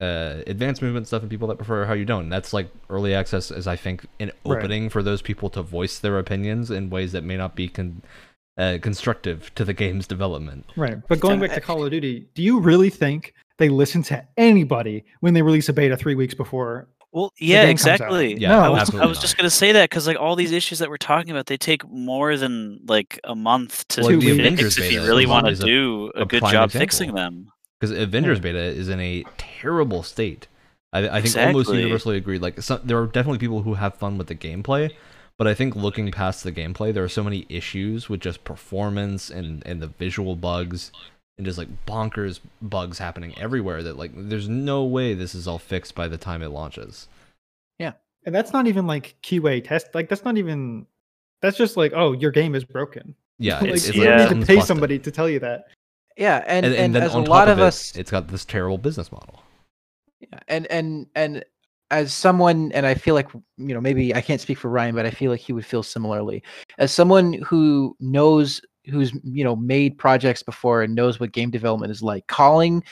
[0.00, 2.24] uh, advanced movement stuff, and people that prefer how you don't.
[2.24, 4.58] And that's like early access is I think an Right.
[4.58, 8.02] opening for those people to voice their opinions in ways that may not be con-
[8.56, 10.66] uh, constructive to the game's development.
[10.76, 10.98] right.
[11.08, 15.04] But going back to Call of Duty, do you really think they listen to anybody
[15.20, 16.86] when they release a beta three weeks before?
[17.12, 17.94] Well, yeah, game comes out.
[17.94, 18.34] exactly.
[18.36, 18.60] Yeah, No.
[18.60, 20.96] I was, I was just gonna say that because like all these issues that we're
[20.98, 25.00] talking about, they take more than like a month to Well, fix Avengers if you
[25.02, 26.80] really want to do a, a good job example.
[26.80, 27.50] fixing them.
[27.80, 28.42] Because Avengers Yeah.
[28.42, 30.48] beta is in a terrible state.
[30.92, 32.42] I, I think almost universally agreed.
[32.42, 34.90] Like some, there are definitely people who have fun with the gameplay,
[35.36, 39.30] but I think looking past the gameplay, there are so many issues with just performance
[39.30, 40.90] and and the visual bugs
[41.38, 45.58] and just like bonkers bugs happening everywhere that like there's no way this is all
[45.58, 47.08] fixed by the time it launches.
[47.78, 47.92] Yeah.
[48.26, 49.94] And that's not even like QA test.
[49.94, 50.86] Like that's not even.
[51.40, 53.14] That's just like, oh, your game is broken.
[53.38, 54.16] Yeah, like, it's, it's you yeah.
[54.18, 55.66] don't need to pay somebody to tell you that.
[56.16, 57.96] Yeah, and and, and, and then as a on top lot of of it, us,
[57.96, 59.40] it's got this terrible business model.
[60.20, 61.44] Yeah, and and and
[61.90, 65.06] as someone and i feel like you know maybe i can't speak for ryan but
[65.06, 66.42] i feel like he would feel similarly
[66.76, 71.90] as someone who knows who's you know made projects before and knows what game development
[71.90, 72.82] is like calling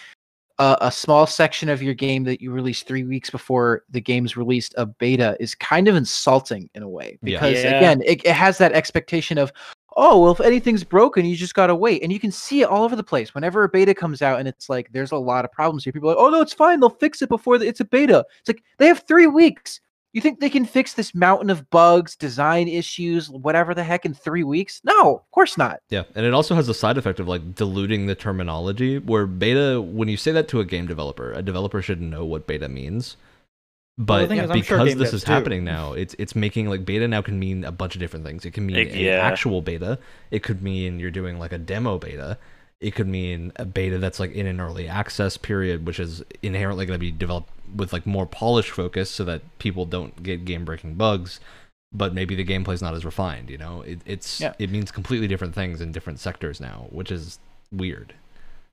[0.59, 4.37] a, a small section of your game that you released three weeks before the game's
[4.37, 7.79] released a beta is kind of insulting in a way because Yeah.
[7.79, 9.53] again it, it has that expectation of
[9.97, 12.03] oh well if anything's broken you just gotta wait.
[12.03, 13.35] And you can see it all over the place.
[13.35, 16.11] Whenever a beta comes out and it's like there's a lot of problems here people
[16.11, 16.81] are like oh no it's fine.
[16.81, 18.25] They'll fix it before the, it's a beta.
[18.41, 19.81] It's like they have three weeks
[20.17, 24.15] you think they can fix this mountain of bugs design issues whatever the heck in
[24.15, 27.29] three weeks no of course not Yeah, and it also has a side effect of
[27.29, 28.99] like diluting the terminology.
[28.99, 32.47] Where beta, when you say that to a game developer, a developer should know what
[32.47, 33.17] beta means.
[33.99, 35.33] Well, the But thing is, I'm sure because this is do.
[35.33, 38.45] happening now, it's it's making like beta now can mean a bunch of different things.
[38.45, 39.21] It can mean It- an yeah.
[39.31, 39.99] actual beta.
[40.31, 42.37] It could mean you're doing like a demo beta.
[42.81, 46.85] It could mean a beta that's like in an early access period, which is inherently
[46.87, 50.65] going to be developed with like more polish focus, so that people don't get game
[50.65, 51.41] breaking bugs.
[51.93, 53.49] But maybe the gameplay's not as refined.
[53.49, 54.53] You know, it, it's Yeah.
[54.59, 57.39] it means completely different things in different sectors now, which is
[57.73, 58.13] weird.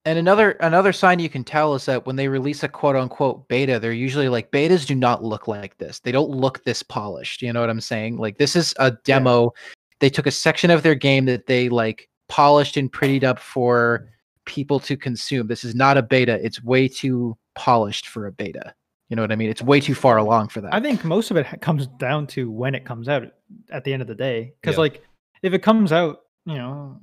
[0.05, 3.47] And another another sign you can tell is that when they release a quote unquote
[3.47, 5.99] beta, they're usually like betas do not look like this.
[5.99, 7.41] They don't look this polished.
[7.41, 8.17] You know what I'm saying?
[8.17, 9.53] Like this is a demo.
[9.99, 14.09] They took a section of their game that they like polished and prettied up for
[14.45, 15.47] people to consume.
[15.47, 16.39] This is not a beta.
[16.43, 18.73] It's way too polished for a beta.
[19.09, 19.49] You know what I mean?
[19.49, 20.73] It's way too far along for that.
[20.73, 23.23] I think most of it comes down to when it comes out
[23.69, 24.53] at the end of the day.
[24.61, 24.81] Because Yeah.
[24.81, 25.03] like,
[25.43, 26.99] if it comes out, you know,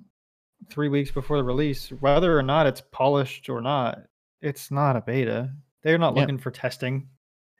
[0.68, 4.02] three weeks before the release, whether or not it's polished or not,
[4.42, 5.52] it's not a beta.
[5.82, 6.22] They're not Yeah.
[6.22, 7.08] looking for testing.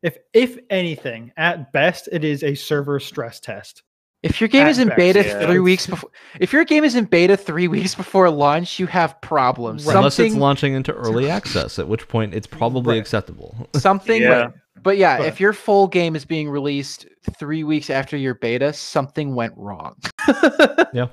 [0.02, 3.82] If if anything, at best, it is a server stress test.
[4.22, 5.46] If your game At is in beta yeah.
[5.46, 6.10] three weeks before,
[6.40, 9.86] if your game is in beta three weeks before launch, you have problems.
[9.86, 9.96] Right.
[9.96, 13.00] Unless it's launching into early access, at which point it's probably Right.
[13.00, 13.68] acceptable.
[13.76, 14.40] something Yeah.
[14.42, 17.06] went- but yeah But- if your full game is being released
[17.38, 19.94] three weeks after your beta something went wrong
[20.94, 21.08] Yeah.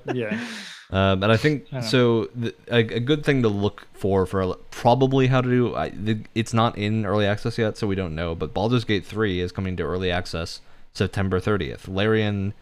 [0.89, 2.29] Um, and I think I so.
[2.33, 5.75] The, a, a good thing to look for for probably how to do.
[5.75, 8.35] I, the, it's not in early access yet, so we don't know.
[8.35, 10.61] But Baldur's Gate three is coming to early access
[10.93, 11.89] September thirtieth.
[11.89, 12.53] Larian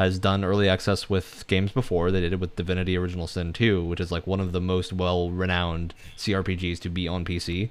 [0.00, 2.10] has done early access with games before.
[2.10, 4.92] They did it with Divinity: Original Sin two, which is like one of the most
[4.92, 7.70] well-renowned CRPGs to be on PC.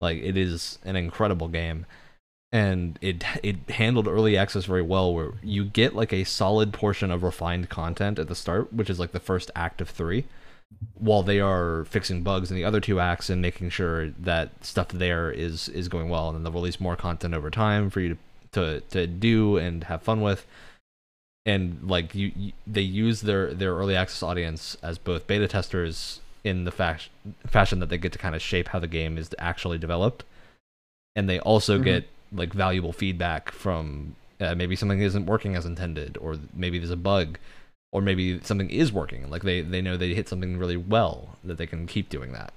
[0.00, 1.86] Like it is an incredible game
[2.50, 7.10] and it it handled early access very well where you get like a solid portion
[7.10, 10.24] of refined content at the start which is like the first act of 3
[10.94, 14.88] while they are fixing bugs in the other two acts and making sure that stuff
[14.88, 18.10] there is is going well and then they'll release more content over time for you
[18.10, 18.18] to
[18.50, 20.46] to, to do and have fun with
[21.48, 26.20] and like you, you they use their their early access audience as both beta testers
[26.44, 27.10] in the fash-
[27.46, 30.24] fashion that they get to kind of shape how the game is actually developed.
[31.16, 31.84] And they also Mhm.
[31.84, 36.90] get like valuable feedback from uh, maybe something isn't working as intended or maybe there's
[36.90, 37.38] a bug
[37.90, 39.28] or maybe something is working.
[39.30, 42.52] Like they they know they hit something really well that they can keep doing that.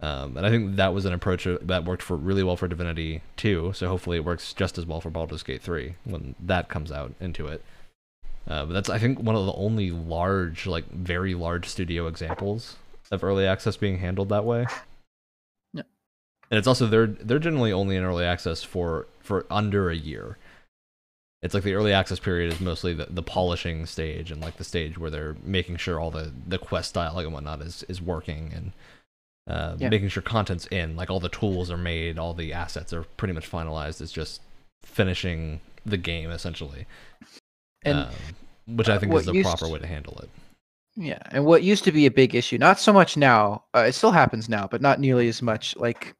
[0.00, 2.66] Um, and I think that was an approach uh, that worked for really well for
[2.66, 6.68] Divinity 2 so hopefully it works just as well for Baldur's Gate 3 when that
[6.68, 7.62] comes out into it
[8.48, 12.76] uh, but that's I think one of the only large like very large studio examples
[13.10, 14.66] of early access being handled that way.
[15.72, 15.82] Yeah.
[16.50, 20.36] and it's also they're they're generally only in early access for for under a year.
[21.42, 24.64] It's like the early access period is mostly the, the polishing stage and like the
[24.64, 28.50] stage where they're making sure all the the quest dialogue and whatnot is is working
[28.54, 28.72] and
[29.46, 29.90] uh, Yeah.
[29.90, 30.96] making sure content's in.
[30.96, 34.00] Like all the tools are made all the assets are pretty much finalized.
[34.00, 34.40] It's just
[34.82, 36.86] finishing the game essentially
[37.84, 40.30] and um, which i uh, think what is the proper way to handle it.
[40.96, 43.94] Yeah and what used to be a big issue not so much now uh, it
[43.94, 46.14] still happens now but not nearly as much like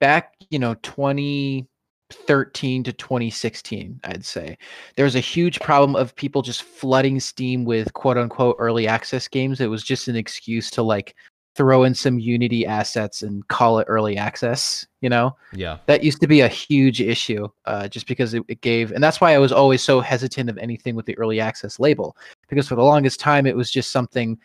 [0.00, 4.56] back you know 2013 to 2016 i'd say
[4.96, 9.28] there was a huge problem of people just flooding steam with quote unquote early access
[9.28, 9.60] games.
[9.60, 11.14] It was just an excuse to like
[11.54, 16.20] throw in some unity assets and call it early access you know yeah that used
[16.20, 19.38] to be a huge issue uh, just because it, it gave and that's why i
[19.38, 22.16] was always so hesitant of anything with the early access label
[22.48, 24.38] because for the longest time it was just something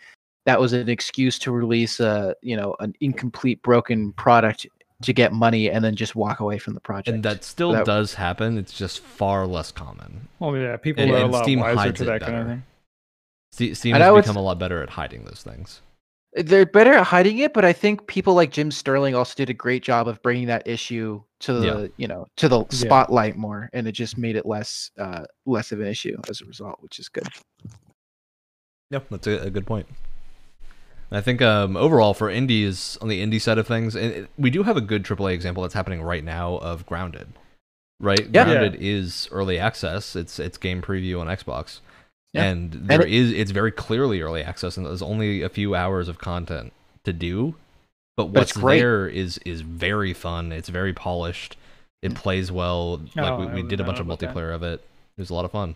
[0.46, 4.68] that was an excuse to release a you know an incomplete broken product
[5.02, 7.14] to get money and then just walk away from the project.
[7.14, 8.58] And that still That- does happen.
[8.58, 10.28] It's just far less common.
[10.40, 12.46] Well, yeah, people And- are a lot Steam wiser hides to it that kind of
[12.48, 12.50] better.
[12.50, 13.74] thing.
[13.74, 15.82] Ste- Steam has I would become a lot better at hiding those things.
[16.38, 19.54] They're better at hiding it, but I think people like Jim Sterling also did a
[19.54, 21.88] great job of bringing that issue to the Yeah.
[21.98, 22.66] you know to the Yeah.
[22.70, 26.46] spotlight more, and it just made it less uh, less of an issue as a
[26.46, 27.28] result, which is good.
[28.92, 29.88] Yep, that's a, a good point.
[31.12, 34.64] I think um, overall for indies on the indie side of things, it- we do
[34.64, 37.28] have a good AAA example that's happening right now of Grounded.
[38.00, 38.44] Right, Yeah.
[38.46, 40.16] Grounded is early access.
[40.16, 41.80] It's it's game preview on Xbox,
[42.38, 42.44] Yeah.
[42.46, 46.08] and there it- is it's very clearly early access, and there's only a few hours
[46.08, 46.72] of content
[47.04, 47.56] to do.
[48.16, 48.80] But But what's great.
[48.80, 50.52] there is is very fun.
[50.52, 51.56] It's very polished.
[52.02, 52.16] It mm.
[52.16, 52.98] plays well.
[53.16, 54.34] Like Oh, we, we did a bunch of about that.
[54.34, 54.82] multiplayer of it.
[55.18, 55.76] It was a lot of fun.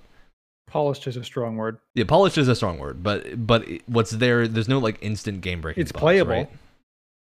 [0.68, 1.78] Polished is a strong word.
[1.96, 4.48] Yeah, polished is a strong word, but but what's there?
[4.48, 5.82] There's no like instant game breaking.
[5.82, 6.32] It's bugs, playable.
[6.32, 6.50] Right?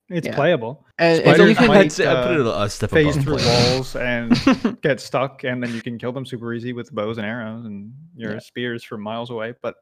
[0.09, 0.35] It's Yeah.
[0.35, 0.85] playable.
[0.99, 3.38] And, and Spiders you can might- I'd, say, I'd put it a step Phase through
[3.45, 7.25] walls and get stuck, and then you can kill them super easy with bows and
[7.27, 8.39] arrows and your Yeah.
[8.39, 9.53] spears from miles away.
[9.61, 9.75] But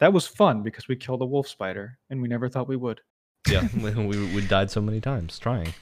[0.00, 3.00] that was fun because we killed a wolf spider, and we never thought we would.
[3.48, 5.72] Yeah, we, we we died so many times trying.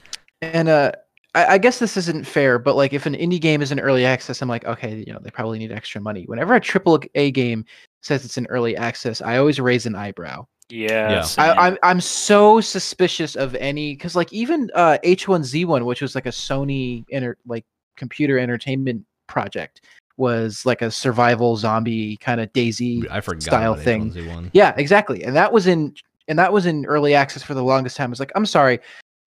[0.41, 0.91] and uh,
[1.33, 4.05] I, I guess this isn't fair, but like if an indie game is in early
[4.05, 6.23] access, I'm like, okay, you know, they probably need extra money.
[6.27, 7.65] Whenever a triple A game
[8.03, 10.45] says it's in early access, I always raise an eyebrow.
[10.71, 11.11] Yeah.
[11.11, 11.21] Yeah.
[11.21, 11.45] same.
[11.45, 16.25] I, I'm I'm so suspicious of any because like even uh, H1Z1, which was like
[16.25, 17.65] a Sony enter like
[17.97, 19.81] computer entertainment project,
[20.17, 24.11] was like a survival zombie kind of DayZ I forgot style about thing.
[24.11, 24.49] H1Z1.
[24.53, 25.23] Yeah, exactly.
[25.23, 25.93] And that was in
[26.27, 28.11] and that was in early access for the longest time.
[28.11, 28.79] It's like, I'm sorry,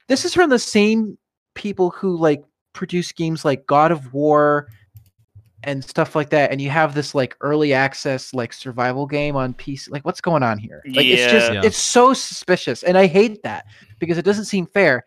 [0.09, 1.19] this is from the same
[1.55, 4.69] people who like produce games like God of War
[5.67, 6.51] and stuff like that.
[6.51, 9.91] And you have this like early access like survival game on PC.
[9.91, 10.83] Like, what's going on here?
[10.93, 11.63] Like, it's just Yeah.
[11.65, 13.67] it's so suspicious, and I hate that
[13.99, 15.05] because it doesn't seem fair.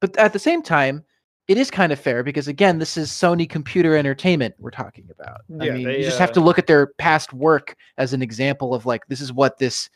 [0.00, 1.04] But at the same time,
[1.48, 5.42] it is kind of fair because again, this is Sony Computer Entertainment we're talking about.
[5.60, 8.12] I Yeah, mean, they, you just have to uh, look at their past work as
[8.12, 9.90] an example of like this is what this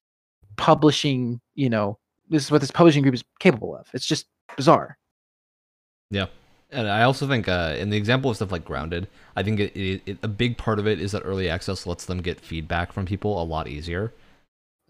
[0.56, 1.98] publishing, you know,
[2.28, 3.86] this is what this publishing group is capable of.
[3.94, 4.26] It's just
[4.56, 4.98] bizarre.
[6.70, 9.74] And I also think, uh, in the example of stuff like Grounded, I think it,
[9.74, 12.92] it, it, a big part of it is that early access lets them get feedback
[12.92, 14.12] from people a lot easier.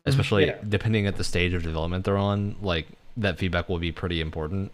[0.05, 0.57] Especially Yeah.
[0.67, 2.87] depending at the stage of development they're on, like
[3.17, 4.73] that feedback will be pretty important.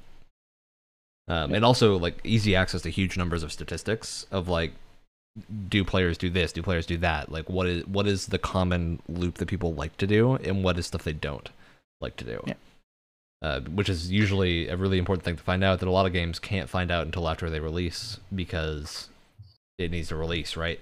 [1.27, 4.73] Um, And also, like easy access to huge numbers of statistics of like,
[5.69, 6.53] do players do this?
[6.53, 7.33] Do players do that?
[7.33, 10.79] Like, what is what is the common loop that people like to do, and what
[10.79, 11.49] is stuff they don't
[12.01, 12.45] like to do?
[12.47, 12.55] Yeah.
[13.45, 16.15] Uh, which is usually a really important thing to find out that a lot of
[16.15, 19.11] games can't find out until after they release because
[19.79, 20.81] it needs to release, right?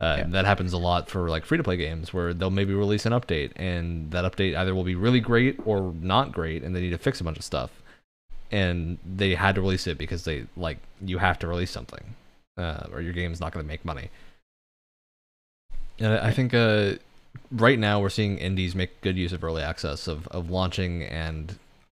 [0.00, 0.26] Uh, Yeah.
[0.30, 3.12] That happens a lot for like free to play games where they'll maybe release an
[3.12, 6.90] update and that update either will be really great or not great and they need
[6.90, 7.70] to fix a bunch of stuff.
[8.50, 12.16] And they had to release it because they like you have to release something
[12.58, 14.10] uh, or your game's not going to make money.
[16.00, 16.94] And I I think uh,
[17.52, 21.58] right now we're seeing indies make good use of early access of, of launching and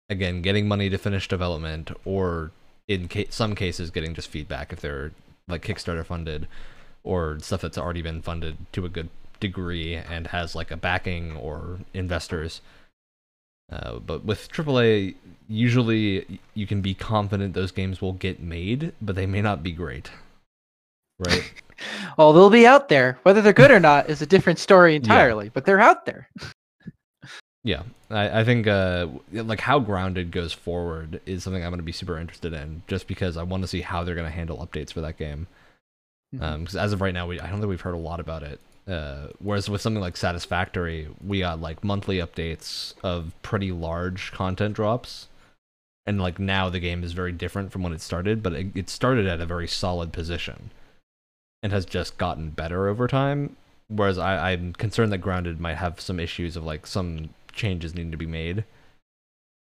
[0.09, 2.51] again getting money to finish development or
[2.87, 5.11] in ca- some cases getting just feedback if they're
[5.47, 6.47] like kickstarter funded
[7.03, 9.09] or stuff that's already been funded to a good
[9.39, 12.61] degree and has like a backing or investors
[13.71, 15.15] uh, but with AAA,
[15.49, 19.71] usually you can be confident those games will get made, but they may not be
[19.71, 20.09] great.
[21.19, 21.51] Right?
[22.17, 23.19] Well, they'll be out there.
[23.21, 26.27] Whether they're good or not is a different story entirely, but they're out there.
[27.67, 31.83] Yeah, I, I think uh, like how grounded goes forward is something I'm going to
[31.83, 34.65] be super interested in, just because I want to see how they're going to handle
[34.65, 35.47] updates for that game.
[36.31, 38.61] Because as of right now, we I don't think we've heard a lot about it.
[38.87, 44.73] Uh, whereas with something like Satisfactory, we got like monthly updates of pretty large content
[44.73, 45.27] drops,
[46.05, 48.89] and like now the game is very different from when it started, but it, it
[48.89, 50.71] started at a very solid position,
[51.61, 53.57] and has just gotten better over time.
[53.89, 58.11] Whereas I, I'm concerned that Grounded might have some issues of like some changes need
[58.11, 58.63] to be made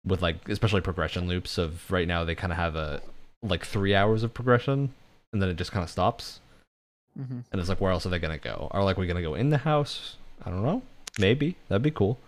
[0.04, 3.00] with like especially progression loops of right now they kind of have a
[3.42, 4.92] like three hours of progression
[5.32, 6.40] and then it just kind of stops.
[7.18, 7.40] Mm-hmm.
[7.52, 8.66] and it's like where else are they gonna go?
[8.72, 10.16] Are like we gonna go in the house?
[10.44, 10.82] I don't know.
[11.18, 11.56] Maybe.
[11.68, 12.18] That'd be cool.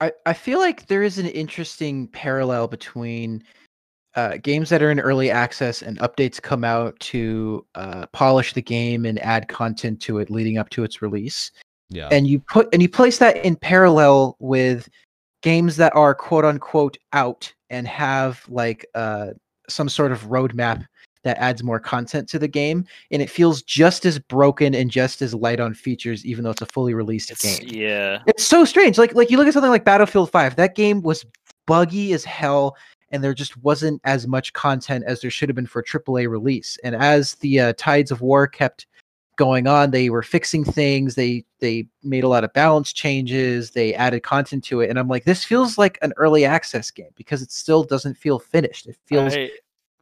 [0.00, 3.42] I, I feel like there is an interesting parallel between
[4.16, 8.62] uh, games that are in early access and updates come out to uh, polish the
[8.62, 11.50] game and add content to it leading up to its release.
[11.90, 14.88] Yeah And you put and you place that in parallel with
[15.42, 19.28] games that are quote unquote out and have like uh,
[19.68, 20.86] some sort of roadmap
[21.24, 25.22] that adds more content to the game, and it feels just as broken and just
[25.22, 27.68] as light on features, even though it's a fully released It's, game.
[27.70, 28.18] yeah.
[28.26, 28.98] It's so strange.
[28.98, 30.56] Like like you look at something like Battlefield 5.
[30.56, 31.24] That game was
[31.66, 32.76] buggy as hell
[33.10, 36.28] and there just wasn't as much content as there should have been for a AAA
[36.28, 36.76] release.
[36.82, 38.86] And as the uh, tides of war kept
[39.36, 41.14] going on, they were fixing things.
[41.14, 43.70] They they made a lot of balance changes.
[43.70, 47.10] They added content to it, and I'm like, this feels like an early access game
[47.16, 48.86] because it still doesn't feel finished.
[48.86, 49.50] It feels I,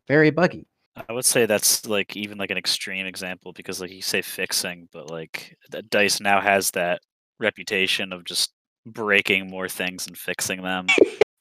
[0.07, 0.67] very buggy.
[1.09, 4.89] I would say that's like even like an extreme example because like you say fixing,
[4.93, 5.57] but like
[5.89, 7.01] Dice now has that
[7.39, 8.53] reputation of just
[8.87, 10.87] breaking more things and fixing them.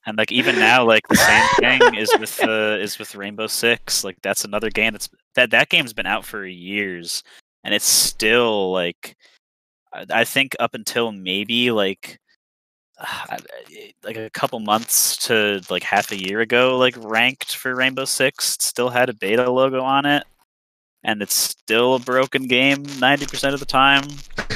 [0.05, 4.03] And like even now, like the same thing is with uh, is with Rainbow Six.
[4.03, 7.23] Like that's another game that's that that game's been out for years,
[7.63, 9.15] and it's still like
[10.09, 12.19] I think up until maybe like
[12.97, 13.37] uh,
[14.03, 18.57] like a couple months to like half a year ago, like ranked for Rainbow Six,
[18.61, 20.23] still had a beta logo on it,
[21.03, 24.03] and it's still a broken game ninety percent of the time.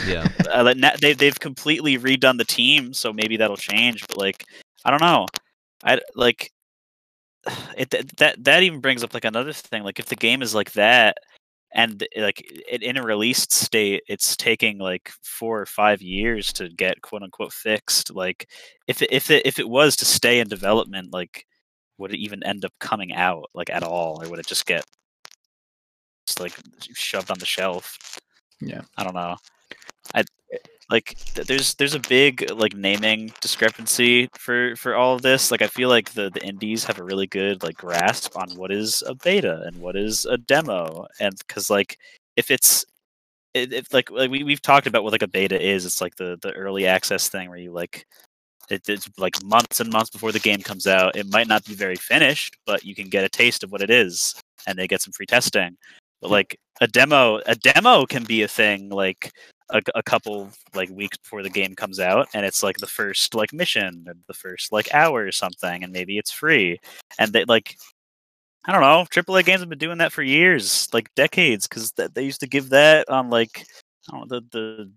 [0.08, 0.28] Yeah.
[0.46, 4.08] Uh, they they've completely redone the team, so maybe that'll change.
[4.08, 4.46] But like,
[4.86, 5.26] I don't know.
[5.84, 6.52] I like
[7.78, 8.16] it.
[8.18, 9.84] That that even brings up like another thing.
[9.84, 11.18] Like, if the game is like that,
[11.76, 16.52] and eh, like it, in a released state, it's taking like four or five years
[16.54, 18.12] to get quote unquote fixed.
[18.16, 18.50] Like,
[18.88, 21.46] if it, if it if it was to stay in development, like,
[21.98, 24.86] would it even end up coming out like at all, or would it just get
[26.28, 26.54] just like
[26.94, 28.20] shoved on the shelf?
[28.62, 28.82] Yeah.
[28.98, 29.36] I don't know.
[30.14, 30.24] I
[30.90, 35.52] like th- there's there's a big like naming discrepancy for for all of this.
[35.52, 38.72] Like I feel like the the indies have a really good like grasp on what
[38.72, 41.98] is a beta and what is a demo, and because like
[42.36, 42.86] if it's
[43.54, 46.16] it, if like like we we've talked about what like a beta is, it's like
[46.18, 48.06] the the early access thing where you like
[48.70, 51.16] it, it's like months and months before the game comes out.
[51.16, 53.90] It might not be very finished, but you can get a taste of what it
[53.90, 54.36] is,
[54.68, 55.78] and they get some free testing.
[56.22, 56.34] But hmm.
[56.34, 59.32] like a demo, a demo can be a thing like
[59.70, 63.36] a, a couple like weeks before the game comes out, and it's like the first
[63.36, 66.80] like mission, the first like hour or something, and maybe it's free.
[67.20, 67.78] And they like,
[68.66, 72.12] I don't know, AAA games have been doing that for years, like decades, because th-
[72.14, 73.66] they used to give that on like
[74.10, 74.92] I don't know the the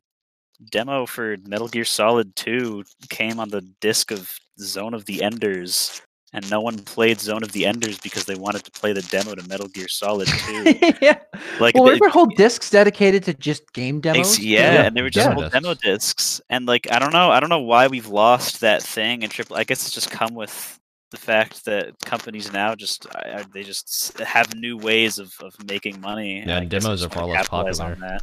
[0.70, 6.02] demo for Metal Gear Solid 2 came on the disc of Zone of the Enders,
[6.32, 9.34] and no one played Zone of the Enders because they wanted to play the demo
[9.34, 10.64] to Metal Gear Solid 2.
[11.02, 11.18] yeah.
[11.60, 14.38] like well, they- remember whole discs dedicated to just game demos?
[14.38, 15.82] yeah, Yeah, and they were just demo whole demo discs.
[16.14, 19.22] discs, and like I don't know, I don't know why we've lost that thing.
[19.24, 20.78] And triple, I guess it's just come with
[21.10, 25.54] the fact that companies now just I, I- they just have new ways of, of
[25.66, 26.44] making money.
[26.46, 28.08] Yeah, and demos are far wanna less capitalize on popular.
[28.18, 28.22] that.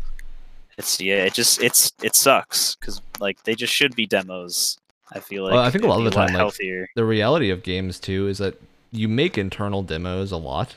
[0.77, 4.77] It's yeah, it just it's it sucks because like they just should be demos.
[5.13, 6.53] I feel like Well, I think a lot of the time, like.
[6.95, 8.59] The reality of games too is that
[8.91, 10.75] you make internal demos a lot.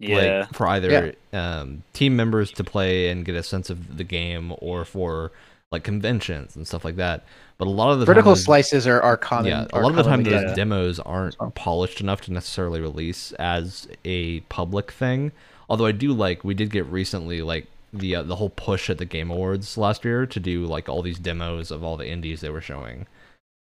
[0.00, 4.04] Yeah, like for either um, team members to play and get a sense of the
[4.04, 5.32] game or for
[5.72, 7.24] like conventions and stuff like that
[7.58, 9.46] but a lot of the Vertical time slices are, are common.
[9.50, 10.42] yeah a lot of the time commonly those.
[10.50, 10.54] Yeah.
[10.54, 15.32] demos aren't So- polished enough to necessarily release as a public thing
[15.68, 18.98] although i do like we did get recently like the uh, the whole push at
[18.98, 22.40] the game awards last year to do like all these demos of all the indies
[22.40, 23.06] they were showing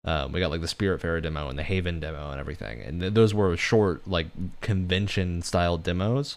[0.05, 3.12] um, we got like the Spiritfarer demo and the Haven demo and everything, and th-
[3.14, 4.28] those were short, like
[4.60, 6.36] convention style demos,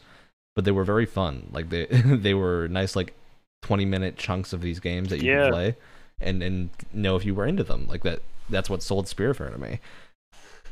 [0.56, 1.48] but they were very fun.
[1.52, 3.14] Like they they were nice, like
[3.61, 5.45] twenty minute chunks of these games that you Yeah.
[5.45, 5.76] could play,
[6.19, 7.88] and and know if you were into them.
[7.88, 8.19] Like that,
[8.49, 9.80] that's what sold Spiritfarer to me,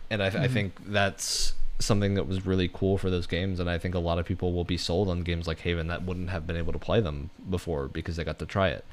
[0.09, 0.51] and I, I Mhm.
[0.51, 4.19] think that's something that was really cool for those games, and I think a lot
[4.19, 6.77] of people will be sold on games like Haven that wouldn't have been able to
[6.79, 8.85] play them before because they got to try it.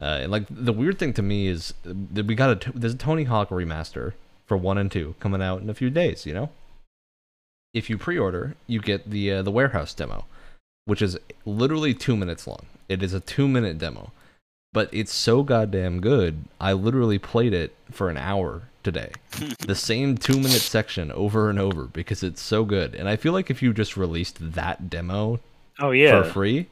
[0.00, 2.98] Uh, and like the weird thing to me is that we got a there's a
[2.98, 4.14] Tony Hawk remaster
[4.46, 6.24] for one and two coming out in a few days.
[6.24, 6.50] You know,
[7.74, 10.24] if you pre-order, you get the uh, the warehouse demo,
[10.86, 12.66] which is literally two minutes long.
[12.88, 14.10] It is a two minute demo,
[14.72, 16.44] but it's so goddamn good.
[16.60, 19.12] I literally played it for an hour today,
[19.60, 22.94] the same two minute section over and over because it's so good.
[22.94, 25.40] And I feel like if you just released that demo
[25.78, 26.68] oh yeah, for free,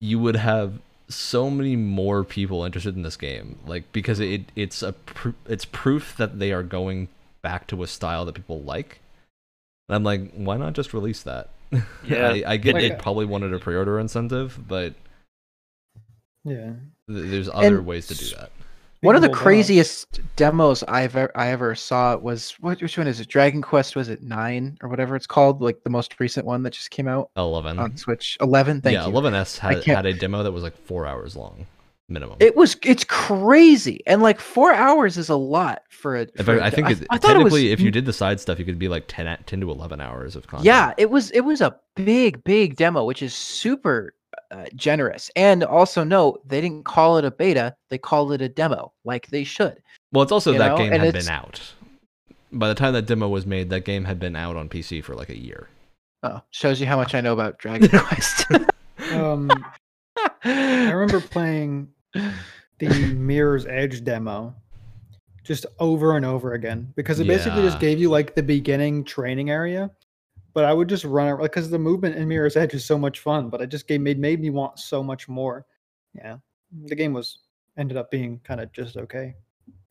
[0.00, 0.80] you would have
[1.10, 3.58] so many more people interested in this game.
[3.66, 7.08] Like because it it's a pr- it's proof that they are going
[7.42, 9.00] back to a style that people like.
[9.88, 11.50] And I'm like, why not just release that?
[12.04, 12.28] Yeah.
[12.30, 14.94] I, I get Like- it probably wanted a pre-order incentive, but
[16.44, 16.72] Yeah.
[17.08, 18.50] th- there's other And ways to do that.
[19.02, 22.82] One of the Speaking demos- uh, craziest demos I've ever, I ever saw was what
[22.82, 23.28] which one is it?
[23.28, 25.62] Dragon Quest was it nine or whatever it's called?
[25.62, 27.78] Like the most recent one that just came out Eleven.
[27.78, 28.36] on Switch.
[28.40, 28.82] Eleven.
[28.82, 29.12] Thank yeah, you.
[29.12, 31.66] 11s had had a demo that was like four hours long,
[32.08, 32.36] minimum.
[32.40, 36.26] It was it's crazy, and like four hours is a lot for a.
[36.36, 38.04] For fact, a I think I, it, I thought it was technically, if you did
[38.04, 40.66] the side stuff, you could be like 10, 10 to eleven hours of content.
[40.66, 44.12] Yeah, it was it was a big big demo, which is super
[44.50, 45.30] uh, generous.
[45.36, 49.28] And also note they didn't call it a beta; they called it a demo, like
[49.28, 49.80] they should.
[50.12, 51.60] Well, it's also you that know, game and had been out.
[52.52, 55.14] by the time that demo was made, that game had been out on PC for
[55.14, 55.68] like a year.
[56.22, 58.46] Oh, shows you how much I know about Dragon Quest.
[59.12, 59.50] Um,
[60.44, 61.88] I remember playing
[62.78, 64.54] the Mirror's Edge demo
[65.44, 69.50] just over and over again because it basically just gave you like the beginning training
[69.50, 69.90] area.
[70.52, 73.20] But I would just run it because the movement in Mirror's Edge is so much
[73.20, 73.48] fun.
[73.50, 75.66] But it just gave made made me want so much more.
[76.14, 76.38] Yeah,
[76.86, 77.38] the game was
[77.76, 79.34] ended up being kind of just okay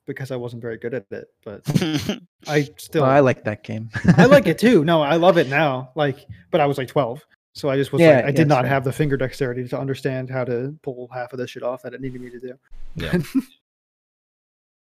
[0.06, 1.28] because I wasn't very good at it.
[1.46, 1.62] But
[2.48, 3.90] I still Well, I like that game.
[4.18, 4.84] I like it too.
[4.90, 5.92] No, I love it now.
[5.96, 7.24] Like, but I was like 12,
[7.54, 8.70] so I just was Yeah, like, I yeah, did not sure.
[8.70, 11.94] have the finger dexterity to understand how to pull half of this shit off that
[11.94, 12.54] it needed me to do.
[12.96, 13.18] Yeah.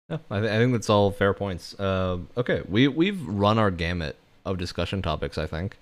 [0.08, 1.78] Yeah, I, th- I think that's all fair points.
[1.78, 5.38] Um, okay, we we've run our gamut of discussion topics.
[5.38, 5.76] I think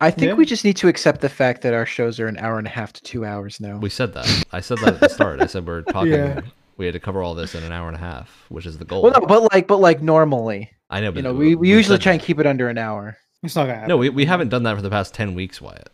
[0.00, 0.34] I think Yeah.
[0.34, 2.70] we just need to accept the fact that our shows are an hour and a
[2.70, 3.78] half to two hours now.
[3.78, 4.44] we said that.
[4.52, 5.40] I said that at the start.
[5.40, 6.12] I said we're talking.
[6.12, 6.40] Yeah.
[6.76, 8.84] We had to cover all this in an hour and a half, which is the
[8.84, 9.02] goal.
[9.02, 11.70] well, no, but like, but like normally, I know, but you know, we, we we've
[11.76, 13.16] usually said try and keep it under an hour.
[13.44, 13.88] It's not gonna happen.
[13.88, 15.88] No, we, we haven't done that for the past ten weeks, Wyatt.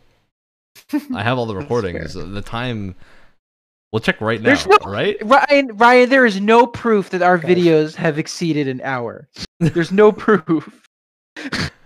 [1.13, 2.13] I have all the recordings.
[2.15, 2.95] The time.
[3.93, 4.57] We'll check right now.
[4.67, 5.17] No- right?
[5.21, 7.55] Ryan, Ryan, there is no proof that our Guys.
[7.57, 9.27] videos have exceeded an hour.
[9.59, 10.87] There's no proof.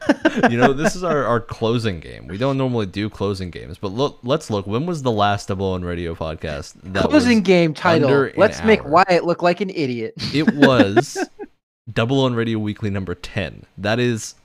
[0.50, 2.28] you know, this is our, our closing game.
[2.28, 4.68] We don't normally do closing games, but look, let's look.
[4.68, 6.76] When was the last Double on Radio podcast?
[6.84, 8.30] That Closing game title.
[8.36, 9.06] Let's make hour.
[9.08, 10.14] Wyatt look like an idiot.
[10.34, 11.18] it was
[11.92, 13.66] Double on Radio Weekly number 10.
[13.78, 14.36] That is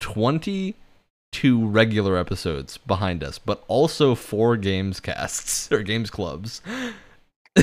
[0.00, 6.62] 22 regular episodes behind us, but also four games casts or games clubs.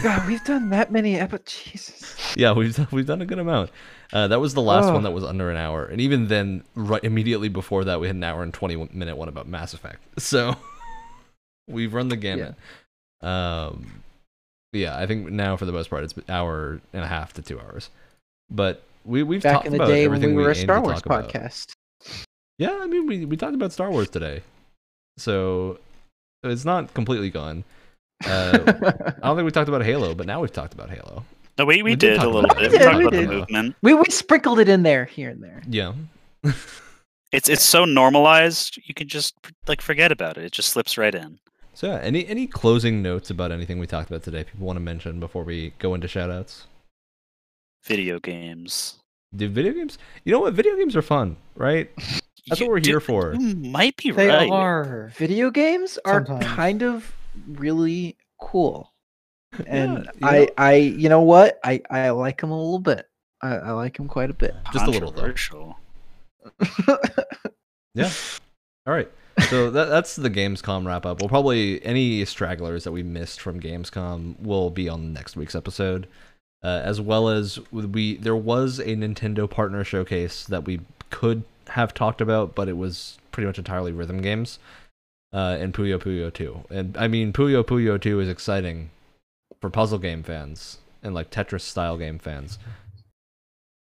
[0.02, 1.64] God, we've done that many episodes.
[1.64, 2.36] Jesus.
[2.36, 3.72] Yeah, we've done, we've done a good amount.
[4.14, 4.94] Uh, that was the last Oh.
[4.94, 8.16] one that was under an hour, and even then, right immediately before that, we had
[8.16, 10.00] an hour and twenty minute one about Mass Effect.
[10.20, 10.56] So
[11.68, 12.56] we've run the gamut.
[13.22, 14.04] Um,
[14.74, 17.42] yeah, I think now for the most part, it's an hour and a half to
[17.42, 17.90] two hours.
[18.52, 21.02] But we we've Back talked in the about day when we were a Star Wars
[21.02, 21.30] talk about.
[21.30, 21.74] podcast.
[22.60, 24.42] Yeah, I mean, we we talked about Star Wars today,
[25.18, 25.80] so
[26.44, 27.64] it's not completely gone.
[28.26, 31.26] Uh, I don't think we talked about Halo, but now we've talked about Halo.
[31.58, 32.64] No, we, we, We did did, a little bit.
[32.66, 32.72] it.
[32.72, 33.30] We Yeah, talked we about the did.
[33.30, 33.76] movement.
[33.82, 35.62] we, we sprinkled it in there, here and there.
[35.68, 35.94] Yeah.
[37.32, 39.36] It's it's so normalized, you can just
[39.68, 40.46] like forget about it.
[40.46, 41.38] It just slips right in.
[41.74, 44.46] So yeah, any any closing notes about anything we talked about today?
[44.46, 46.64] People want to mention before we go into shoutouts?
[47.84, 49.00] Video games.
[49.36, 49.98] Do video games?
[50.24, 50.54] You know what?
[50.54, 51.90] Video games are fun, right?
[52.48, 53.34] That's You- what we're dude, here for.
[53.38, 54.50] You might be They right.
[54.50, 55.12] are.
[55.18, 56.46] Video games are Sometimes.
[56.56, 57.12] kind of
[57.50, 58.94] really cool.
[59.68, 60.48] And Yeah, I, know?
[60.58, 61.60] I, you know what?
[61.64, 63.08] I, I like him a little bit.
[63.42, 64.56] I, I like him quite a bit.
[64.72, 65.76] Just a little, though.
[67.96, 68.12] Yeah.
[68.86, 69.10] All right.
[69.50, 71.20] So that, that's the Gamescom wrap up.
[71.20, 76.08] We'll probably any stragglers that we missed from Gamescom will be on next week's episode,
[76.64, 81.94] uh, as well as we there was a Nintendo partner showcase that we could have
[81.94, 84.60] talked about, but it was pretty much entirely rhythm games,
[85.34, 86.66] uh, and Puyo Puyo 2.
[86.70, 88.90] And I mean Puyo Puyo 2 is exciting
[89.62, 92.58] for puzzle game fans and like Tetris style game fans.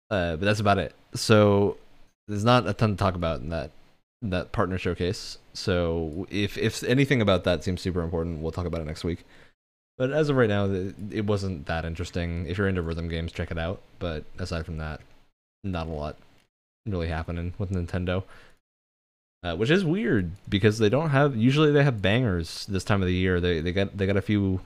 [0.10, 0.94] Uh, but that's about it.
[1.14, 1.78] So
[2.28, 3.72] there's not a ton to talk about in that
[4.22, 5.38] that partner showcase.
[5.54, 9.26] So if if anything about that seems super important, we'll talk about it next week.
[9.98, 10.66] But as of right now,
[11.12, 12.48] it wasn't that interesting.
[12.48, 13.82] If you're into rhythm games, check it out.
[13.98, 15.00] But aside from that,
[15.64, 16.18] not a lot
[16.86, 18.24] really happening with Nintendo.
[19.44, 23.08] Uh, which is weird because they don't have usually they have bangers this time of
[23.08, 23.40] the year.
[23.40, 24.60] They they got they got a few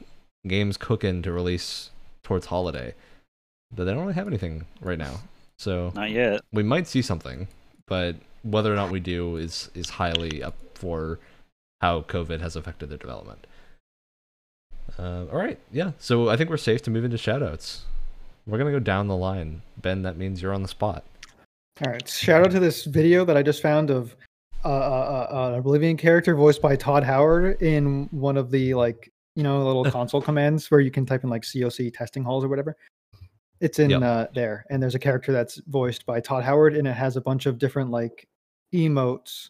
[0.49, 1.91] games cooking to release
[2.23, 2.93] towards holiday,
[3.73, 5.21] but they don't really have anything right now.
[5.57, 6.41] So Not yet.
[6.51, 7.47] we might see something,
[7.85, 11.19] but whether or not we do is is highly up for
[11.81, 13.47] how COVID has affected their development.
[14.97, 15.91] Uh, all right, yeah.
[15.99, 17.81] So I think we're safe to move into shoutouts.
[18.47, 19.61] We're gonna go down the line.
[19.81, 21.03] Ben, that means you're on the spot.
[21.85, 22.07] All right.
[22.07, 24.15] Shout out to this video that I just found of
[24.65, 29.11] uh, uh, uh, an Oblivion character voiced by Todd Howard in one of the like
[29.35, 32.47] you know little console commands where you can type in like COC testing halls or
[32.47, 32.75] whatever.
[33.59, 34.01] It's in Yep.
[34.03, 37.21] uh, there, and there's a character that's voiced by Todd Howard, and it has a
[37.21, 38.27] bunch of different like
[38.73, 39.49] emotes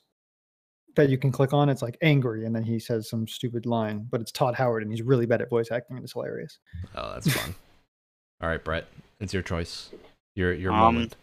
[0.95, 1.69] that you can click on.
[1.69, 4.91] It's like angry, and then he says some stupid line, but it's Todd Howard, and
[4.91, 6.57] he's really bad at voice acting, and it's hilarious.
[6.95, 7.53] Oh, that's fun.
[8.41, 8.87] all right, Brett,
[9.19, 9.89] it's your choice.
[10.35, 11.15] Your your Um, moment.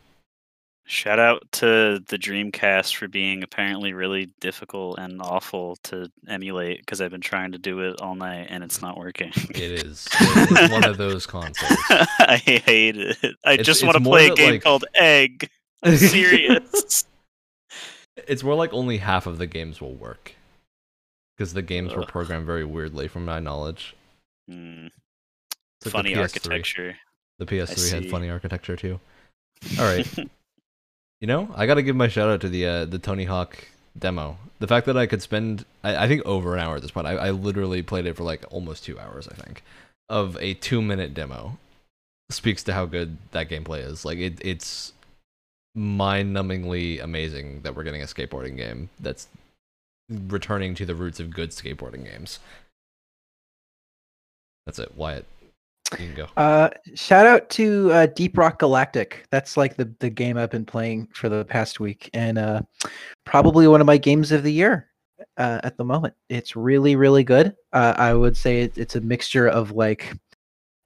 [0.88, 7.00] Shout out to the Dreamcast for being apparently really difficult and awful to emulate because
[7.00, 9.32] I've been trying to do it all night and it's not working.
[9.50, 10.06] It is.
[10.20, 11.76] It is one of those consoles.
[11.90, 13.16] I hate it.
[13.44, 15.50] I It's- just want to play a game like- called Egg.
[15.82, 17.04] I'm serious.
[18.28, 20.34] It's more like only half of the games will work
[21.36, 23.94] because the games were programmed very weirdly, from my knowledge.
[24.50, 24.86] Mm.
[24.86, 26.18] It's like the funny PS3.
[26.22, 26.96] architecture.
[27.38, 29.00] The PS3 had funny architecture too.
[29.78, 30.06] All right.
[31.20, 33.68] You know, I got to give my shout out to the uh, the Tony Hawk
[33.98, 34.36] demo.
[34.58, 37.06] The fact that I could spend, I, I think, over an hour at this point.
[37.06, 39.28] I, I literally played it for like almost two hours.
[39.28, 39.62] I think
[40.08, 41.58] of a two minute demo
[42.30, 44.04] speaks to how good that gameplay is.
[44.04, 44.92] Like it, it's
[45.74, 49.28] mind-numbingly amazing that we're getting a skateboarding game that's
[50.08, 52.38] returning to the roots of good skateboarding games.
[54.64, 55.26] That's it, Wyatt.
[55.92, 56.26] You can go.
[56.36, 59.26] Uh, shout out to uh, Deep Rock Galactic.
[59.30, 62.62] That's like the the game I've been playing for the past week, and uh,
[63.24, 64.88] probably one of my games of the year
[65.36, 66.14] uh, at the moment.
[66.28, 67.54] It's really really good.
[67.72, 70.12] Uh, I would say it, it's a mixture of like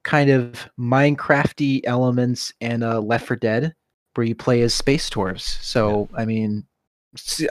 [0.03, 3.73] kind of Minecrafty elements and uh, Left 4 Dead,
[4.15, 5.61] where you play as space dwarves.
[5.63, 6.65] So I mean,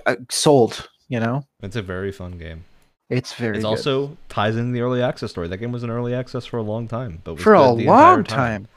[0.06, 0.89] uh, sold.
[1.09, 2.64] You know, It's a very fun game.
[3.11, 5.49] It's very It also ties in the early access story.
[5.49, 7.82] That game was in early access for a long time, but for a good the
[7.82, 8.69] entire long time.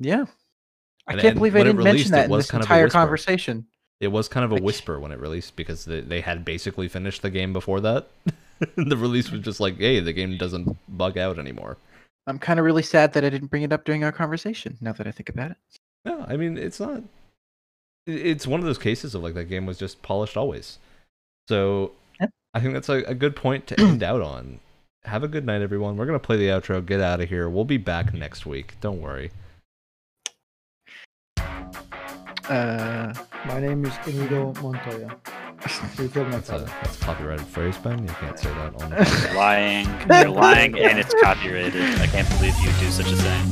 [0.00, 0.24] Yeah.
[1.06, 2.72] I And- can't and believe I didn't released, mention that in this kind of a
[2.74, 3.66] entire conversation.
[4.00, 7.22] It was kind of a whisper when it released because they, they had basically finished
[7.22, 8.08] the game before that.
[8.76, 11.76] the release was just like, hey, the game doesn't bug out anymore.
[12.26, 14.76] I'm kind of really sad that I didn't bring it up during our conversation.
[14.80, 15.56] Now that I think about it,
[16.04, 17.02] No, I mean it's not.
[18.06, 20.78] It's one of those cases of like that game was just polished always.
[21.48, 21.92] So.
[22.54, 24.60] I think that's a, a good point to end out on.
[25.04, 25.96] Have a good night, everyone.
[25.96, 26.84] We're gonna play the outro.
[26.84, 27.48] Get out of here.
[27.48, 28.74] We'll be back next week.
[28.80, 29.30] Don't worry.
[32.48, 33.12] uh,
[33.46, 35.16] My name is Inigo Montoya.
[35.98, 38.00] You killed my That's a, that's a copyrighted phrase, Ben.
[38.06, 38.90] You can't say that on.
[38.90, 39.86] The You're lying.
[40.10, 42.00] You're lying, and it's copyrighted.
[42.00, 43.46] I can't believe you do such a thing.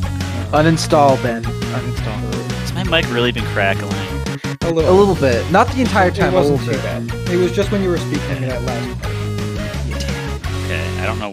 [0.52, 1.42] uninstall Ben.
[1.44, 2.50] Uninstall.
[2.60, 4.19] Has my mic really been crackling?
[4.62, 4.94] A A little.
[4.94, 6.34] little bit, not the entire time.
[6.34, 7.08] A wasn't little too bit.
[7.08, 7.30] bad.
[7.32, 9.14] It was just when you were speaking that last part.
[10.66, 11.28] Okay, I don't know